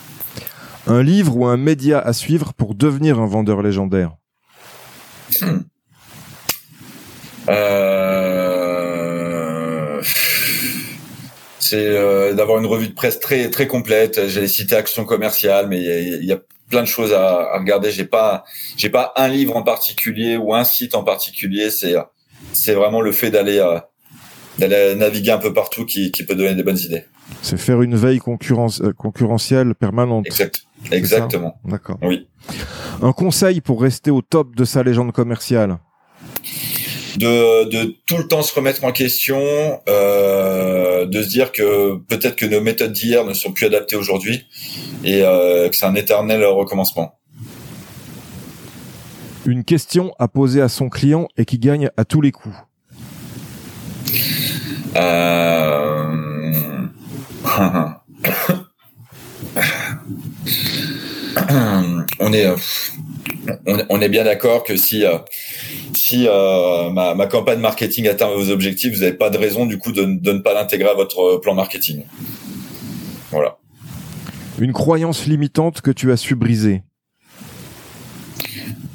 Un 0.87 1.03
livre 1.03 1.35
ou 1.35 1.45
un 1.45 1.57
média 1.57 1.99
à 1.99 2.13
suivre 2.13 2.53
pour 2.53 2.73
devenir 2.73 3.19
un 3.19 3.27
vendeur 3.27 3.61
légendaire? 3.61 4.13
Hmm. 5.41 5.59
euh... 7.49 8.23
C'est 11.59 11.87
euh, 11.87 12.33
d'avoir 12.33 12.59
une 12.59 12.65
revue 12.65 12.87
de 12.87 12.93
presse 12.93 13.19
très 13.19 13.49
très 13.49 13.67
complète. 13.67 14.27
J'ai 14.27 14.47
cité 14.47 14.75
Action 14.75 15.05
commerciale, 15.05 15.67
mais 15.67 15.79
il 15.81 16.23
y, 16.23 16.31
a 16.31 16.37
plein 16.73 16.81
de 16.81 16.87
choses 16.87 17.13
à, 17.13 17.59
regarder. 17.59 17.91
J'ai 17.91 18.05
pas 18.05 18.43
j'ai 18.75 18.89
pas 18.89 19.13
un 19.15 19.27
livre 19.27 19.55
en 19.55 19.61
particulier 19.61 20.37
ou 20.37 20.55
un 20.55 20.63
site 20.63 20.95
en 20.95 21.03
particulier. 21.03 21.69
C'est 21.69 21.95
c'est 22.51 22.73
vraiment 22.73 22.99
le 23.01 23.11
fait 23.11 23.29
d'aller 23.29 23.59
euh, 23.59 23.79
d'aller 24.57 24.95
naviguer 24.95 25.31
un 25.31 25.37
peu 25.37 25.53
partout 25.53 25.85
qui, 25.85 26.11
qui 26.11 26.25
peut 26.25 26.33
donner 26.33 26.55
des 26.55 26.63
bonnes 26.63 26.79
idées. 26.79 27.05
C'est 27.43 27.57
faire 27.57 27.81
une 27.83 27.95
veille 27.95 28.17
concurrence, 28.17 28.81
euh, 28.81 28.91
concurrentielle 28.91 29.75
permanente. 29.75 30.25
Exact. 30.25 30.63
Exactement. 30.91 31.59
D'accord. 31.63 31.97
Oui. 32.01 32.27
Un 33.01 33.13
conseil 33.13 33.61
pour 33.61 33.81
rester 33.81 34.09
au 34.09 34.21
top 34.21 34.55
de 34.55 34.65
sa 34.65 34.81
légende 34.81 35.11
commerciale? 35.11 35.77
De, 37.17 37.69
de 37.69 37.95
tout 38.05 38.17
le 38.17 38.27
temps 38.27 38.41
se 38.41 38.53
remettre 38.53 38.83
en 38.83 38.91
question, 38.91 39.41
euh, 39.87 41.05
de 41.05 41.21
se 41.21 41.29
dire 41.29 41.51
que 41.51 41.97
peut-être 41.97 42.35
que 42.35 42.45
nos 42.45 42.61
méthodes 42.61 42.91
d'hier 42.91 43.25
ne 43.25 43.33
sont 43.33 43.51
plus 43.51 43.65
adaptées 43.65 43.95
aujourd'hui 43.95 44.47
et 45.03 45.21
euh, 45.23 45.69
que 45.69 45.75
c'est 45.75 45.85
un 45.85 45.95
éternel 45.95 46.43
recommencement. 46.45 47.19
Une 49.45 49.63
question 49.63 50.13
à 50.19 50.27
poser 50.27 50.61
à 50.61 50.69
son 50.69 50.89
client 50.89 51.27
et 51.37 51.45
qui 51.45 51.59
gagne 51.59 51.89
à 51.97 52.05
tous 52.05 52.21
les 52.21 52.31
coups. 52.31 52.55
Euh... 54.95 56.13
on 62.19 62.33
est 62.33 62.47
on, 63.89 64.01
est 64.01 64.09
bien 64.09 64.23
d'accord 64.23 64.63
que 64.63 64.75
si 64.75 65.05
euh, 65.05 65.17
si 65.95 66.27
euh, 66.27 66.89
ma, 66.89 67.15
ma, 67.15 67.27
campagne 67.27 67.59
marketing 67.59 68.07
atteint 68.07 68.29
vos 68.29 68.49
objectifs, 68.49 68.93
vous 68.93 69.01
n'avez 69.01 69.13
pas 69.13 69.29
de 69.29 69.37
raison 69.37 69.65
du 69.65 69.77
coup 69.77 69.91
de, 69.91 70.03
de 70.03 70.31
ne 70.33 70.39
pas 70.39 70.53
l'intégrer 70.53 70.89
à 70.89 70.93
votre 70.93 71.37
plan 71.37 71.53
marketing. 71.53 72.03
Voilà. 73.31 73.57
Une 74.59 74.73
croyance 74.73 75.25
limitante 75.25 75.81
que 75.81 75.91
tu 75.91 76.11
as 76.11 76.17
su 76.17 76.35
briser. 76.35 76.83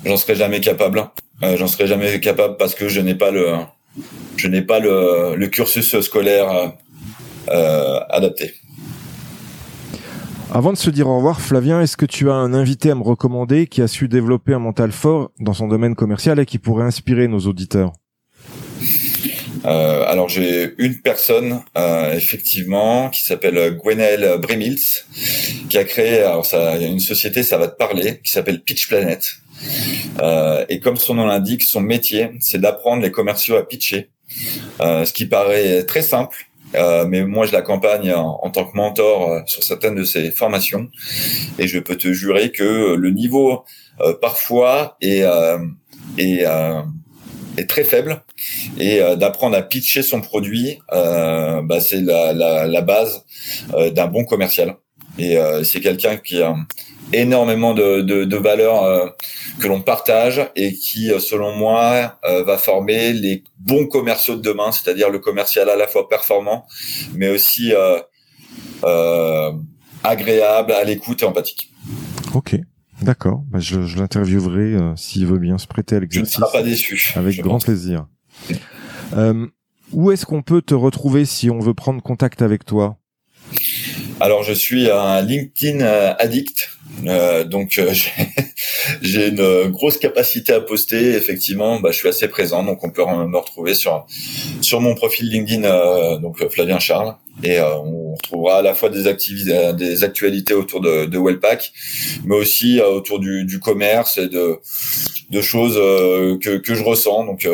J'en 0.05 0.17
serai 0.17 0.35
jamais 0.35 0.61
capable. 0.61 1.11
Euh, 1.43 1.57
J'en 1.57 1.67
serai 1.67 1.87
jamais 1.87 2.21
capable 2.21 2.57
parce 2.57 2.75
que 2.75 2.89
je 2.89 3.01
n'ai 3.01 3.15
pas 3.15 3.31
le 3.31 3.55
je 4.37 4.47
n'ai 4.47 4.63
pas 4.63 4.79
le, 4.79 5.35
le 5.35 5.47
cursus 5.49 5.99
scolaire 6.01 6.73
euh, 7.51 8.01
adapté. 8.09 8.55
Avant 10.51 10.73
de 10.73 10.79
se 10.79 10.89
dire 10.89 11.09
au 11.09 11.17
revoir, 11.17 11.43
Flavien, 11.43 11.83
est-ce 11.83 11.99
que 11.99 12.07
tu 12.07 12.31
as 12.31 12.35
un 12.35 12.55
invité 12.55 12.91
à 12.91 12.95
me 12.95 13.03
recommander 13.03 13.67
qui 13.67 13.83
a 13.83 13.87
su 13.87 14.09
développer 14.09 14.55
un 14.55 14.59
mental 14.59 14.93
fort 14.93 15.31
dans 15.41 15.53
son 15.53 15.69
domaine 15.69 15.95
commercial 15.95 16.39
et 16.39 16.47
qui 16.47 16.59
pourrait 16.59 16.85
inspirer 16.85 17.29
nos 17.29 17.41
auditeurs? 17.41 17.93
Euh, 19.67 20.05
alors 20.07 20.29
j'ai 20.31 20.73
une 20.79 20.97
personne 21.01 21.61
euh, 21.77 22.15
effectivement 22.15 23.11
qui 23.11 23.25
s'appelle 23.25 23.77
Gwenaël 23.77 24.39
Bremils 24.41 24.79
qui 25.69 25.77
a 25.77 25.85
créé 25.85 26.21
alors 26.21 26.47
ça 26.47 26.77
une 26.77 27.01
société 27.01 27.43
ça 27.43 27.59
va 27.59 27.67
te 27.67 27.77
parler 27.77 28.21
qui 28.25 28.31
s'appelle 28.31 28.63
Pitch 28.63 28.89
Planet. 28.89 29.29
Euh, 30.23 30.65
et 30.69 30.79
comme 30.79 30.97
son 30.97 31.15
nom 31.15 31.27
l'indique 31.27 31.65
son 31.65 31.81
métier 31.81 32.31
c'est 32.41 32.61
d'apprendre 32.61 33.03
les 33.03 33.11
commerciaux 33.11 33.57
à 33.57 33.67
pitcher. 33.67 34.11
Euh, 34.81 35.05
ce 35.05 35.13
qui 35.13 35.27
paraît 35.27 35.85
très 35.85 36.03
simple 36.03 36.47
euh, 36.75 37.07
mais 37.07 37.25
moi, 37.25 37.47
je 37.47 37.53
l'accompagne 37.53 38.13
en, 38.13 38.39
en, 38.43 38.51
tant 38.51 38.65
que 38.65 38.77
mentor 38.77 39.31
euh, 39.31 39.41
sur 39.47 39.63
certaines 39.63 39.95
de 39.95 40.05
ses 40.05 40.31
formations, 40.31 40.89
et 41.59 41.67
je 41.67 41.79
peux 41.79 41.97
te 41.97 42.13
jurer 42.13 42.51
que 42.53 42.95
le 42.95 43.11
niveau 43.11 43.65
euh, 44.01 44.15
parfois 44.21 44.97
est, 45.01 45.25
est, 46.19 46.45
est, 47.57 47.67
très 47.69 47.85
faible, 47.85 48.23
et 48.79 49.01
d'apprendre 49.17 49.57
à 49.57 49.63
pitcher 49.63 50.03
son 50.03 50.21
produit, 50.21 50.79
bah, 50.91 51.81
c'est 51.81 52.01
la, 52.01 52.33
la, 52.33 52.67
la, 52.67 52.81
base 52.83 53.25
d'un 53.93 54.07
bon 54.07 54.25
commercial. 54.25 54.77
Et 55.19 55.37
c'est 55.65 55.81
quelqu'un 55.81 56.17
qui 56.17 56.41
énormément 57.13 57.75
de, 57.75 58.03
de, 58.03 58.25
de 58.25 58.37
valeurs 58.37 58.85
euh, 58.85 59.09
que 59.61 59.69
l'on 59.69 59.81
partage 59.81 60.49
et 60.57 60.73
qui, 60.73 61.11
euh, 61.11 61.19
selon 61.19 61.55
moi, 61.55 62.19
euh, 62.25 62.45
va 62.45 62.59
former 62.59 63.13
les 63.13 63.45
bons 63.59 63.87
commerciaux 63.87 64.37
de 64.37 64.43
demain, 64.43 64.73
c'est-à-dire 64.73 65.11
le 65.11 65.19
commercial 65.19 65.69
à 65.69 65.77
la 65.77 65.87
fois 65.87 66.09
performant, 66.09 66.67
mais 67.15 67.29
aussi 67.29 67.73
agréable, 70.05 70.73
à 70.73 70.85
l'écoute 70.85 71.23
et 71.23 71.27
empathique. 71.27 71.73
Ok. 72.35 72.57
D'accord, 73.01 73.45
bah, 73.49 73.61
je, 73.61 73.83
je 73.83 73.97
l'interviewerai 73.97 74.77
s'il 74.97 75.25
veut 75.25 75.39
bien 75.39 75.57
se 75.57 75.69
prêter 75.69 75.95
à 75.95 76.01
l'exercice. 76.01 76.35
Je 76.35 76.41
ne 76.41 76.47
serai 76.47 76.59
pas 76.59 76.65
déçu. 76.65 77.13
Avec 77.15 77.41
grand 77.41 77.61
plaisir. 77.61 78.07
Euh, 79.17 79.47
où 79.93 80.11
est-ce 80.11 80.27
qu'on 80.27 80.43
peut 80.43 80.63
te 80.63 80.75
retrouver 80.75 81.25
si 81.25 81.49
on 81.49 81.61
veut 81.61 81.75
prendre 81.75 82.03
contact 82.03 82.43
avec 82.43 82.65
toi? 82.65 82.99
Alors 84.21 84.43
je 84.43 84.53
suis 84.53 84.91
un 84.91 85.23
LinkedIn 85.23 85.81
euh, 85.81 86.13
addict, 86.19 86.71
euh, 87.07 87.45
donc 87.45 87.79
euh, 87.79 87.93
j'ai 89.03 89.29
une 89.29 89.69
grosse 89.71 89.99
capacité 89.99 90.53
à 90.53 90.61
poster. 90.61 91.15
Effectivement, 91.15 91.79
bah, 91.79 91.91
je 91.93 91.99
suis 91.99 92.09
assez 92.09 92.27
présent, 92.27 92.65
donc 92.65 92.83
on 92.83 92.91
peut 92.91 93.05
me 93.05 93.37
retrouver 93.37 93.75
sur 93.75 94.07
sur 94.61 94.81
mon 94.81 94.95
profil 94.95 95.29
LinkedIn, 95.29 96.19
donc 96.19 96.45
Flavien 96.51 96.79
Charles, 96.79 97.15
et 97.45 97.61
on 97.61 98.15
retrouvera 98.15 98.59
à 98.59 98.63
la 98.63 98.75
fois 98.75 98.89
des 98.89 99.07
activités, 99.07 99.73
des 99.75 100.03
actualités 100.03 100.55
autour 100.55 100.81
de, 100.81 101.05
de 101.05 101.19
Wellpack, 101.19 101.73
mais 102.25 102.35
aussi 102.35 102.81
autour 102.81 103.21
du, 103.21 103.45
du, 103.45 103.61
commerce 103.61 104.19
et 104.19 104.29
de 104.29 104.59
de 105.31 105.43
choses 105.43 105.75
que 106.41 106.57
que 106.57 106.75
je 106.75 106.83
ressens. 106.83 107.25
Donc 107.25 107.47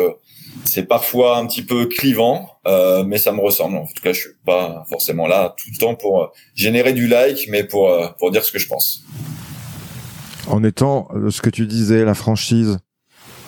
c'est 0.63 0.87
parfois 0.87 1.37
un 1.37 1.47
petit 1.47 1.61
peu 1.61 1.85
clivant, 1.85 2.49
euh, 2.67 3.03
mais 3.03 3.17
ça 3.17 3.31
me 3.31 3.41
ressemble. 3.41 3.77
En 3.77 3.85
tout 3.85 4.01
cas, 4.01 4.13
je 4.13 4.21
suis 4.21 4.29
pas 4.45 4.85
forcément 4.89 5.27
là 5.27 5.55
tout 5.57 5.69
le 5.71 5.77
temps 5.77 5.95
pour 5.95 6.23
euh, 6.23 6.27
générer 6.53 6.93
du 6.93 7.07
like, 7.07 7.47
mais 7.49 7.63
pour 7.63 7.89
euh, 7.89 8.07
pour 8.17 8.31
dire 8.31 8.43
ce 8.43 8.51
que 8.51 8.59
je 8.59 8.67
pense. 8.67 9.03
En 10.47 10.63
étant 10.63 11.09
ce 11.29 11.41
que 11.41 11.49
tu 11.49 11.65
disais, 11.65 12.05
la 12.05 12.13
franchise. 12.13 12.77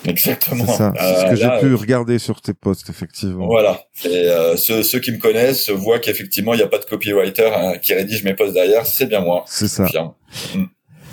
Exactement. 0.04 0.66
C'est 0.66 0.76
ça. 0.76 0.92
C'est 0.96 1.20
ce 1.20 1.30
que 1.30 1.36
j'ai 1.36 1.60
pu 1.60 1.74
regarder 1.74 2.18
sur 2.18 2.40
tes 2.40 2.54
posts, 2.54 2.88
effectivement. 2.90 3.46
Voilà. 3.46 3.80
Et 4.04 4.28
ceux, 4.56 4.82
ceux, 4.82 4.98
qui 4.98 5.12
me 5.12 5.18
connaissent 5.18 5.70
voient 5.70 5.98
qu'effectivement, 5.98 6.54
il 6.54 6.56
n'y 6.56 6.62
a 6.62 6.68
pas 6.68 6.78
de 6.78 6.84
copywriter 6.84 7.50
qui 7.82 7.94
rédige 7.94 8.24
mes 8.24 8.34
posts 8.34 8.54
derrière. 8.54 8.86
C'est 8.86 9.06
bien 9.06 9.20
moi. 9.20 9.44
C'est 9.46 9.68
ça. 9.68 9.86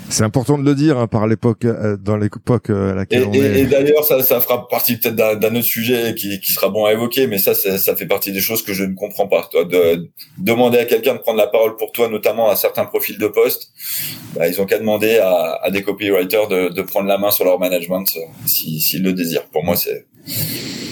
C'est 0.08 0.22
important 0.22 0.56
de 0.56 0.64
le 0.64 0.74
dire 0.74 0.98
hein, 0.98 1.06
par 1.06 1.26
l'époque, 1.26 1.64
euh, 1.64 1.96
dans 1.96 2.16
l'époque 2.16 2.70
euh, 2.70 2.92
à 2.92 2.94
laquelle 2.94 3.22
et, 3.22 3.26
on 3.26 3.32
est. 3.32 3.60
Et 3.60 3.66
d'ailleurs, 3.66 4.04
ça, 4.04 4.22
ça 4.22 4.40
fera 4.40 4.68
partie 4.68 4.96
peut-être 4.96 5.16
d'un 5.16 5.54
autre 5.54 5.66
sujet 5.66 6.14
qui, 6.14 6.40
qui, 6.40 6.52
sera 6.52 6.68
bon 6.68 6.84
à 6.84 6.92
évoquer, 6.92 7.26
mais 7.26 7.38
ça, 7.38 7.54
ça 7.54 7.96
fait 7.96 8.06
partie 8.06 8.32
des 8.32 8.40
choses 8.40 8.62
que 8.62 8.72
je 8.72 8.84
ne 8.84 8.94
comprends 8.94 9.26
pas. 9.26 9.48
Toi, 9.50 9.64
de, 9.64 10.08
demander 10.38 10.78
à 10.78 10.84
quelqu'un 10.84 11.14
de 11.14 11.20
prendre 11.20 11.38
la 11.38 11.48
parole 11.48 11.76
pour 11.76 11.92
toi, 11.92 12.08
notamment 12.08 12.48
à 12.48 12.56
certains 12.56 12.84
profils 12.84 13.18
de 13.18 13.26
poste, 13.26 13.72
bah, 14.34 14.46
ils 14.46 14.60
ont 14.60 14.66
qu'à 14.66 14.78
demander 14.78 15.18
à, 15.18 15.58
à, 15.62 15.70
des 15.70 15.82
copywriters 15.82 16.48
de, 16.48 16.68
de, 16.68 16.82
prendre 16.82 17.08
la 17.08 17.18
main 17.18 17.30
sur 17.30 17.44
leur 17.44 17.58
management 17.58 18.06
euh, 18.16 18.20
s'ils 18.46 18.80
si, 18.80 18.98
le 18.98 19.12
désirent. 19.12 19.46
Pour 19.46 19.64
moi, 19.64 19.76
c'est 19.76 20.06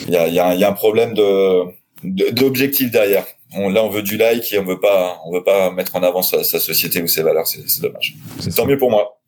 il 0.07 0.13
y 0.13 0.17
a, 0.17 0.29
y, 0.29 0.39
a, 0.39 0.55
y 0.55 0.65
a 0.65 0.69
un 0.69 0.73
problème 0.73 1.15
de 1.15 1.63
d'objectif 2.05 2.91
derrière. 2.91 3.25
On, 3.57 3.69
là, 3.69 3.85
on 3.85 3.91
veut 3.91 4.03
du 4.03 4.17
like 4.17 4.53
et 4.53 4.59
on 4.59 4.65
veut 4.65 4.81
pas, 4.81 5.21
on 5.27 5.33
veut 5.33 5.45
pas 5.45 5.71
mettre 5.71 5.97
en 5.97 6.03
avant 6.03 6.23
sa, 6.23 6.43
société 6.45 7.03
ou 7.03 7.07
ses 7.07 7.23
valeurs. 7.23 7.47
C'est 7.47 7.81
dommage. 7.81 8.17
Tant 8.57 8.67
mieux 8.67 8.79
pour 8.79 8.91
moi. 8.91 9.19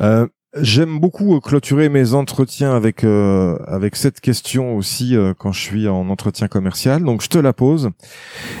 Euh, 0.00 0.26
J'aime 0.56 0.98
beaucoup 0.98 1.36
euh, 1.36 1.40
clôturer 1.40 1.88
mes 1.88 2.12
entretiens 2.12 2.74
avec 2.74 3.04
euh, 3.04 3.56
avec 3.68 3.94
cette 3.94 4.20
question 4.20 4.76
aussi 4.76 5.14
euh, 5.14 5.32
quand 5.32 5.52
je 5.52 5.60
suis 5.60 5.86
en 5.86 6.08
entretien 6.08 6.48
commercial. 6.48 7.04
Donc 7.04 7.22
je 7.22 7.28
te 7.28 7.38
la 7.38 7.52
pose. 7.52 7.90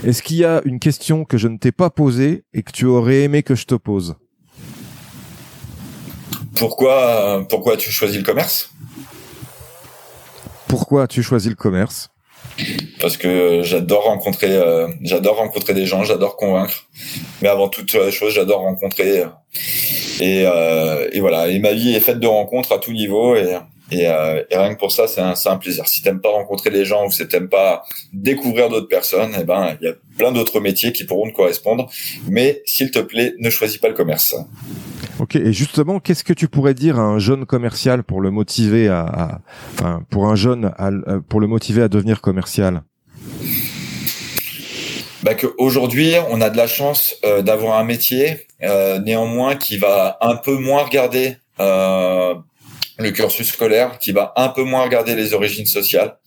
Est-ce 0.04 0.22
qu'il 0.22 0.36
y 0.36 0.44
a 0.44 0.62
une 0.64 0.78
question 0.78 1.24
que 1.24 1.36
je 1.36 1.48
ne 1.48 1.58
t'ai 1.58 1.72
pas 1.72 1.90
posée 1.90 2.44
et 2.54 2.62
que 2.62 2.70
tu 2.70 2.84
aurais 2.84 3.22
aimé 3.22 3.42
que 3.42 3.56
je 3.56 3.66
te 3.66 3.74
pose? 3.74 4.14
Pourquoi 6.54 7.44
pourquoi 7.48 7.76
tu 7.76 7.90
choisis 7.90 8.18
le 8.18 8.24
commerce? 8.24 8.70
Pourquoi 10.68 11.04
as-tu 11.04 11.24
choisi 11.24 11.48
le 11.48 11.56
commerce? 11.56 12.08
Parce 13.00 13.16
que 13.16 13.62
j'adore 13.62 14.04
rencontrer 14.04 14.54
euh, 14.54 14.88
j'adore 15.02 15.36
rencontrer 15.36 15.72
des 15.72 15.86
gens, 15.86 16.04
j'adore 16.04 16.36
convaincre. 16.36 16.86
Mais 17.40 17.48
avant 17.48 17.68
toute 17.68 18.10
chose, 18.10 18.34
j'adore 18.34 18.60
rencontrer 18.60 19.24
et, 20.20 20.44
euh, 20.46 21.08
et, 21.12 21.20
voilà. 21.20 21.48
Et 21.48 21.58
ma 21.58 21.72
vie 21.72 21.94
est 21.94 22.00
faite 22.00 22.20
de 22.20 22.26
rencontres 22.26 22.72
à 22.72 22.78
tout 22.78 22.92
niveau 22.92 23.34
et, 23.36 23.56
et, 23.90 24.06
euh, 24.06 24.42
et 24.50 24.56
rien 24.56 24.74
que 24.74 24.78
pour 24.78 24.92
ça, 24.92 25.06
c'est 25.06 25.20
un, 25.20 25.34
un, 25.44 25.56
plaisir. 25.56 25.86
Si 25.88 26.02
t'aimes 26.02 26.20
pas 26.20 26.30
rencontrer 26.30 26.70
les 26.70 26.84
gens 26.84 27.06
ou 27.06 27.10
si 27.10 27.26
t'aimes 27.26 27.48
pas 27.48 27.82
découvrir 28.12 28.68
d'autres 28.68 28.88
personnes, 28.88 29.32
eh 29.38 29.44
ben 29.44 29.76
il 29.80 29.86
y 29.86 29.90
a 29.90 29.94
plein 30.16 30.32
d'autres 30.32 30.60
métiers 30.60 30.92
qui 30.92 31.04
pourront 31.04 31.28
te 31.30 31.34
correspondre. 31.34 31.90
Mais 32.28 32.62
s'il 32.64 32.90
te 32.90 32.98
plaît, 32.98 33.34
ne 33.38 33.50
choisis 33.50 33.78
pas 33.78 33.88
le 33.88 33.94
commerce. 33.94 34.34
Ok. 35.18 35.36
Et 35.36 35.52
justement, 35.52 36.00
qu'est-ce 36.00 36.24
que 36.24 36.32
tu 36.32 36.48
pourrais 36.48 36.74
dire 36.74 36.98
à 36.98 37.02
un 37.02 37.18
jeune 37.18 37.46
commercial 37.46 38.02
pour 38.04 38.20
le 38.20 38.30
motiver 38.30 38.88
à, 38.88 39.00
à 39.00 39.40
enfin, 39.74 40.02
pour 40.10 40.26
un 40.28 40.36
jeune 40.36 40.72
à, 40.78 40.90
pour 41.28 41.40
le 41.40 41.46
motiver 41.46 41.82
à 41.82 41.88
devenir 41.88 42.20
commercial? 42.20 42.82
Bah 45.22 45.34
qu'aujourd'hui, 45.34 46.14
on 46.30 46.40
a 46.40 46.48
de 46.48 46.56
la 46.56 46.66
chance 46.66 47.16
euh, 47.24 47.42
d'avoir 47.42 47.78
un 47.78 47.84
métier, 47.84 48.46
euh, 48.62 48.98
néanmoins, 49.00 49.56
qui 49.56 49.76
va 49.76 50.16
un 50.22 50.36
peu 50.36 50.56
moins 50.56 50.84
regarder 50.84 51.36
euh, 51.60 52.34
le 53.00 53.10
cursus 53.10 53.48
scolaire, 53.48 53.98
qui 53.98 54.12
va 54.12 54.32
un 54.36 54.48
peu 54.48 54.62
moins 54.62 54.82
regarder 54.82 55.14
les 55.14 55.34
origines 55.34 55.66
sociales, 55.66 56.18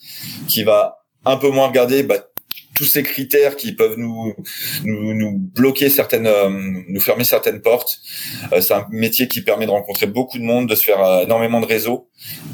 qui 0.47 0.63
va 0.63 0.97
un 1.26 1.38
peu 1.38 1.49
moins 1.49 1.67
regarder 1.67 2.03
bah, 2.03 2.17
tous 2.76 2.86
ces 2.86 3.03
critères 3.03 3.55
qui 3.55 3.74
peuvent 3.74 3.97
nous 3.97 4.34
nous, 4.84 5.13
nous 5.13 5.38
bloquer 5.38 5.89
certaines, 5.89 6.28
euh, 6.28 6.49
nous 6.49 6.99
fermer 6.99 7.24
certaines 7.24 7.61
portes. 7.61 7.99
Euh, 8.51 8.61
c'est 8.61 8.74
un 8.74 8.88
métier 8.91 9.28
qui 9.28 9.41
permet 9.41 9.65
de 9.65 9.71
rencontrer 9.71 10.07
beaucoup 10.07 10.38
de 10.38 10.43
monde, 10.43 10.67
de 10.67 10.76
se 10.76 10.84
faire 10.84 11.01
euh, 11.03 11.24
énormément 11.24 11.61
de 11.61 11.65
réseaux, 11.65 12.09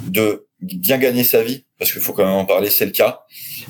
de 0.08 0.48
bien 0.62 0.98
gagner 0.98 1.24
sa 1.24 1.42
vie, 1.42 1.66
parce 1.78 1.92
qu'il 1.92 2.02
faut 2.02 2.14
quand 2.14 2.26
même 2.26 2.34
en 2.34 2.46
parler, 2.46 2.70
c'est 2.70 2.86
le 2.86 2.92
cas, 2.92 3.22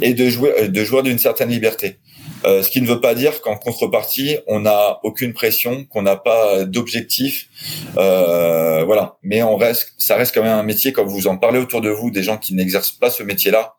et 0.01 0.13
de 0.13 0.27
jouer 0.27 0.69
de 0.69 0.83
jouer 0.83 1.03
d'une 1.03 1.19
certaine 1.19 1.49
liberté. 1.49 1.99
Euh, 2.45 2.63
ce 2.63 2.69
qui 2.69 2.81
ne 2.81 2.87
veut 2.87 3.01
pas 3.01 3.15
dire 3.15 3.41
qu'en 3.41 3.57
contrepartie, 3.57 4.37
on 4.47 4.61
n'a 4.61 4.99
aucune 5.03 5.33
pression, 5.33 5.85
qu'on 5.85 6.01
n'a 6.01 6.15
pas 6.15 6.63
d'objectif, 6.63 7.49
euh, 7.97 8.83
voilà. 8.85 9.17
Mais 9.23 9.43
on 9.43 9.57
reste, 9.57 9.93
ça 9.97 10.15
reste 10.15 10.33
quand 10.33 10.43
même 10.43 10.57
un 10.57 10.63
métier. 10.63 10.93
Quand 10.93 11.05
vous 11.05 11.27
en 11.27 11.37
parlez 11.37 11.59
autour 11.59 11.81
de 11.81 11.89
vous, 11.89 12.11
des 12.11 12.23
gens 12.23 12.37
qui 12.37 12.53
n'exercent 12.53 12.91
pas 12.91 13.09
ce 13.09 13.23
métier-là, 13.23 13.75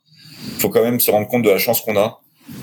faut 0.59 0.69
quand 0.69 0.83
même 0.83 1.01
se 1.01 1.11
rendre 1.11 1.29
compte 1.29 1.43
de 1.43 1.51
la 1.51 1.59
chance 1.59 1.81
qu'on 1.81 1.97
a, 1.97 2.21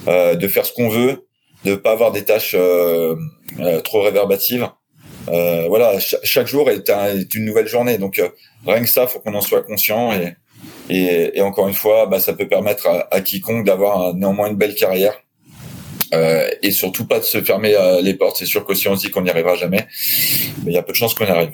euh, 0.08 0.36
de 0.36 0.48
faire 0.48 0.66
ce 0.66 0.74
qu'on 0.74 0.90
veut, 0.90 1.28
de 1.66 1.76
pas 1.76 1.92
avoir 1.92 2.12
des 2.12 2.24
tâches 2.24 2.56
euh, 2.58 3.16
euh, 3.60 3.82
trop 3.82 4.02
réverbatives. 4.02 4.68
voilà, 5.28 6.00
ch 6.00 6.16
chaque 6.24 6.48
jour 6.48 6.70
est, 6.70 6.90
un, 6.90 7.08
est, 7.08 7.34
une 7.36 7.46
nouvelle 7.46 7.68
journée. 7.68 7.98
Donc 7.98 8.22
rien 8.66 8.82
que 8.82 8.90
ça, 8.90 9.08
faut 9.08 9.20
qu'on 9.20 9.34
en 9.34 9.42
soit 9.42 9.64
conscient 9.64 10.14
et, 10.14 10.36
et, 10.90 11.38
et 11.38 11.42
encore 11.42 11.68
une 11.68 11.74
fois, 11.74 12.06
bah, 12.06 12.20
ça 12.20 12.34
peut 12.34 12.48
permettre 12.48 12.88
à, 12.88 13.08
à 13.12 13.22
quiconque 13.22 13.66
d'avoir 13.66 14.14
néanmoins 14.14 14.48
une 14.48 14.56
belle 14.56 14.76
carrière 14.76 15.16
euh, 16.14 16.48
et 16.62 16.72
surtout 16.72 17.06
pas 17.06 17.20
de 17.20 17.24
se 17.24 17.42
fermer 17.42 17.76
euh, 17.76 18.02
les 18.02 18.14
portes. 18.14 18.38
C'est 18.38 18.46
sûr 18.46 18.66
que 18.66 18.74
si 18.74 18.88
on 18.88 18.96
se 18.96 19.06
dit 19.06 19.12
qu'on 19.12 19.22
n'y 19.22 19.30
arrivera 19.30 19.56
jamais, 19.56 19.88
mais 20.64 20.72
il 20.72 20.74
y 20.74 20.78
a 20.78 20.84
peu 20.84 20.92
de 20.92 20.98
chances 20.98 21.14
qu'on 21.14 21.26
y 21.26 21.30
arrive. 21.30 21.52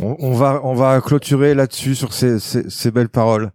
On, 0.00 0.16
on, 0.18 0.32
va 0.32 0.60
on 0.64 0.74
va 0.74 1.00
clôturer 1.00 1.54
là-dessus 1.54 1.94
sur 1.94 2.12
ces, 2.12 2.38
ces, 2.38 2.68
ces, 2.68 2.90
belles 2.90 3.08
paroles. 3.08 3.52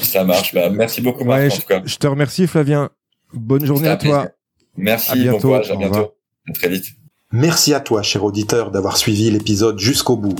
Ça 0.00 0.24
marche. 0.24 0.54
Bah, 0.54 0.70
merci 0.70 1.00
beaucoup, 1.00 1.24
Marc. 1.24 1.40
Ouais, 1.40 1.46
en 1.46 1.54
je, 1.54 1.60
tout 1.60 1.66
cas. 1.66 1.82
je 1.84 1.96
te 1.96 2.06
remercie, 2.06 2.46
Flavien. 2.46 2.90
Bonne 3.32 3.64
journée 3.64 3.88
à 3.88 3.96
toi. 3.96 4.28
Merci. 4.76 5.12
À 5.12 5.14
bientôt. 5.14 5.48
Bon 5.48 5.48
courage. 5.48 5.70
À 5.70 5.76
bientôt. 5.76 6.14
À 6.48 6.52
très 6.52 6.68
vite. 6.68 6.86
Merci 7.30 7.72
à 7.72 7.80
toi, 7.80 8.02
cher 8.02 8.24
auditeur, 8.24 8.70
d'avoir 8.70 8.96
suivi 8.96 9.30
l'épisode 9.30 9.78
jusqu'au 9.78 10.16
bout. 10.16 10.36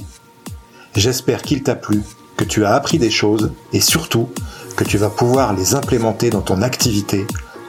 J'espère 0.94 1.40
qu'il 1.40 1.62
t'a 1.62 1.74
plu, 1.74 2.02
que 2.36 2.44
tu 2.44 2.64
as 2.66 2.74
appris 2.74 2.98
des 2.98 3.10
choses 3.10 3.52
et 3.72 3.80
surtout 3.80 4.28
que 4.76 4.84
tu 4.84 4.98
vas 4.98 5.08
pouvoir 5.08 5.54
les 5.54 5.74
implémenter 5.74 6.28
dans 6.28 6.42
ton 6.42 6.60
activité 6.60 7.26